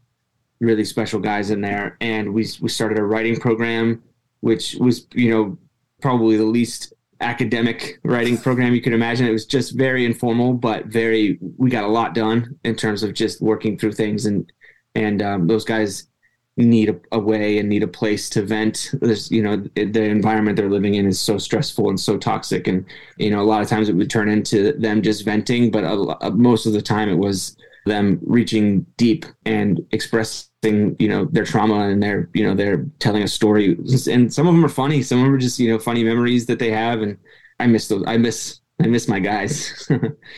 really 0.61 0.85
special 0.85 1.21
guys 1.21 1.51
in 1.51 1.61
there. 1.61 1.97
And 2.01 2.33
we 2.33 2.47
we 2.61 2.69
started 2.69 2.99
a 2.99 3.05
writing 3.05 3.39
program, 3.39 4.03
which 4.41 4.75
was, 4.77 5.07
you 5.15 5.31
know, 5.31 5.59
probably 6.01 6.37
the 6.37 6.45
least 6.45 6.93
academic 7.21 7.99
writing 8.05 8.37
program 8.37 8.75
you 8.75 8.81
could 8.81 8.93
imagine. 8.93 9.27
It 9.27 9.33
was 9.33 9.47
just 9.47 9.77
very 9.77 10.05
informal, 10.05 10.53
but 10.55 10.87
very. 10.87 11.39
We 11.57 11.71
got 11.71 11.85
a 11.85 11.89
lot 11.89 12.15
done 12.15 12.59
in 12.65 12.77
terms 12.77 13.03
of 13.03 13.15
just 13.15 13.41
working 13.41 13.79
through 13.79 13.93
things 13.93 14.27
and 14.27 14.51
and 14.95 15.23
um, 15.23 15.47
those 15.47 15.65
guys 15.65 16.09
need 16.57 16.89
a, 16.89 16.99
a 17.13 17.19
way 17.19 17.59
and 17.59 17.69
need 17.69 17.83
a 17.83 17.89
place 17.89 18.31
to 18.31 18.43
vent. 18.43 18.91
There's, 18.95 19.31
you 19.31 19.43
know, 19.43 19.57
the 19.57 20.03
environment 20.03 20.57
they're 20.57 20.71
living 20.71 20.95
in 20.95 21.07
is 21.07 21.21
so 21.21 21.39
stressful 21.39 21.89
and 21.89 22.01
so 22.01 22.17
toxic, 22.17 22.67
and 22.67 22.85
you 23.19 23.31
know, 23.31 23.41
a 23.41 23.45
lot 23.45 23.63
of 23.63 23.69
times 23.69 23.89
it 23.89 23.97
would 23.97 24.11
turn 24.11 24.29
into 24.29 24.73
them 24.73 25.03
just 25.03 25.25
venting, 25.25 25.71
but 25.71 25.85
a, 25.85 25.95
lo- 25.95 26.19
uh, 26.21 26.31
most 26.31 26.67
of 26.67 26.73
the 26.73 26.83
time 26.83 27.09
it 27.09 27.19
was 27.19 27.57
them 27.85 28.19
reaching 28.23 28.85
deep 28.97 29.25
and 29.45 29.81
expressing, 29.93 30.97
you 30.99 31.09
know, 31.09 31.27
their 31.27 31.45
trauma 31.45 31.89
and 31.89 32.03
their, 32.03 32.29
you 32.35 32.45
know, 32.45 32.55
they're 32.55 32.85
telling 32.99 33.23
a 33.23 33.29
story, 33.29 33.77
and 34.11 34.33
some 34.33 34.49
of 34.49 34.55
them 34.55 34.65
are 34.65 34.69
funny, 34.69 35.03
some 35.03 35.19
of 35.19 35.25
them 35.25 35.35
are 35.35 35.39
just, 35.39 35.59
you 35.59 35.71
know, 35.71 35.79
funny 35.79 36.03
memories 36.03 36.47
that 36.47 36.59
they 36.59 36.71
have, 36.71 37.03
and 37.03 37.19
I 37.61 37.67
miss 37.67 37.89
those. 37.89 38.05
I 38.07 38.17
miss, 38.17 38.61
I 38.83 38.87
miss 38.87 39.09
my 39.09 39.21
guys. 39.21 39.89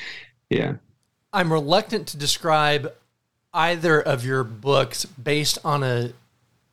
yeah. 0.50 0.74
I'm 1.32 1.52
reluctant 1.52 2.08
to 2.08 2.16
describe 2.16 2.92
either 3.52 4.00
of 4.00 4.24
your 4.24 4.44
books 4.44 5.04
based 5.04 5.58
on 5.64 5.82
a 5.82 6.12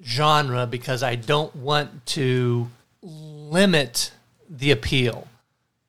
genre 0.04 0.68
because 0.68 1.02
I 1.04 1.16
don't 1.16 1.56
want 1.56 2.06
to 2.08 2.70
limit 3.02 4.12
the 4.50 4.72
appeal. 4.72 5.28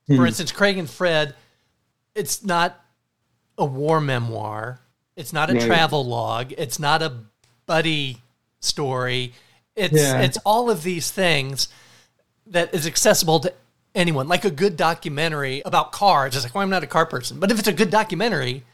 For 0.07 0.15
Hmm. 0.17 0.27
instance, 0.27 0.53
Craig 0.53 0.79
and 0.79 0.89
Fred, 0.89 1.35
it's 2.15 2.45
not 2.45 2.81
a 3.59 3.65
war 3.65 4.01
memoir. 4.01 4.81
It's 5.17 5.33
not 5.33 5.51
a 5.51 5.55
Right. 5.55 5.67
travel 5.67 6.05
log. 6.05 6.53
It's 6.57 6.79
not 6.79 7.03
a 7.03 7.13
buddy 7.67 8.23
story. 8.61 9.35
It's 9.75 9.95
Yeah. 9.95 10.21
it's 10.21 10.39
all 10.45 10.71
of 10.71 10.83
these 10.83 11.11
things 11.11 11.69
that 12.47 12.73
is 12.73 12.87
accessible 12.87 13.41
to 13.41 13.53
anyone, 13.95 14.29
like 14.29 14.45
a 14.45 14.51
good 14.51 14.77
documentary 14.77 15.63
about 15.65 15.91
cars. 15.91 16.37
It's 16.37 16.45
like, 16.45 16.55
well, 16.55 16.63
I'm 16.63 16.71
not 16.71 16.85
a 16.85 16.87
car 16.87 17.07
person, 17.07 17.41
but 17.41 17.51
if 17.51 17.59
it's 17.59 17.67
a 17.69 17.73
good 17.73 17.91
documentary, 17.91 18.65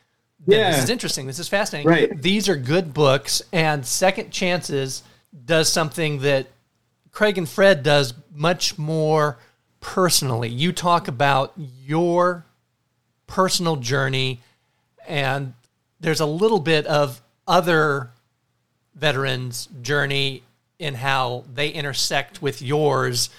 Yeah. 0.46 0.72
this 0.72 0.84
is 0.84 0.90
interesting. 0.90 1.26
This 1.26 1.38
is 1.38 1.48
fascinating. 1.48 1.88
Right. 1.90 2.20
These 2.22 2.48
are 2.48 2.56
good 2.56 2.92
books, 2.92 3.42
and 3.52 3.84
Second 3.86 4.30
Chances 4.30 5.02
does 5.44 5.68
something 5.72 6.20
that 6.20 6.46
Craig 7.12 7.38
and 7.38 7.48
Fred 7.48 7.82
does 7.82 8.14
much 8.34 8.78
more 8.78 9.38
personally. 9.80 10.48
You 10.48 10.72
talk 10.72 11.08
about 11.08 11.52
your 11.56 12.44
personal 13.26 13.76
journey, 13.76 14.40
and 15.06 15.54
there's 16.00 16.20
a 16.20 16.26
little 16.26 16.60
bit 16.60 16.86
of 16.86 17.20
other 17.46 18.10
veterans' 18.94 19.68
journey 19.80 20.42
in 20.78 20.94
how 20.94 21.44
they 21.52 21.68
intersect 21.68 22.42
with 22.42 22.60
yours 22.60 23.30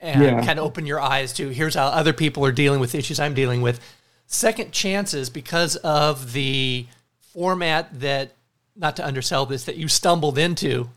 and 0.00 0.22
Yeah. 0.22 0.44
kind 0.44 0.58
of 0.58 0.64
open 0.64 0.86
your 0.86 1.00
eyes 1.00 1.32
to 1.34 1.48
here's 1.48 1.74
how 1.74 1.86
other 1.86 2.12
people 2.12 2.44
are 2.44 2.52
dealing 2.52 2.80
with 2.80 2.94
issues 2.94 3.18
I'm 3.20 3.34
dealing 3.34 3.60
with. 3.62 3.80
Second 4.26 4.72
chances, 4.72 5.30
because 5.30 5.76
of 5.76 6.32
the 6.32 6.86
format 7.32 8.00
that, 8.00 8.32
not 8.74 8.96
to 8.96 9.06
undersell 9.06 9.46
this, 9.46 9.64
that 9.64 9.76
you 9.76 9.88
stumbled 9.88 10.36
into 10.38 10.88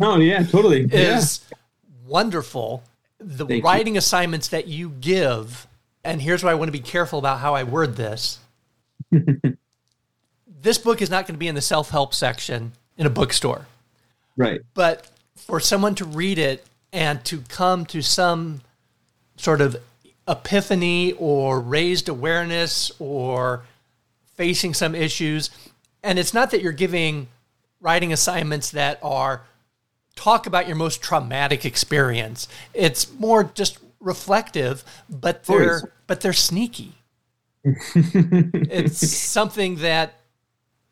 Oh 0.00 0.18
yeah, 0.18 0.42
totally. 0.42 0.84
Yeah. 0.92 1.18
is 1.18 1.40
wonderful. 2.06 2.82
The 3.18 3.46
Thank 3.46 3.58
you. 3.58 3.62
writing 3.62 3.96
assignments 3.96 4.48
that 4.48 4.66
you 4.66 4.88
give, 4.90 5.66
and 6.02 6.20
here's 6.20 6.42
why 6.42 6.50
I 6.50 6.54
want 6.54 6.68
to 6.68 6.72
be 6.72 6.80
careful 6.80 7.18
about 7.20 7.38
how 7.38 7.54
I 7.54 7.62
word 7.62 7.94
this. 7.96 8.38
this 10.60 10.78
book 10.78 11.00
is 11.02 11.10
not 11.10 11.26
going 11.26 11.34
to 11.34 11.38
be 11.38 11.48
in 11.48 11.54
the 11.54 11.60
self 11.60 11.90
help 11.90 12.14
section 12.14 12.72
in 12.98 13.06
a 13.06 13.10
bookstore, 13.10 13.66
Right. 14.36 14.60
but 14.74 15.08
for 15.36 15.60
someone 15.60 15.94
to 15.96 16.04
read 16.04 16.38
it 16.38 16.64
and 16.92 17.24
to 17.26 17.40
come 17.48 17.86
to 17.86 18.02
some 18.02 18.60
sort 19.36 19.60
of 19.60 19.76
epiphany 20.26 21.12
or 21.12 21.60
raised 21.60 22.08
awareness 22.08 22.90
or 22.98 23.64
facing 24.34 24.74
some 24.74 24.94
issues, 24.94 25.50
and 26.02 26.18
it's 26.18 26.34
not 26.34 26.50
that 26.50 26.62
you're 26.62 26.72
giving 26.72 27.28
writing 27.80 28.12
assignments 28.12 28.70
that 28.70 28.98
are 29.02 29.42
talk 30.16 30.46
about 30.46 30.66
your 30.66 30.76
most 30.76 31.02
traumatic 31.02 31.64
experience. 31.64 32.48
It's 32.72 33.12
more 33.18 33.44
just 33.44 33.78
reflective, 34.00 34.84
but 35.08 35.44
oh, 35.48 35.58
they're 35.58 35.92
but 36.06 36.20
they're 36.20 36.32
sneaky. 36.32 36.94
it's 37.64 39.08
something 39.08 39.76
that 39.76 40.14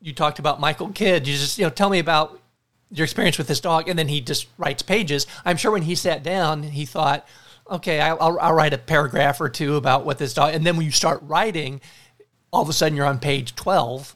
you 0.01 0.13
talked 0.13 0.39
about 0.39 0.59
Michael 0.59 0.89
Kidd. 0.89 1.27
You 1.27 1.35
just 1.35 1.57
you 1.57 1.65
know 1.65 1.69
tell 1.69 1.89
me 1.89 1.99
about 1.99 2.39
your 2.91 3.05
experience 3.05 3.37
with 3.37 3.47
this 3.47 3.59
dog, 3.59 3.87
and 3.87 3.97
then 3.97 4.07
he 4.07 4.21
just 4.21 4.47
writes 4.57 4.83
pages. 4.83 5.25
I'm 5.45 5.57
sure 5.57 5.71
when 5.71 5.83
he 5.83 5.95
sat 5.95 6.23
down, 6.23 6.63
he 6.63 6.85
thought, 6.85 7.27
okay, 7.69 7.99
I'll, 7.99 8.17
I'll, 8.19 8.39
I'll 8.39 8.53
write 8.53 8.73
a 8.73 8.77
paragraph 8.77 9.41
or 9.41 9.49
two 9.49 9.75
about 9.75 10.05
what 10.05 10.17
this 10.17 10.33
dog, 10.33 10.53
and 10.53 10.65
then 10.65 10.77
when 10.77 10.85
you 10.85 10.91
start 10.91 11.21
writing, 11.23 11.81
all 12.51 12.61
of 12.61 12.69
a 12.69 12.73
sudden 12.73 12.95
you're 12.95 13.05
on 13.05 13.19
page 13.19 13.55
twelve. 13.55 14.15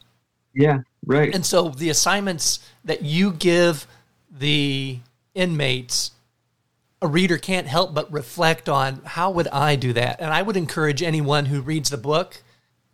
Yeah. 0.53 0.79
Right. 1.05 1.33
And 1.33 1.45
so 1.45 1.69
the 1.69 1.89
assignments 1.89 2.59
that 2.83 3.03
you 3.03 3.31
give 3.31 3.87
the 4.29 4.99
inmates, 5.35 6.11
a 7.01 7.07
reader 7.07 7.37
can't 7.37 7.67
help 7.67 7.93
but 7.93 8.11
reflect 8.11 8.67
on 8.67 9.01
how 9.05 9.29
would 9.31 9.47
I 9.49 9.75
do 9.75 9.93
that? 9.93 10.19
And 10.19 10.33
I 10.33 10.41
would 10.41 10.57
encourage 10.57 11.03
anyone 11.03 11.45
who 11.45 11.61
reads 11.61 11.91
the 11.91 11.97
book, 11.97 12.41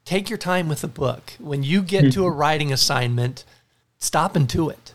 take 0.03 0.29
your 0.29 0.37
time 0.37 0.67
with 0.67 0.81
the 0.81 0.87
book. 0.87 1.33
When 1.39 1.63
you 1.63 1.81
get 1.81 2.11
to 2.13 2.25
a 2.25 2.29
mm-hmm. 2.29 2.39
writing 2.39 2.73
assignment, 2.73 3.45
stop 3.97 4.35
and 4.35 4.47
do 4.47 4.69
it. 4.69 4.93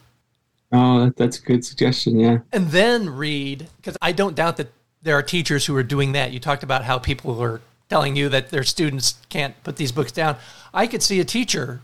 oh, 0.72 1.06
that, 1.06 1.16
that's 1.16 1.38
a 1.38 1.42
good 1.42 1.64
suggestion. 1.64 2.18
Yeah. 2.20 2.38
And 2.52 2.68
then 2.68 3.10
read, 3.10 3.68
because 3.78 3.96
I 4.02 4.12
don't 4.12 4.36
doubt 4.36 4.58
that 4.58 4.70
there 5.08 5.16
are 5.16 5.22
teachers 5.22 5.64
who 5.64 5.74
are 5.74 5.82
doing 5.82 6.12
that. 6.12 6.32
You 6.32 6.38
talked 6.38 6.62
about 6.62 6.84
how 6.84 6.98
people 6.98 7.42
are 7.42 7.62
telling 7.88 8.14
you 8.14 8.28
that 8.28 8.50
their 8.50 8.62
students 8.62 9.14
can't 9.30 9.54
put 9.64 9.76
these 9.76 9.90
books 9.90 10.12
down. 10.12 10.36
I 10.74 10.86
could 10.86 11.02
see 11.02 11.18
a 11.18 11.24
teacher 11.24 11.80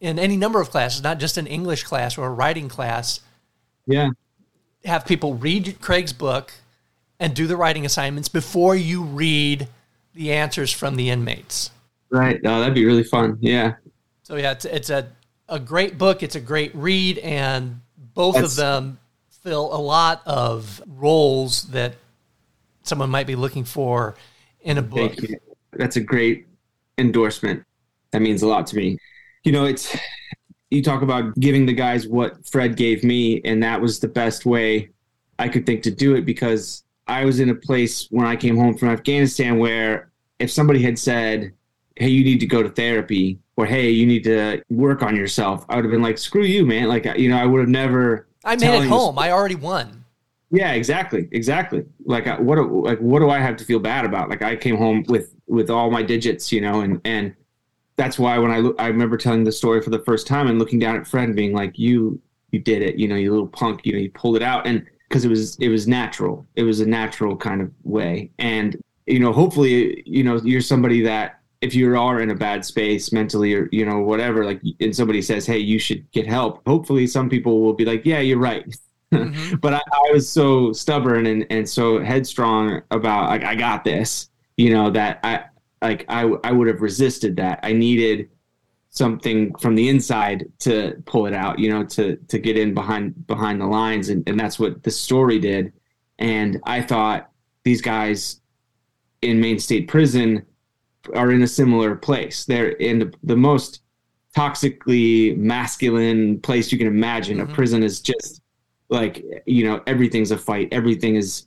in 0.00 0.18
any 0.18 0.36
number 0.36 0.60
of 0.60 0.68
classes, 0.68 1.00
not 1.00 1.20
just 1.20 1.38
an 1.38 1.46
English 1.46 1.84
class 1.84 2.18
or 2.18 2.26
a 2.26 2.30
writing 2.30 2.68
class, 2.68 3.20
Yeah. 3.86 4.08
have 4.84 5.06
people 5.06 5.34
read 5.34 5.80
Craig's 5.80 6.12
book 6.12 6.52
and 7.20 7.34
do 7.34 7.46
the 7.46 7.56
writing 7.56 7.86
assignments 7.86 8.28
before 8.28 8.74
you 8.74 9.04
read 9.04 9.68
the 10.12 10.32
answers 10.32 10.72
from 10.72 10.96
the 10.96 11.10
inmates. 11.10 11.70
Right. 12.10 12.40
Oh, 12.44 12.58
that'd 12.58 12.74
be 12.74 12.84
really 12.84 13.04
fun. 13.04 13.38
Yeah. 13.40 13.74
So 14.24 14.34
yeah, 14.34 14.50
it's 14.50 14.64
it's 14.64 14.90
a 14.90 15.06
a 15.48 15.60
great 15.60 15.98
book. 15.98 16.24
It's 16.24 16.34
a 16.34 16.40
great 16.40 16.74
read, 16.74 17.18
and 17.18 17.80
both 17.96 18.34
That's- 18.34 18.52
of 18.52 18.56
them 18.56 18.98
fill 19.44 19.72
a 19.72 19.78
lot 19.78 20.20
of 20.26 20.82
roles 20.96 21.64
that 21.68 21.94
someone 22.84 23.10
might 23.10 23.26
be 23.26 23.34
looking 23.34 23.64
for 23.64 24.14
in 24.60 24.78
a 24.78 24.82
book. 24.82 25.14
That's 25.72 25.96
a 25.96 26.00
great 26.00 26.46
endorsement. 26.98 27.64
That 28.12 28.22
means 28.22 28.42
a 28.42 28.46
lot 28.46 28.66
to 28.68 28.76
me. 28.76 28.98
You 29.42 29.52
know, 29.52 29.64
it's 29.64 29.96
you 30.70 30.82
talk 30.82 31.02
about 31.02 31.34
giving 31.38 31.66
the 31.66 31.72
guys 31.72 32.06
what 32.06 32.46
Fred 32.46 32.76
gave 32.76 33.04
me, 33.04 33.40
and 33.44 33.62
that 33.62 33.80
was 33.80 34.00
the 34.00 34.08
best 34.08 34.46
way 34.46 34.90
I 35.38 35.48
could 35.48 35.66
think 35.66 35.82
to 35.82 35.90
do 35.90 36.14
it 36.14 36.24
because 36.24 36.84
I 37.06 37.24
was 37.24 37.40
in 37.40 37.50
a 37.50 37.54
place 37.54 38.06
when 38.10 38.26
I 38.26 38.36
came 38.36 38.56
home 38.56 38.76
from 38.76 38.88
Afghanistan 38.88 39.58
where 39.58 40.10
if 40.38 40.50
somebody 40.50 40.82
had 40.82 40.98
said, 40.98 41.52
Hey, 41.96 42.08
you 42.08 42.24
need 42.24 42.40
to 42.40 42.46
go 42.46 42.62
to 42.62 42.68
therapy, 42.68 43.38
or 43.56 43.66
Hey, 43.66 43.90
you 43.90 44.06
need 44.06 44.24
to 44.24 44.62
work 44.70 45.02
on 45.02 45.16
yourself, 45.16 45.64
I 45.68 45.76
would 45.76 45.84
have 45.84 45.92
been 45.92 46.02
like, 46.02 46.18
Screw 46.18 46.44
you, 46.44 46.64
man. 46.64 46.88
Like, 46.88 47.04
you 47.18 47.28
know, 47.28 47.36
I 47.36 47.46
would 47.46 47.60
have 47.60 47.68
never. 47.68 48.28
I 48.44 48.56
made 48.56 48.74
it 48.74 48.88
home. 48.88 49.18
I 49.18 49.30
already 49.30 49.54
won. 49.54 50.03
Yeah, 50.54 50.72
exactly, 50.72 51.28
exactly. 51.32 51.84
Like, 52.04 52.26
I- 52.26 52.40
what, 52.40 52.56
do- 52.56 52.84
like, 52.84 52.98
what 53.00 53.20
do 53.20 53.30
I 53.30 53.38
have 53.40 53.56
to 53.56 53.64
feel 53.64 53.80
bad 53.80 54.04
about? 54.04 54.28
Like, 54.28 54.42
I 54.42 54.56
came 54.56 54.76
home 54.76 55.04
with 55.08 55.30
with 55.46 55.68
all 55.68 55.90
my 55.90 56.02
digits, 56.02 56.50
you 56.52 56.60
know, 56.60 56.80
and 56.80 57.00
and 57.04 57.34
that's 57.96 58.18
why 58.18 58.38
when 58.38 58.50
I 58.52 58.58
look, 58.60 58.76
I 58.80 58.88
remember 58.88 59.16
telling 59.16 59.44
the 59.44 59.52
story 59.52 59.82
for 59.82 59.90
the 59.90 60.00
first 60.00 60.26
time 60.26 60.48
and 60.48 60.58
looking 60.58 60.78
down 60.78 60.96
at 60.96 61.06
Fred 61.06 61.34
being 61.36 61.54
like, 61.54 61.78
"You, 61.78 62.20
you 62.52 62.60
did 62.60 62.82
it, 62.82 62.96
you 62.96 63.08
know, 63.08 63.16
you 63.16 63.30
little 63.32 63.48
punk, 63.48 63.82
you 63.86 63.92
know, 63.94 63.98
you 64.00 64.10
pulled 64.12 64.36
it 64.36 64.42
out," 64.42 64.66
and 64.66 64.86
because 65.08 65.24
it 65.24 65.30
was 65.30 65.56
it 65.58 65.68
was 65.70 65.88
natural, 65.88 66.46
it 66.56 66.64
was 66.64 66.80
a 66.80 66.86
natural 66.86 67.36
kind 67.36 67.62
of 67.62 67.70
way, 67.84 68.30
and 68.38 68.76
you 69.06 69.20
know, 69.20 69.32
hopefully, 69.32 70.02
you 70.06 70.24
know, 70.24 70.36
you're 70.44 70.60
somebody 70.62 71.02
that 71.02 71.40
if 71.62 71.74
you 71.74 71.96
are 71.96 72.20
in 72.22 72.30
a 72.30 72.34
bad 72.36 72.64
space 72.64 73.12
mentally 73.12 73.54
or 73.54 73.68
you 73.72 73.86
know 73.86 74.00
whatever, 74.00 74.44
like, 74.46 74.60
and 74.80 74.94
somebody 74.96 75.22
says, 75.22 75.46
"Hey, 75.46 75.58
you 75.58 75.78
should 75.80 76.10
get 76.12 76.26
help," 76.26 76.62
hopefully, 76.66 77.06
some 77.08 77.28
people 77.30 77.60
will 77.62 77.74
be 77.74 77.84
like, 77.86 78.04
"Yeah, 78.06 78.20
you're 78.20 78.38
right." 78.38 78.64
Mhm. 79.14 79.60
but 79.60 79.74
I, 79.74 79.80
I 79.92 80.12
was 80.12 80.28
so 80.28 80.72
stubborn 80.72 81.26
and, 81.26 81.46
and 81.50 81.68
so 81.68 82.02
headstrong 82.02 82.82
about 82.90 83.28
like 83.30 83.44
I 83.44 83.54
got 83.54 83.84
this, 83.84 84.28
you 84.56 84.70
know, 84.70 84.90
that 84.90 85.20
I 85.22 85.44
like 85.82 86.04
I 86.08 86.22
I 86.44 86.52
would 86.52 86.66
have 86.68 86.80
resisted 86.82 87.36
that. 87.36 87.60
I 87.62 87.72
needed 87.72 88.28
something 88.90 89.52
from 89.56 89.74
the 89.74 89.88
inside 89.88 90.44
to 90.60 91.02
pull 91.06 91.26
it 91.26 91.34
out, 91.34 91.58
you 91.58 91.68
know, 91.70 91.84
to 91.84 92.16
to 92.28 92.38
get 92.38 92.56
in 92.56 92.74
behind 92.74 93.26
behind 93.26 93.60
the 93.60 93.66
lines 93.66 94.08
and, 94.08 94.26
and 94.28 94.38
that's 94.38 94.58
what 94.58 94.82
the 94.82 94.90
story 94.90 95.38
did. 95.38 95.72
And 96.18 96.60
I 96.64 96.80
thought 96.80 97.30
these 97.64 97.82
guys 97.82 98.40
in 99.22 99.40
Maine 99.40 99.58
State 99.58 99.88
Prison 99.88 100.44
are 101.14 101.32
in 101.32 101.42
a 101.42 101.46
similar 101.46 101.96
place. 101.96 102.44
They're 102.44 102.70
in 102.72 102.98
the, 102.98 103.12
the 103.24 103.36
most 103.36 103.80
toxically 104.36 105.36
masculine 105.36 106.40
place 106.40 106.70
you 106.72 106.78
can 106.78 106.86
imagine. 106.86 107.38
Mhm. 107.38 107.50
A 107.50 107.54
prison 107.54 107.82
is 107.82 108.00
just 108.00 108.42
like 108.88 109.24
you 109.46 109.64
know 109.64 109.82
everything's 109.86 110.30
a 110.30 110.38
fight. 110.38 110.68
Everything 110.72 111.16
is 111.16 111.46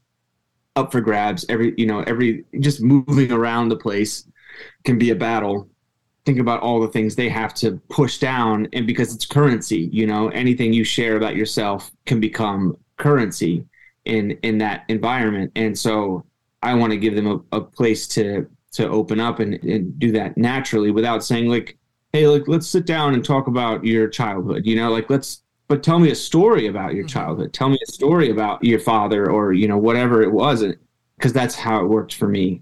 up 0.76 0.92
for 0.92 1.02
grabs. 1.02 1.46
Every 1.50 1.74
you 1.78 1.86
know 1.86 2.02
every 2.02 2.46
just 2.60 2.82
moving 2.82 3.32
around 3.32 3.70
the 3.70 3.78
place 3.78 4.28
can 4.84 4.98
be 4.98 5.12
a 5.12 5.16
battle. 5.16 5.70
Think 6.26 6.40
about 6.40 6.62
all 6.62 6.82
the 6.82 6.90
things 6.90 7.16
they 7.16 7.30
have 7.30 7.54
to 7.56 7.80
push 7.90 8.18
down, 8.18 8.68
and 8.74 8.86
because 8.86 9.14
it's 9.14 9.26
currency, 9.26 9.90
you 9.92 10.08
know 10.08 10.30
anything 10.30 10.74
you 10.74 10.84
share 10.84 11.18
about 11.18 11.36
yourself 11.36 11.92
can 12.06 12.20
become 12.20 12.78
currency 12.98 13.66
in 14.06 14.32
in 14.44 14.58
that 14.58 14.84
environment. 14.90 15.52
And 15.56 15.78
so 15.78 16.26
I 16.64 16.74
want 16.74 16.92
to 16.92 16.98
give 16.98 17.16
them 17.16 17.28
a, 17.28 17.58
a 17.58 17.62
place 17.62 18.08
to 18.10 18.48
to 18.74 18.90
open 18.90 19.20
up 19.20 19.40
and, 19.40 19.56
and 19.64 19.98
do 19.98 20.12
that 20.12 20.38
naturally 20.38 20.92
without 20.92 21.24
saying 21.24 21.48
like, 21.48 21.78
hey, 22.14 22.28
like 22.28 22.48
let's 22.48 22.68
sit 22.68 22.86
down 22.86 23.14
and 23.14 23.24
talk 23.24 23.48
about 23.48 23.84
your 23.86 24.08
childhood. 24.08 24.66
You 24.66 24.76
know, 24.76 24.92
like 24.92 25.10
let's 25.10 25.44
but 25.68 25.84
tell 25.84 26.00
me 26.00 26.12
a 26.12 26.16
story 26.16 26.68
about 26.68 26.94
your 26.94 27.04
Mhm. 27.06 27.10
childhood. 27.10 27.54
Tell 27.54 27.70
me 27.70 27.78
a 27.82 27.92
story 27.92 28.30
about 28.30 28.64
your 28.64 28.80
father 28.80 29.30
or 29.30 29.54
you 29.54 29.68
know 29.68 29.78
whatever 29.78 30.22
it 30.22 30.32
was, 30.32 30.64
because 31.18 31.34
that's 31.34 31.56
how 31.56 31.82
it 31.82 31.88
worked 31.88 32.14
for 32.14 32.28
me. 32.28 32.62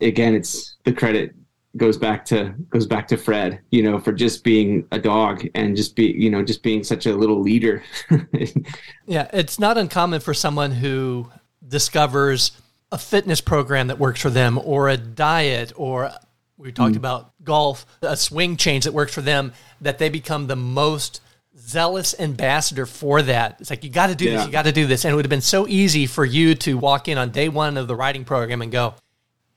Again, 0.00 0.34
it's 0.34 0.76
the 0.84 0.92
credit 0.92 1.34
goes 1.76 1.96
back 1.96 2.24
to 2.24 2.54
goes 2.70 2.86
back 2.86 3.08
to 3.08 3.16
Fred, 3.16 3.60
you 3.70 3.82
know, 3.82 3.98
for 3.98 4.12
just 4.12 4.44
being 4.44 4.86
a 4.92 4.98
dog 4.98 5.46
and 5.54 5.76
just 5.76 5.94
be, 5.94 6.06
you 6.06 6.30
know, 6.30 6.42
just 6.42 6.62
being 6.62 6.82
such 6.82 7.06
a 7.06 7.14
little 7.14 7.40
leader. 7.40 7.82
yeah, 9.06 9.28
it's 9.32 9.58
not 9.58 9.76
uncommon 9.76 10.20
for 10.20 10.34
someone 10.34 10.72
who 10.72 11.30
discovers 11.66 12.52
a 12.92 12.98
fitness 12.98 13.40
program 13.40 13.88
that 13.88 13.98
works 13.98 14.20
for 14.20 14.30
them 14.30 14.58
or 14.62 14.88
a 14.88 14.96
diet 14.96 15.72
or 15.76 16.12
we 16.56 16.72
talked 16.72 16.94
mm. 16.94 16.98
about 16.98 17.32
golf, 17.44 17.84
a 18.00 18.16
swing 18.16 18.56
change 18.56 18.84
that 18.84 18.92
works 18.92 19.12
for 19.12 19.20
them 19.20 19.52
that 19.80 19.98
they 19.98 20.08
become 20.08 20.46
the 20.46 20.56
most 20.56 21.20
zealous 21.66 22.14
ambassador 22.18 22.86
for 22.86 23.22
that. 23.22 23.56
It's 23.60 23.70
like 23.70 23.84
you 23.84 23.90
got 23.90 24.08
to 24.08 24.14
do 24.14 24.26
yeah. 24.26 24.36
this, 24.36 24.46
you 24.46 24.52
got 24.52 24.64
to 24.66 24.72
do 24.72 24.86
this, 24.86 25.04
and 25.04 25.12
it 25.12 25.16
would 25.16 25.24
have 25.24 25.30
been 25.30 25.40
so 25.40 25.66
easy 25.66 26.06
for 26.06 26.24
you 26.24 26.54
to 26.56 26.78
walk 26.78 27.08
in 27.08 27.18
on 27.18 27.30
day 27.30 27.48
1 27.48 27.76
of 27.76 27.88
the 27.88 27.96
writing 27.96 28.24
program 28.24 28.62
and 28.62 28.70
go, 28.70 28.94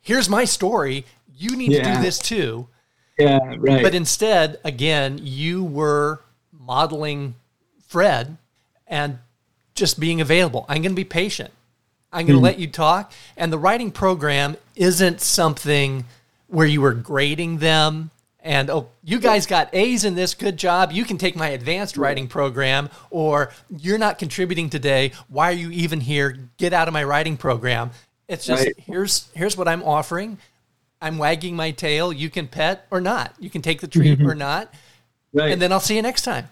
"Here's 0.02 0.30
my 0.30 0.46
story, 0.46 1.06
you 1.40 1.56
need 1.56 1.72
yeah. 1.72 1.84
to 1.84 1.96
do 1.96 2.02
this 2.02 2.20
too. 2.20 2.68
Yeah, 3.18 3.40
right. 3.58 3.82
But 3.82 3.96
instead, 3.96 4.60
again, 4.64 5.20
you 5.22 5.64
were 5.64 6.20
modeling 6.52 7.36
Fred 7.88 8.38
and 8.88 9.20
just 9.74 10.00
being 10.00 10.22
available. 10.22 10.66
I'm 10.68 10.82
going 10.82 10.92
to 10.92 10.96
be 10.96 11.06
patient. 11.06 11.52
I'm 12.12 12.26
going 12.26 12.38
to 12.38 12.42
mm 12.42 12.44
let 12.44 12.60
you 12.60 12.68
talk. 12.68 13.14
And 13.38 13.54
the 13.54 13.58
writing 13.58 13.92
program 13.92 14.58
isn't 14.76 15.22
something 15.22 16.06
where 16.48 16.68
you 16.68 16.82
were 16.82 16.94
grading 16.94 17.60
them 17.60 18.12
and 18.42 18.70
oh 18.70 18.90
you 19.04 19.20
guys 19.20 19.46
got 19.46 19.70
a's 19.74 20.06
in 20.06 20.16
this 20.16 20.34
good 20.34 20.58
job 20.58 20.92
you 20.92 21.04
can 21.04 21.18
take 21.18 21.36
my 21.36 21.50
advanced 21.50 21.98
writing 21.98 22.28
program 22.28 22.90
or 23.10 23.52
you're 23.78 23.98
not 23.98 24.18
contributing 24.18 24.70
today 24.70 25.12
why 25.28 25.50
are 25.50 25.56
you 25.56 25.70
even 25.72 26.00
here 26.00 26.38
get 26.58 26.72
out 26.72 26.88
of 26.88 26.94
my 26.94 27.04
writing 27.04 27.36
program 27.36 27.92
it's 28.28 28.46
just 28.46 28.66
right. 28.66 28.80
here's 28.80 29.30
here's 29.34 29.58
what 29.58 29.68
i'm 29.68 29.84
offering 29.84 30.38
I'm 31.02 31.18
wagging 31.18 31.56
my 31.56 31.72
tail. 31.72 32.12
You 32.12 32.30
can 32.30 32.48
pet 32.48 32.86
or 32.92 33.02
not. 33.02 33.34
You 33.40 33.50
can 33.50 33.62
take 33.62 33.82
the 33.82 33.88
treat 33.88 34.20
mm-hmm. 34.20 34.30
or 34.30 34.36
not. 34.36 34.74
Right. 35.34 35.52
And 35.52 35.62
then 35.62 35.72
I'll 35.72 35.80
see 35.80 35.96
you 35.96 36.02
next 36.02 36.24
time. 36.24 36.50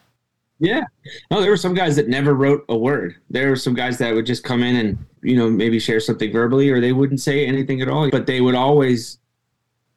Yeah. 0.59 0.81
No, 1.29 1.41
there 1.41 1.51
were 1.51 1.57
some 1.57 1.73
guys 1.73 1.95
that 1.97 2.07
never 2.07 2.33
wrote 2.33 2.65
a 2.69 2.77
word. 2.77 3.15
There 3.29 3.49
were 3.49 3.55
some 3.55 3.75
guys 3.75 3.97
that 3.99 4.13
would 4.13 4.25
just 4.25 4.43
come 4.43 4.63
in 4.63 4.75
and, 4.75 5.05
you 5.21 5.35
know, 5.35 5.49
maybe 5.49 5.79
share 5.79 5.99
something 5.99 6.31
verbally 6.31 6.69
or 6.69 6.79
they 6.79 6.93
wouldn't 6.93 7.19
say 7.19 7.45
anything 7.45 7.81
at 7.81 7.89
all. 7.89 8.09
But 8.09 8.25
they 8.25 8.41
would 8.41 8.55
always 8.55 9.19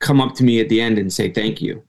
come 0.01 0.21
up 0.21 0.35
to 0.35 0.45
me 0.45 0.61
at 0.61 0.69
the 0.69 0.81
end 0.81 0.99
and 0.99 1.13
say 1.13 1.31
thank 1.31 1.63
you, 1.63 1.83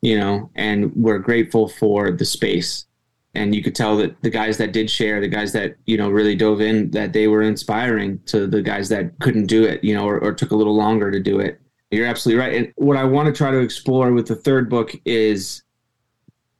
you 0.00 0.18
know, 0.18 0.50
and 0.54 0.94
we're 0.96 1.18
grateful 1.18 1.68
for 1.68 2.10
the 2.10 2.24
space. 2.24 2.86
And 3.34 3.54
you 3.54 3.62
could 3.62 3.74
tell 3.74 3.96
that 3.96 4.20
the 4.22 4.28
guys 4.28 4.58
that 4.58 4.72
did 4.72 4.90
share, 4.90 5.20
the 5.20 5.28
guys 5.28 5.52
that, 5.54 5.76
you 5.86 5.96
know, 5.96 6.10
really 6.10 6.34
dove 6.34 6.60
in, 6.60 6.90
that 6.90 7.14
they 7.14 7.28
were 7.28 7.42
inspiring 7.42 8.20
to 8.26 8.46
the 8.46 8.60
guys 8.60 8.90
that 8.90 9.18
couldn't 9.20 9.46
do 9.46 9.64
it, 9.64 9.82
you 9.82 9.94
know, 9.94 10.06
or, 10.06 10.18
or 10.18 10.34
took 10.34 10.50
a 10.50 10.56
little 10.56 10.76
longer 10.76 11.10
to 11.10 11.20
do 11.20 11.40
it 11.40 11.62
you're 11.92 12.06
absolutely 12.06 12.40
right. 12.40 12.54
And 12.54 12.72
what 12.76 12.96
I 12.96 13.04
want 13.04 13.26
to 13.26 13.32
try 13.32 13.50
to 13.50 13.58
explore 13.58 14.12
with 14.12 14.26
the 14.26 14.34
third 14.34 14.68
book 14.68 14.94
is, 15.04 15.62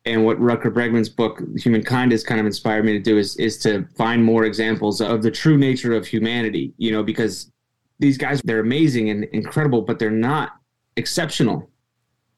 and 0.05 0.25
what 0.25 0.39
Rutger 0.39 0.73
Bregman's 0.73 1.09
book 1.09 1.41
Humankind 1.57 2.13
has 2.13 2.23
kind 2.23 2.39
of 2.39 2.45
inspired 2.45 2.85
me 2.85 2.93
to 2.93 3.01
do 3.01 3.19
is 3.19 3.37
is 3.37 3.57
to 3.59 3.87
find 3.97 4.23
more 4.23 4.45
examples 4.45 5.01
of 5.01 5.23
the 5.23 5.31
true 5.31 5.57
nature 5.57 5.95
of 5.95 6.07
humanity. 6.07 6.75
You 6.77 6.93
know, 6.93 7.03
because 7.03 7.51
these 7.99 8.19
guys 8.19 8.43
they're 8.43 8.61
amazing 8.61 9.11
and 9.11 9.25
incredible, 9.25 9.81
but 9.81 9.99
they're 9.99 10.11
not 10.11 10.53
exceptional. 10.97 11.69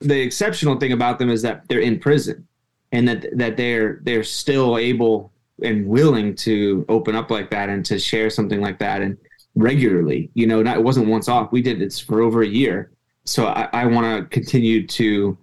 The 0.01 0.21
exceptional 0.21 0.79
thing 0.79 0.93
about 0.93 1.19
them 1.19 1.31
is 1.31 1.43
that 1.43 1.69
they're 1.69 1.81
in 1.81 1.99
prison, 1.99 2.47
and 2.93 3.09
that 3.09 3.27
that 3.37 3.57
they're 3.57 4.01
they're 4.03 4.25
still 4.25 4.79
able 4.79 5.33
and 5.63 5.87
willing 5.87 6.35
to 6.35 6.85
open 6.89 7.15
up 7.15 7.31
like 7.31 7.51
that 7.51 7.69
and 7.69 7.85
to 7.87 7.99
share 7.99 8.29
something 8.29 8.61
like 8.61 8.79
that 8.79 9.03
and 9.03 9.17
regularly. 9.55 10.31
You 10.35 10.47
know, 10.47 10.63
not, 10.63 10.79
it 10.79 10.83
wasn't 10.83 11.09
once 11.09 11.29
off. 11.29 11.53
We 11.53 11.63
did 11.63 11.79
this 11.79 11.99
for 11.99 12.23
over 12.23 12.43
a 12.43 12.47
year. 12.47 12.91
So 13.25 13.47
I, 13.47 13.69
I 13.73 13.87
want 13.87 14.05
to 14.19 14.29
continue 14.29 14.87
to 14.89 15.39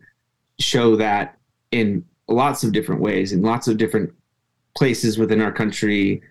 show 0.59 0.95
that 0.97 1.37
in 1.71 2.03
lots 2.27 2.63
of 2.63 2.71
different 2.71 3.01
ways, 3.01 3.31
in 3.31 3.41
lots 3.41 3.67
of 3.67 3.77
different 3.77 4.13
places 4.75 5.17
within 5.17 5.41
our 5.41 5.51
country, 5.51 6.21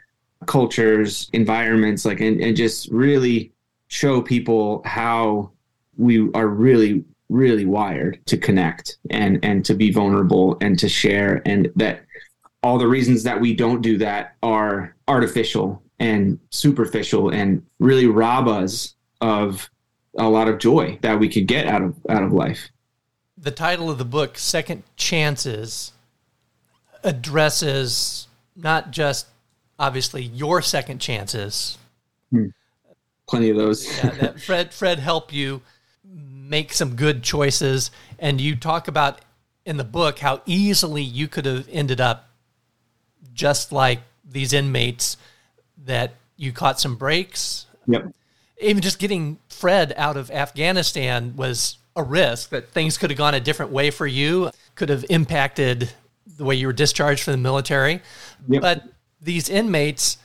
cultures, 0.46 1.28
environments, 1.32 2.04
like, 2.04 2.20
and, 2.20 2.40
and 2.40 2.56
just 2.56 2.88
really 2.90 3.52
show 3.88 4.22
people 4.22 4.82
how 4.84 5.50
we 6.00 6.30
are 6.32 6.48
really 6.48 7.04
really 7.28 7.64
wired 7.64 8.18
to 8.26 8.36
connect 8.36 8.98
and 9.10 9.38
and 9.44 9.64
to 9.64 9.74
be 9.74 9.92
vulnerable 9.92 10.56
and 10.60 10.78
to 10.78 10.88
share 10.88 11.42
and 11.46 11.70
that 11.76 12.04
all 12.62 12.78
the 12.78 12.86
reasons 12.86 13.22
that 13.22 13.40
we 13.40 13.54
don't 13.54 13.82
do 13.82 13.96
that 13.98 14.34
are 14.42 14.94
artificial 15.08 15.82
and 15.98 16.38
superficial 16.50 17.30
and 17.30 17.62
really 17.78 18.06
rob 18.06 18.48
us 18.48 18.94
of 19.20 19.70
a 20.18 20.28
lot 20.28 20.48
of 20.48 20.58
joy 20.58 20.98
that 21.02 21.18
we 21.18 21.28
could 21.28 21.46
get 21.46 21.66
out 21.66 21.82
of 21.82 21.94
out 22.08 22.22
of 22.22 22.32
life. 22.32 22.70
The 23.38 23.50
title 23.50 23.90
of 23.90 23.98
the 23.98 24.04
book, 24.04 24.36
Second 24.36 24.82
Chances, 24.96 25.92
addresses 27.02 28.26
not 28.56 28.90
just 28.90 29.26
obviously 29.78 30.22
your 30.22 30.60
second 30.60 30.98
chances. 31.00 31.78
Hmm. 32.30 32.46
Plenty 33.28 33.50
of 33.50 33.56
those. 33.56 33.86
yeah, 33.86 34.10
that 34.10 34.40
Fred 34.42 34.74
Fred 34.74 34.98
help 34.98 35.32
you 35.32 35.62
make 36.50 36.72
some 36.72 36.96
good 36.96 37.22
choices 37.22 37.92
and 38.18 38.40
you 38.40 38.56
talk 38.56 38.88
about 38.88 39.20
in 39.64 39.76
the 39.76 39.84
book 39.84 40.18
how 40.18 40.42
easily 40.46 41.02
you 41.02 41.28
could 41.28 41.46
have 41.46 41.68
ended 41.70 42.00
up 42.00 42.28
just 43.32 43.70
like 43.70 44.00
these 44.28 44.52
inmates 44.52 45.16
that 45.84 46.14
you 46.36 46.52
caught 46.52 46.80
some 46.80 46.96
breaks. 46.96 47.66
Yep. 47.86 48.12
Even 48.60 48.82
just 48.82 48.98
getting 48.98 49.38
Fred 49.48 49.94
out 49.96 50.16
of 50.16 50.30
Afghanistan 50.30 51.34
was 51.36 51.78
a 51.94 52.02
risk 52.02 52.50
that 52.50 52.70
things 52.70 52.98
could 52.98 53.10
have 53.10 53.18
gone 53.18 53.34
a 53.34 53.40
different 53.40 53.70
way 53.70 53.90
for 53.90 54.06
you, 54.06 54.50
could 54.74 54.88
have 54.88 55.04
impacted 55.08 55.90
the 56.36 56.44
way 56.44 56.56
you 56.56 56.66
were 56.66 56.72
discharged 56.72 57.22
from 57.22 57.32
the 57.32 57.38
military. 57.38 58.02
Yep. 58.48 58.60
But 58.60 58.84
these 59.22 59.48
inmates 59.48 60.18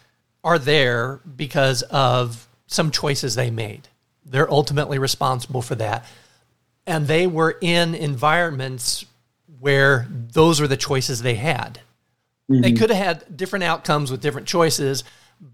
are 0.44 0.58
there 0.58 1.22
because 1.36 1.84
of 1.84 2.48
some 2.66 2.90
choices 2.90 3.36
they 3.36 3.52
made. 3.52 3.88
They're 4.26 4.52
ultimately 4.52 4.98
responsible 4.98 5.62
for 5.62 5.76
that. 5.76 6.06
And 6.88 7.08
they 7.08 7.28
were 7.28 7.58
in 7.62 7.96
environments 7.96 9.06
where 9.60 10.08
those 10.10 10.60
were 10.60 10.68
the 10.68 10.78
choices 10.78 11.22
they 11.22 11.36
had. 11.36 11.80
Mm-hmm. 12.50 12.62
They 12.62 12.74
could 12.74 12.90
have 12.90 13.04
had 13.04 13.38
different 13.38 13.64
outcomes 13.64 14.12
with 14.12 14.22
different 14.22 14.48
choices, 14.48 15.04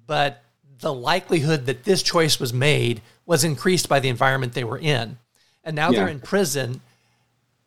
but 0.08 0.44
the 0.80 0.94
likelihood 0.94 1.66
that 1.68 1.84
this 1.84 2.04
choice 2.04 2.40
was 2.40 2.54
made 2.54 3.02
was 3.26 3.44
increased 3.44 3.88
by 3.88 4.00
the 4.00 4.10
environment 4.10 4.54
they 4.54 4.64
were 4.64 4.78
in. 4.80 5.18
And 5.64 5.76
now 5.76 5.92
yeah. 5.92 6.00
they're 6.00 6.10
in 6.10 6.20
prison 6.20 6.82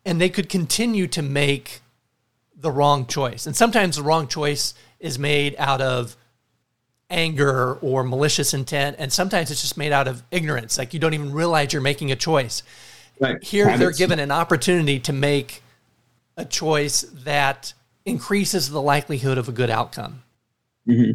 and 0.05 0.21
they 0.21 0.29
could 0.29 0.49
continue 0.49 1.07
to 1.07 1.21
make 1.21 1.81
the 2.55 2.71
wrong 2.71 3.05
choice. 3.07 3.45
And 3.45 3.55
sometimes 3.55 3.95
the 3.95 4.03
wrong 4.03 4.27
choice 4.27 4.73
is 4.99 5.17
made 5.17 5.55
out 5.57 5.81
of 5.81 6.15
anger 7.09 7.75
or 7.75 8.03
malicious 8.03 8.53
intent. 8.53 8.95
And 8.99 9.11
sometimes 9.11 9.51
it's 9.51 9.61
just 9.61 9.77
made 9.77 9.91
out 9.91 10.07
of 10.07 10.23
ignorance. 10.31 10.77
Like 10.77 10.93
you 10.93 10.99
don't 10.99 11.13
even 11.13 11.31
realize 11.31 11.73
you're 11.73 11.81
making 11.81 12.11
a 12.11 12.15
choice. 12.15 12.63
Right. 13.19 13.41
Here 13.43 13.65
Habits. 13.65 13.79
they're 13.79 13.91
given 13.91 14.19
an 14.19 14.31
opportunity 14.31 14.99
to 15.01 15.13
make 15.13 15.61
a 16.37 16.45
choice 16.45 17.01
that 17.23 17.73
increases 18.05 18.69
the 18.69 18.81
likelihood 18.81 19.37
of 19.37 19.47
a 19.47 19.51
good 19.51 19.69
outcome. 19.69 20.23
Mm-hmm 20.87 21.11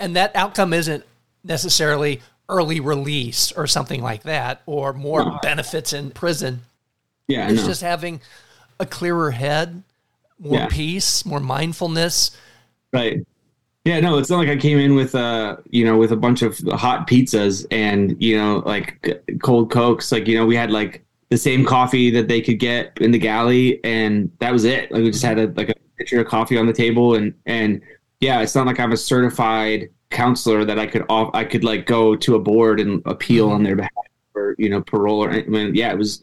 and 0.00 0.16
that 0.16 0.34
outcome 0.34 0.72
isn't 0.72 1.04
necessarily 1.44 2.20
early 2.48 2.80
release 2.80 3.52
or 3.52 3.68
something 3.68 4.02
like 4.02 4.24
that 4.24 4.62
or 4.66 4.92
more 4.92 5.24
no. 5.24 5.38
benefits 5.42 5.92
in 5.92 6.10
prison. 6.10 6.62
Yeah, 7.28 7.48
it's 7.48 7.64
just 7.64 7.82
having 7.82 8.20
a 8.80 8.86
clearer 8.86 9.30
head, 9.30 9.84
more 10.40 10.54
yeah. 10.54 10.68
peace, 10.68 11.24
more 11.24 11.38
mindfulness. 11.38 12.36
Right. 12.92 13.24
Yeah, 13.84 13.98
no, 14.00 14.18
it's 14.18 14.28
not 14.28 14.38
like 14.38 14.48
I 14.48 14.56
came 14.56 14.78
in 14.78 14.94
with 14.94 15.14
uh, 15.14 15.56
you 15.70 15.84
know, 15.84 15.96
with 15.96 16.12
a 16.12 16.16
bunch 16.16 16.42
of 16.42 16.58
hot 16.58 17.08
pizzas 17.08 17.66
and, 17.70 18.14
you 18.22 18.36
know, 18.36 18.62
like 18.66 19.24
cold 19.42 19.70
cokes. 19.70 20.12
Like, 20.12 20.28
you 20.28 20.36
know, 20.36 20.44
we 20.44 20.54
had 20.54 20.70
like 20.70 21.04
the 21.30 21.38
same 21.38 21.64
coffee 21.64 22.10
that 22.10 22.28
they 22.28 22.42
could 22.42 22.58
get 22.58 22.98
in 23.00 23.10
the 23.10 23.18
galley 23.18 23.82
and 23.84 24.30
that 24.40 24.52
was 24.52 24.64
it. 24.64 24.92
Like 24.92 25.02
we 25.02 25.10
just 25.10 25.24
had 25.24 25.38
a 25.38 25.46
like 25.56 25.70
a 25.70 25.74
pitcher 25.96 26.20
of 26.20 26.26
coffee 26.26 26.58
on 26.58 26.66
the 26.66 26.72
table 26.72 27.14
and 27.14 27.32
and 27.46 27.80
yeah, 28.20 28.42
it's 28.42 28.54
not 28.54 28.66
like 28.66 28.78
I'm 28.78 28.92
a 28.92 28.96
certified 28.96 29.88
counselor 30.10 30.64
that 30.64 30.78
I 30.78 30.86
could 30.86 31.06
off 31.08 31.30
I 31.32 31.44
could 31.44 31.64
like 31.64 31.86
go 31.86 32.16
to 32.16 32.34
a 32.34 32.38
board 32.38 32.80
and 32.80 33.00
appeal 33.06 33.46
mm-hmm. 33.46 33.54
on 33.54 33.62
their 33.62 33.76
behalf 33.76 33.92
or 34.34 34.56
you 34.58 34.68
know 34.68 34.82
parole 34.82 35.24
or 35.24 35.30
I 35.30 35.42
mean, 35.44 35.74
yeah, 35.74 35.92
it 35.92 35.98
was 35.98 36.22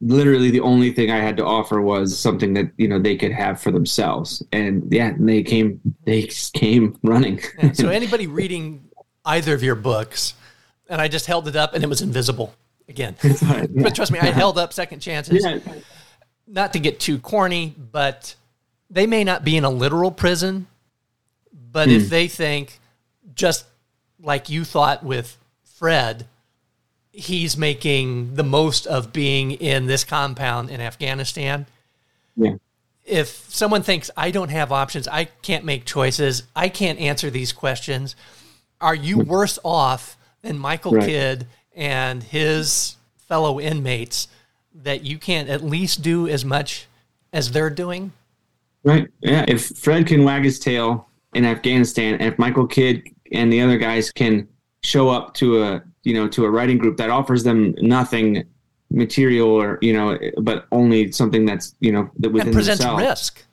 literally 0.00 0.50
the 0.50 0.60
only 0.60 0.92
thing 0.92 1.10
I 1.10 1.18
had 1.18 1.36
to 1.38 1.44
offer 1.44 1.80
was 1.80 2.18
something 2.18 2.54
that 2.54 2.70
you 2.76 2.88
know 2.88 2.98
they 2.98 3.16
could 3.16 3.32
have 3.32 3.60
for 3.60 3.70
themselves, 3.70 4.42
and 4.52 4.86
yeah, 4.92 5.08
and 5.08 5.28
they 5.28 5.42
came 5.42 5.80
they 6.04 6.22
came 6.54 6.98
running. 7.02 7.40
yeah, 7.62 7.72
so 7.72 7.88
anybody 7.90 8.26
reading 8.26 8.88
either 9.24 9.54
of 9.54 9.62
your 9.62 9.74
books, 9.74 10.34
and 10.88 11.00
I 11.00 11.08
just 11.08 11.26
held 11.26 11.48
it 11.48 11.56
up 11.56 11.74
and 11.74 11.82
it 11.82 11.88
was 11.88 12.02
invisible 12.02 12.54
again. 12.88 13.16
yeah. 13.22 13.66
But 13.68 13.94
trust 13.94 14.12
me, 14.12 14.18
I 14.18 14.26
held 14.30 14.58
up 14.58 14.72
Second 14.72 15.00
Chances. 15.00 15.44
Yeah. 15.44 15.58
Not 16.46 16.72
to 16.74 16.78
get 16.78 17.00
too 17.00 17.18
corny, 17.18 17.74
but 17.76 18.36
they 18.88 19.06
may 19.06 19.24
not 19.24 19.44
be 19.44 19.56
in 19.56 19.64
a 19.64 19.70
literal 19.70 20.12
prison, 20.12 20.68
but 21.52 21.88
mm. 21.88 21.96
if 21.96 22.02
hmm. 22.04 22.08
they 22.08 22.28
think, 22.28 22.78
just 23.34 23.66
like 24.20 24.48
you 24.48 24.64
thought 24.64 25.02
with 25.02 25.36
Fred, 25.64 26.26
he's 27.16 27.56
making 27.56 28.34
the 28.34 28.44
most 28.44 28.86
of 28.86 29.10
being 29.10 29.52
in 29.52 29.86
this 29.86 30.04
compound 30.04 30.68
in 30.68 30.82
Afghanistan. 30.82 31.64
Yeah. 32.36 32.56
If 33.06 33.28
someone 33.48 33.82
thinks 33.82 34.10
I 34.16 34.30
don't 34.30 34.50
have 34.50 34.70
options, 34.70 35.08
I 35.08 35.24
can't 35.24 35.64
make 35.64 35.86
choices, 35.86 36.42
I 36.54 36.68
can't 36.68 36.98
answer 36.98 37.30
these 37.30 37.52
questions, 37.52 38.16
are 38.82 38.94
you 38.94 39.22
hmm. 39.22 39.30
worse 39.30 39.58
off 39.64 40.18
than 40.42 40.58
Michael 40.58 40.92
Right. 40.92 41.06
Kidd 41.06 41.46
and 41.74 42.22
his 42.22 42.96
fellow 43.16 43.58
inmates 43.58 44.28
that 44.74 45.02
you 45.02 45.18
can't 45.18 45.48
at 45.48 45.64
least 45.64 46.02
do 46.02 46.28
as 46.28 46.44
much 46.44 46.86
as 47.32 47.50
they're 47.50 47.70
doing? 47.70 48.12
Right. 48.84 49.08
Yeah. 49.20 49.46
If 49.48 49.78
Fred 49.78 50.06
can 50.06 50.22
wag 50.22 50.44
his 50.44 50.58
tail 50.58 51.08
in 51.32 51.46
Afghanistan, 51.46 52.16
and 52.16 52.30
if 52.30 52.38
Michael 52.38 52.66
Kidd 52.66 53.08
and 53.32 53.50
the 53.50 53.62
other 53.62 53.78
guys 53.78 54.12
can 54.12 54.46
show 54.82 55.08
up 55.08 55.32
to 55.34 55.62
a 55.62 55.82
you 56.06 56.14
know 56.14 56.28
to 56.28 56.44
a 56.44 56.50
writing 56.50 56.78
group 56.78 56.96
that 56.96 57.10
offers 57.10 57.42
them 57.42 57.74
nothing 57.78 58.44
material 58.90 59.50
or 59.50 59.78
you 59.82 59.92
know 59.92 60.18
but 60.40 60.66
only 60.70 61.10
something 61.10 61.44
that's 61.44 61.74
you 61.80 61.90
know 61.90 62.08
that 62.18 62.30
within 62.30 62.48
and 62.48 62.54
presents 62.54 62.80
themselves. 62.80 63.02
risk. 63.02 63.44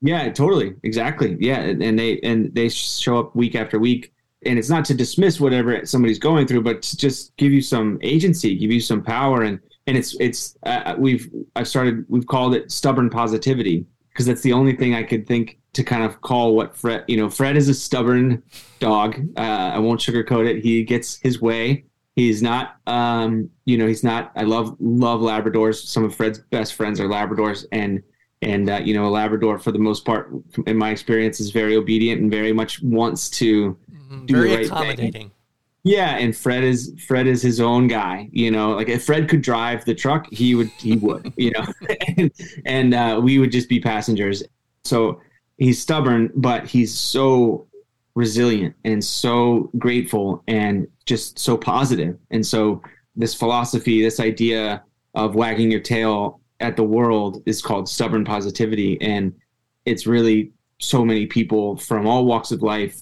Yeah, 0.00 0.30
totally, 0.30 0.76
exactly. 0.84 1.36
Yeah, 1.40 1.58
and 1.58 1.98
they 1.98 2.20
and 2.20 2.54
they 2.54 2.68
show 2.68 3.18
up 3.18 3.34
week 3.34 3.56
after 3.56 3.80
week, 3.80 4.12
and 4.46 4.56
it's 4.56 4.70
not 4.70 4.84
to 4.86 4.94
dismiss 4.94 5.40
whatever 5.40 5.84
somebody's 5.84 6.20
going 6.20 6.46
through, 6.46 6.62
but 6.62 6.82
to 6.82 6.96
just 6.96 7.36
give 7.36 7.50
you 7.50 7.60
some 7.60 7.98
agency, 8.02 8.56
give 8.56 8.70
you 8.70 8.80
some 8.80 9.02
power, 9.02 9.42
and 9.42 9.58
and 9.88 9.96
it's 9.96 10.14
it's 10.20 10.56
uh, 10.64 10.94
we've 10.96 11.28
I've 11.56 11.66
started 11.66 12.04
we've 12.08 12.28
called 12.28 12.54
it 12.54 12.70
stubborn 12.70 13.10
positivity 13.10 13.86
because 14.10 14.26
that's 14.26 14.42
the 14.42 14.52
only 14.52 14.76
thing 14.76 14.94
I 14.94 15.02
could 15.02 15.26
think 15.26 15.58
to 15.72 15.82
kind 15.82 16.04
of 16.04 16.20
call 16.20 16.54
what 16.54 16.76
Fred. 16.76 17.04
You 17.08 17.16
know, 17.16 17.28
Fred 17.28 17.56
is 17.56 17.68
a 17.68 17.74
stubborn 17.74 18.42
dog. 18.78 19.18
Uh, 19.36 19.40
I 19.74 19.78
won't 19.78 20.00
sugarcoat 20.00 20.48
it. 20.48 20.62
He 20.62 20.84
gets 20.84 21.16
his 21.16 21.40
way. 21.40 21.84
He's 22.18 22.42
not, 22.42 22.78
um, 22.88 23.48
you 23.64 23.78
know, 23.78 23.86
he's 23.86 24.02
not. 24.02 24.32
I 24.34 24.42
love 24.42 24.76
love 24.80 25.20
Labradors. 25.20 25.76
Some 25.86 26.02
of 26.02 26.12
Fred's 26.12 26.40
best 26.40 26.74
friends 26.74 26.98
are 26.98 27.06
Labradors, 27.06 27.64
and 27.70 28.02
and 28.42 28.68
uh, 28.68 28.80
you 28.84 28.92
know, 28.92 29.06
a 29.06 29.08
Labrador 29.20 29.60
for 29.60 29.70
the 29.70 29.78
most 29.78 30.04
part, 30.04 30.32
in 30.66 30.76
my 30.76 30.90
experience, 30.90 31.38
is 31.38 31.52
very 31.52 31.76
obedient 31.76 32.20
and 32.20 32.28
very 32.28 32.52
much 32.52 32.82
wants 32.82 33.30
to 33.30 33.78
Mhm, 34.10 34.26
do 34.26 34.34
Very 34.34 34.66
the 34.66 34.74
right 34.74 35.12
thing. 35.12 35.30
yeah, 35.84 36.16
and 36.16 36.36
Fred 36.36 36.64
is 36.64 36.92
Fred 37.06 37.28
is 37.28 37.40
his 37.40 37.60
own 37.60 37.86
guy. 37.86 38.28
You 38.32 38.50
know, 38.50 38.72
like 38.72 38.88
if 38.88 39.04
Fred 39.04 39.28
could 39.28 39.42
drive 39.42 39.84
the 39.84 39.94
truck, 39.94 40.26
he 40.32 40.56
would 40.56 40.72
he 40.76 40.96
would. 40.96 41.32
You 41.36 41.52
know, 41.52 41.64
and, 42.16 42.32
and 42.66 42.94
uh, 42.94 43.20
we 43.22 43.38
would 43.38 43.52
just 43.52 43.68
be 43.68 43.78
passengers. 43.78 44.42
So 44.82 45.20
he's 45.56 45.80
stubborn, 45.80 46.32
but 46.34 46.66
he's 46.66 46.98
so 46.98 47.67
resilient 48.18 48.74
and 48.84 49.02
so 49.02 49.70
grateful 49.78 50.42
and 50.48 50.88
just 51.06 51.38
so 51.38 51.56
positive. 51.56 52.18
And 52.32 52.44
so 52.44 52.82
this 53.14 53.32
philosophy, 53.32 54.02
this 54.02 54.18
idea 54.18 54.82
of 55.14 55.36
wagging 55.36 55.70
your 55.70 55.80
tail 55.80 56.40
at 56.58 56.76
the 56.76 56.82
world 56.82 57.42
is 57.46 57.62
called 57.62 57.88
stubborn 57.88 58.24
positivity, 58.24 59.00
and 59.00 59.32
it's 59.84 60.04
really 60.04 60.50
so 60.80 61.04
many 61.04 61.26
people 61.26 61.76
from 61.76 62.08
all 62.08 62.24
walks 62.26 62.50
of 62.50 62.60
life 62.62 63.00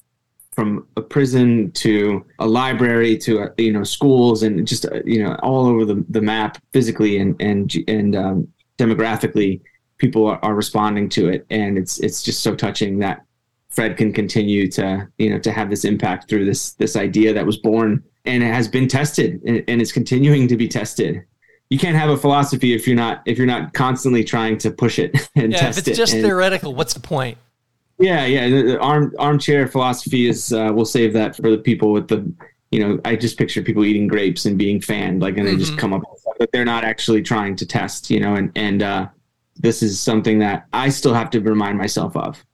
from 0.52 0.86
a 0.96 1.02
prison 1.02 1.70
to 1.72 2.24
a 2.38 2.46
library 2.46 3.16
to 3.18 3.40
uh, 3.40 3.48
you 3.58 3.72
know 3.72 3.84
schools 3.84 4.42
and 4.42 4.66
just 4.66 4.86
uh, 4.86 5.02
you 5.04 5.22
know 5.22 5.34
all 5.42 5.66
over 5.66 5.84
the, 5.84 6.04
the 6.08 6.20
map 6.20 6.58
physically 6.72 7.18
and 7.18 7.36
and 7.40 7.74
and 7.88 8.16
um, 8.16 8.48
demographically 8.78 9.60
people 9.98 10.26
are, 10.26 10.38
are 10.42 10.54
responding 10.54 11.10
to 11.10 11.28
it 11.28 11.44
and 11.50 11.76
it's 11.76 11.98
it's 12.00 12.22
just 12.22 12.42
so 12.42 12.54
touching 12.54 12.98
that 12.98 13.25
Fred 13.76 13.96
can 13.96 14.12
continue 14.12 14.68
to 14.72 15.06
you 15.18 15.30
know 15.30 15.38
to 15.38 15.52
have 15.52 15.70
this 15.70 15.84
impact 15.84 16.28
through 16.28 16.44
this 16.46 16.72
this 16.74 16.96
idea 16.96 17.32
that 17.34 17.46
was 17.46 17.58
born 17.58 18.02
and 18.24 18.42
it 18.42 18.52
has 18.52 18.66
been 18.66 18.88
tested 18.88 19.40
and, 19.46 19.62
and 19.68 19.80
it's 19.82 19.92
continuing 19.92 20.48
to 20.48 20.56
be 20.56 20.66
tested 20.66 21.22
you 21.70 21.78
can't 21.78 21.96
have 21.96 22.08
a 22.10 22.16
philosophy 22.16 22.72
if 22.74 22.86
you're 22.86 22.96
not 22.96 23.22
if 23.26 23.36
you're 23.38 23.46
not 23.46 23.74
constantly 23.74 24.24
trying 24.24 24.56
to 24.58 24.70
push 24.70 24.98
it 24.98 25.12
and 25.36 25.52
Yeah, 25.52 25.58
if 25.58 25.62
test 25.64 25.78
it's 25.80 25.88
it 25.88 25.94
just 25.94 26.14
and- 26.14 26.22
theoretical, 26.24 26.74
what's 26.74 26.94
the 26.94 27.00
point? 27.00 27.36
yeah, 27.98 28.24
yeah. 28.26 28.48
The, 28.48 28.62
the 28.62 28.78
arm 28.80 29.12
armchair 29.18 29.66
philosophy 29.68 30.28
is. 30.28 30.52
Uh, 30.52 30.70
we'll 30.74 30.84
save 30.84 31.12
that 31.14 31.34
for 31.36 31.50
the 31.50 31.58
people 31.58 31.92
with 31.92 32.08
the. 32.08 32.30
You 32.70 32.80
know, 32.80 33.00
I 33.06 33.16
just 33.16 33.38
picture 33.38 33.62
people 33.62 33.84
eating 33.86 34.06
grapes 34.06 34.44
and 34.44 34.58
being 34.58 34.80
fanned, 34.82 35.22
like, 35.22 35.38
and 35.38 35.46
they 35.48 35.56
just 35.56 35.72
Mhm. 35.74 35.78
come 35.78 35.92
up, 35.94 36.02
with 36.10 36.20
stuff, 36.20 36.34
but 36.38 36.52
they're 36.52 36.64
not 36.74 36.84
actually 36.84 37.22
trying 37.22 37.56
to 37.56 37.64
test. 37.64 38.10
You 38.10 38.20
know, 38.20 38.34
and 38.34 38.50
and 38.54 38.82
uh, 38.82 39.06
this 39.56 39.82
is 39.82 39.98
something 39.98 40.38
that 40.40 40.66
I 40.74 40.88
still 40.90 41.14
have 41.14 41.30
to 41.30 41.40
remind 41.40 41.78
myself 41.78 42.14
of. 42.16 42.44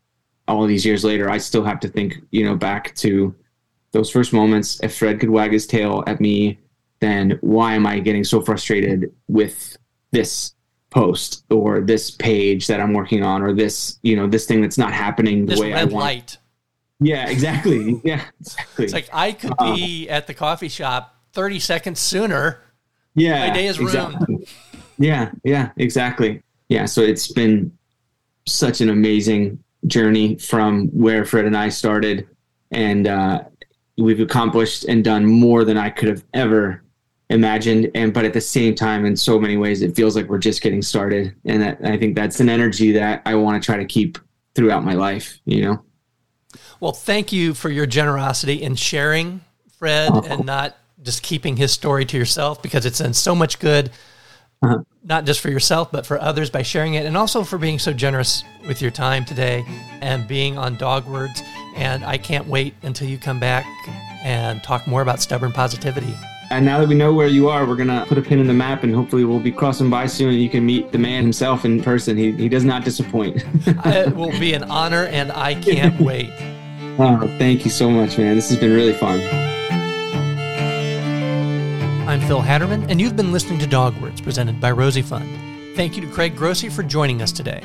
All 0.49 0.67
these 0.67 0.85
years 0.85 1.05
later, 1.05 1.31
I 1.31 1.39
still 1.39 1.65
have 1.65 1.81
to 1.81 1.89
think. 1.89 2.17
You 2.31 2.45
know, 2.45 2.57
back 2.57 2.95
to 2.97 3.35
those 3.93 4.11
first 4.11 4.33
moments. 4.33 4.81
If 4.83 4.97
Fred 4.97 5.21
could 5.21 5.31
wag 5.31 5.53
his 5.53 5.67
tail 5.67 6.03
at 6.07 6.21
me, 6.21 6.59
then 7.01 7.39
why 7.41 7.75
am 7.75 7.87
I 7.87 7.99
getting 8.01 8.25
so 8.25 8.41
frustrated 8.41 9.13
with 9.29 9.77
this 10.13 10.55
post 10.91 11.45
or 11.51 11.81
this 11.81 12.11
page 12.11 12.67
that 12.67 12.81
I'm 12.81 12.93
working 12.93 13.23
on 13.23 13.43
or 13.43 13.53
this, 13.53 13.99
you 14.03 14.15
know, 14.15 14.27
this 14.27 14.47
thing 14.47 14.61
that's 14.61 14.77
not 14.79 14.93
happening 14.93 15.47
the 15.47 15.53
This 15.53 15.61
way 15.61 15.73
I 15.73 15.85
want. 15.85 15.93
light. 15.95 16.39
Yeah, 17.01 17.29
exactly. 17.29 18.01
Yeah, 18.05 18.23
exactly. 18.41 18.85
It's 18.85 18.95
like 18.95 19.09
I 19.13 19.33
could 19.33 19.55
be 19.59 20.09
um, 20.09 20.15
at 20.17 20.27
the 20.27 20.35
coffee 20.35 20.69
shop 20.69 21.17
30 21.33 21.59
seconds 21.61 21.99
sooner. 22.01 22.61
yeah, 23.15 23.49
my 23.49 23.55
day 23.55 23.67
is 23.67 23.79
exactly. 23.79 24.47
Yeah, 24.99 25.33
yeah, 25.45 25.71
exactly. 25.77 26.43
Yeah, 26.69 26.85
so 26.85 27.01
it's 27.01 27.33
been 27.33 27.77
such 28.47 28.81
an 28.81 28.89
amazing 28.91 29.59
journey 29.87 30.37
from 30.37 30.89
where 30.89 31.25
Fred 31.25 31.45
and 31.45 31.57
I 31.57 31.69
started, 31.69 32.27
and 32.71 33.07
uh, 33.07 33.45
we've 33.99 34.21
accomplished 34.21 34.85
and 34.85 35.05
done 35.05 35.25
more 35.27 35.65
than 35.65 35.77
I 35.77 35.91
could 35.91 36.09
have 36.09 36.25
ever 36.35 36.83
imagined. 37.31 37.91
And 37.95 38.13
but 38.13 38.25
at 38.25 38.33
the 38.33 38.41
same 38.41 38.75
time, 38.75 39.05
in 39.05 39.17
so 39.17 39.39
many 39.39 39.57
ways, 39.57 39.83
it 39.83 39.97
feels 39.97 40.17
like 40.17 40.29
we're 40.29 40.39
just 40.39 40.63
getting 40.63 40.83
started. 40.83 41.35
And 41.45 41.63
that, 41.63 41.79
I 41.85 41.97
think 41.97 42.15
that's 42.15 42.41
an 42.41 42.49
energy 42.49 42.93
that 42.93 43.23
I 43.27 43.35
want 43.35 43.63
to 43.63 43.65
try 43.65 43.77
to 43.77 43.85
keep 43.85 44.19
throughout 44.55 44.85
my 44.85 44.95
life. 44.95 45.41
You 45.45 45.63
know. 45.63 45.85
Well, 46.81 46.93
thank 46.93 47.33
you 47.33 47.55
for 47.55 47.71
your 47.71 47.87
generosity 47.87 48.63
in 48.63 48.75
sharing, 48.77 49.41
Fred, 49.79 50.11
Oh. 50.13 50.23
and 50.29 50.45
not 50.45 50.77
just 51.03 51.23
keeping 51.23 51.57
his 51.57 51.73
story 51.73 52.05
to 52.05 52.17
yourself 52.17 52.63
because 52.63 52.87
it's 52.87 52.99
done 52.99 53.15
so 53.15 53.35
much 53.35 53.59
good, 53.59 53.91
Uh-huh. 54.63 54.79
not 55.03 55.25
just 55.25 55.41
for 55.41 55.51
yourself, 55.51 55.91
but 55.91 56.07
for 56.07 56.21
others 56.21 56.49
by 56.49 56.63
sharing 56.63 56.95
it, 56.95 57.05
and 57.05 57.17
also 57.17 57.43
for 57.43 57.59
being 57.59 57.79
so 57.79 57.93
generous 57.93 58.45
with 58.69 58.81
your 58.81 58.93
time 58.93 59.25
today 59.25 59.65
and 60.01 60.29
being 60.29 60.57
on 60.57 60.77
Dog 60.77 61.05
Words. 61.07 61.43
And 61.75 62.05
I 62.05 62.17
can't 62.19 62.47
wait 62.47 62.75
until 62.83 63.09
you 63.09 63.19
come 63.19 63.41
back 63.41 63.67
and 64.23 64.63
talk 64.63 64.87
more 64.87 65.03
about 65.03 65.21
stubborn 65.21 65.51
positivity. 65.53 66.15
And 66.51 66.65
now 66.67 66.79
that 66.79 66.89
we 66.89 66.95
know 66.95 67.15
where 67.15 67.29
you 67.29 67.49
are, 67.49 67.67
we're 67.67 67.77
gonna 67.77 68.05
put 68.07 68.19
a 68.19 68.23
pin 68.23 68.39
in 68.39 68.47
the 68.47 68.53
map, 68.53 68.85
and 68.85 68.95
hopefully 68.95 69.25
we'll 69.25 69.41
be 69.41 69.51
crossing 69.51 69.89
by 69.91 70.07
soon, 70.07 70.29
and 70.29 70.41
you 70.41 70.51
can 70.51 70.65
meet 70.65 70.93
the 70.93 70.99
man 70.99 71.23
himself 71.23 71.65
in 71.65 71.83
person. 71.83 72.17
He 72.17 72.31
he 72.33 72.49
does 72.49 72.63
not 72.65 72.85
disappoint. 72.85 73.43
it 73.67 74.15
will 74.15 74.39
be 74.39 74.53
an 74.53 74.65
honor, 74.65 75.07
and 75.07 75.33
I 75.33 75.55
can't 75.55 75.99
wait. 76.11 76.31
oh, 77.01 77.27
thank 77.39 77.65
you 77.65 77.71
so 77.71 77.91
much, 77.91 78.19
man. 78.19 78.37
This 78.37 78.51
has 78.51 78.59
been 78.59 78.73
really 78.73 78.93
fun. 78.93 79.19
I'm 82.13 82.21
Phil 82.21 82.43
Hatterman, 82.43 82.91
and 82.91 83.01
you've 83.01 83.17
been 83.17 83.33
listening 83.33 83.59
to 83.61 83.67
Dog 83.67 83.99
Words 84.03 84.21
presented 84.21 84.61
by 84.61 84.71
Rosie 84.71 85.01
Fund. 85.01 85.75
Thank 85.75 85.97
you 85.97 86.03
to 86.03 86.13
Craig 86.13 86.37
Grossi 86.37 86.69
for 86.69 86.83
joining 86.83 87.23
us 87.23 87.33
today. 87.33 87.63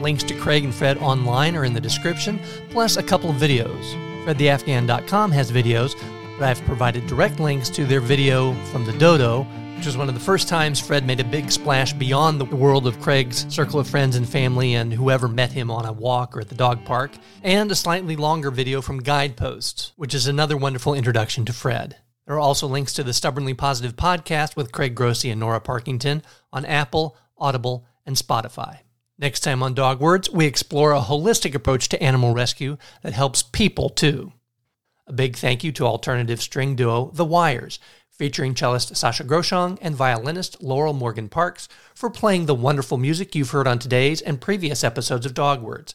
Links 0.00 0.24
to 0.24 0.34
Craig 0.38 0.64
and 0.64 0.74
Fred 0.74 0.96
online 1.02 1.54
are 1.54 1.66
in 1.66 1.74
the 1.74 1.82
description, 1.82 2.40
plus 2.70 2.96
a 2.96 3.02
couple 3.02 3.28
of 3.28 3.36
videos. 3.36 3.84
FredTheAfghan.com 4.24 5.32
has 5.32 5.52
videos, 5.52 5.92
but 6.38 6.48
I've 6.48 6.64
provided 6.64 7.06
direct 7.06 7.40
links 7.40 7.68
to 7.70 7.84
their 7.84 8.00
video 8.00 8.54
from 8.72 8.86
the 8.86 8.94
Dodo, 8.94 9.42
which 9.76 9.84
was 9.84 9.98
one 9.98 10.08
of 10.08 10.14
the 10.14 10.20
first 10.20 10.48
times 10.48 10.80
Fred 10.80 11.06
made 11.06 11.20
a 11.20 11.24
big 11.24 11.52
splash 11.52 11.92
beyond 11.92 12.40
the 12.40 12.56
world 12.56 12.86
of 12.86 12.98
Craig's 13.02 13.44
circle 13.54 13.78
of 13.78 13.86
friends 13.86 14.16
and 14.16 14.26
family 14.26 14.76
and 14.76 14.94
whoever 14.94 15.28
met 15.28 15.52
him 15.52 15.70
on 15.70 15.84
a 15.84 15.92
walk 15.92 16.34
or 16.34 16.40
at 16.40 16.48
the 16.48 16.54
dog 16.54 16.86
park, 16.86 17.10
and 17.42 17.70
a 17.70 17.74
slightly 17.74 18.16
longer 18.16 18.50
video 18.50 18.80
from 18.80 19.02
Guideposts, 19.02 19.92
which 19.96 20.14
is 20.14 20.26
another 20.26 20.56
wonderful 20.56 20.94
introduction 20.94 21.44
to 21.44 21.52
Fred. 21.52 21.98
There 22.26 22.36
are 22.36 22.40
also 22.40 22.66
links 22.66 22.94
to 22.94 23.04
the 23.04 23.12
Stubbornly 23.12 23.52
Positive 23.52 23.96
podcast 23.96 24.56
with 24.56 24.72
Craig 24.72 24.94
Grossi 24.94 25.30
and 25.30 25.40
Nora 25.40 25.60
Parkington 25.60 26.22
on 26.52 26.64
Apple, 26.64 27.18
Audible, 27.36 27.84
and 28.06 28.16
Spotify. 28.16 28.78
Next 29.18 29.40
time 29.40 29.62
on 29.62 29.74
Dog 29.74 30.00
Words, 30.00 30.30
we 30.30 30.46
explore 30.46 30.92
a 30.92 31.00
holistic 31.00 31.54
approach 31.54 31.90
to 31.90 32.02
animal 32.02 32.32
rescue 32.32 32.78
that 33.02 33.12
helps 33.12 33.42
people 33.42 33.90
too. 33.90 34.32
A 35.06 35.12
big 35.12 35.36
thank 35.36 35.62
you 35.62 35.70
to 35.72 35.84
alternative 35.84 36.40
string 36.40 36.74
duo 36.74 37.10
The 37.12 37.26
Wires, 37.26 37.78
featuring 38.08 38.54
cellist 38.54 38.94
Sascha 38.94 39.26
Groshang 39.26 39.76
and 39.82 39.94
violinist 39.94 40.62
Laurel 40.62 40.94
Morgan 40.94 41.28
Parks, 41.28 41.68
for 41.94 42.08
playing 42.08 42.46
the 42.46 42.54
wonderful 42.54 42.96
music 42.96 43.34
you've 43.34 43.50
heard 43.50 43.68
on 43.68 43.78
today's 43.78 44.22
and 44.22 44.40
previous 44.40 44.82
episodes 44.82 45.26
of 45.26 45.34
Dog 45.34 45.60
Words. 45.60 45.94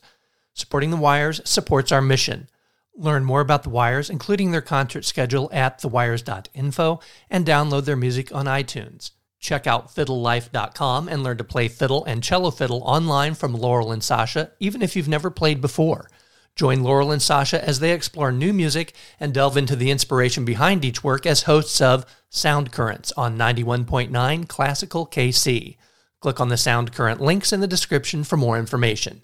Supporting 0.54 0.92
The 0.92 0.98
Wires 0.98 1.42
supports 1.44 1.92
our 1.92 2.02
mission. 2.02 2.50
Learn 2.96 3.24
more 3.24 3.42
about 3.42 3.64
The 3.64 3.70
Wires, 3.70 4.10
including 4.10 4.52
their 4.52 4.62
concert 4.62 5.06
schedule 5.06 5.50
at 5.54 5.82
thewires.info, 5.82 7.00
and 7.30 7.46
download 7.46 7.86
their 7.86 7.96
music 7.96 8.34
on 8.36 8.46
iTunes. 8.46 9.12
Check 9.40 9.68
out 9.68 9.94
fiddlelife.com 9.96 11.08
and 11.08 11.24
learn 11.24 11.38
to 11.38 11.46
play 11.46 11.70
fiddle 11.70 12.04
and 12.04 12.22
cello 12.22 12.52
fiddle 12.52 12.82
online 12.84 13.36
from 13.36 13.54
Laurel 13.54 13.94
and 13.94 14.02
Sascha, 14.02 14.52
even 14.60 14.82
if 14.82 14.96
you've 14.96 15.08
never 15.08 15.30
played 15.30 15.62
before. 15.62 16.10
Join 16.56 16.84
Laurel 16.84 17.14
and 17.14 17.22
Sascha 17.22 17.58
as 17.60 17.80
they 17.80 17.94
explore 17.94 18.34
new 18.34 18.52
music 18.52 18.94
and 19.18 19.34
delve 19.34 19.56
into 19.56 19.78
the 19.78 19.92
inspiration 19.92 20.44
behind 20.44 20.84
each 20.84 21.06
work 21.06 21.26
as 21.26 21.44
hosts 21.44 21.80
of 21.80 22.06
Sound 22.30 22.74
Currents 22.74 23.14
on 23.14 23.38
91.9 23.38 24.48
Classical 24.50 25.08
KC. 25.08 25.78
Click 26.20 26.42
on 26.42 26.50
the 26.50 26.58
Sound 26.58 26.92
Current 26.92 27.22
links 27.22 27.54
in 27.54 27.62
the 27.62 27.68
description 27.68 28.26
for 28.26 28.36
more 28.36 28.60
information. 28.60 29.22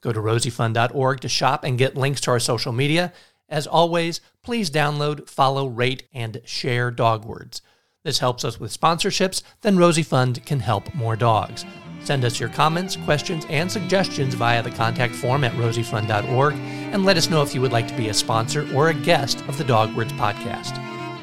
Go 0.00 0.12
to 0.12 0.20
rosiefund.org 0.20 1.20
to 1.20 1.28
shop 1.28 1.64
and 1.64 1.78
get 1.78 1.96
links 1.96 2.20
to 2.22 2.30
our 2.30 2.40
social 2.40 2.72
media. 2.72 3.12
As 3.48 3.66
always, 3.66 4.20
please 4.42 4.70
download, 4.70 5.28
follow, 5.28 5.66
rate, 5.66 6.04
and 6.12 6.40
share 6.44 6.90
Dogwords. 6.90 7.60
This 8.04 8.20
helps 8.20 8.44
us 8.44 8.60
with 8.60 8.78
sponsorships, 8.78 9.42
then 9.62 9.76
Rosie 9.76 10.02
Fund 10.02 10.44
can 10.46 10.60
help 10.60 10.94
more 10.94 11.16
dogs. 11.16 11.64
Send 12.04 12.24
us 12.24 12.38
your 12.38 12.48
comments, 12.48 12.96
questions, 12.96 13.44
and 13.50 13.70
suggestions 13.70 14.34
via 14.34 14.62
the 14.62 14.70
contact 14.70 15.14
form 15.14 15.44
at 15.44 15.52
rosiefund.org 15.52 16.54
and 16.54 17.04
let 17.04 17.16
us 17.16 17.28
know 17.28 17.42
if 17.42 17.54
you 17.54 17.60
would 17.60 17.72
like 17.72 17.88
to 17.88 17.96
be 17.96 18.08
a 18.08 18.14
sponsor 18.14 18.66
or 18.74 18.88
a 18.88 18.94
guest 18.94 19.42
of 19.48 19.58
the 19.58 19.64
Dogwords 19.64 20.12
podcast. 20.12 20.76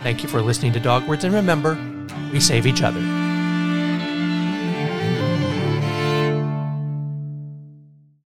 Thank 0.03 0.21
you 0.21 0.29
for 0.29 0.41
listening 0.41 0.73
to 0.73 0.79
Dogwords, 0.79 1.23
and 1.23 1.33
remember, 1.33 1.77
we 2.31 2.39
save 2.39 2.67
each 2.67 2.83
other. 2.83 3.24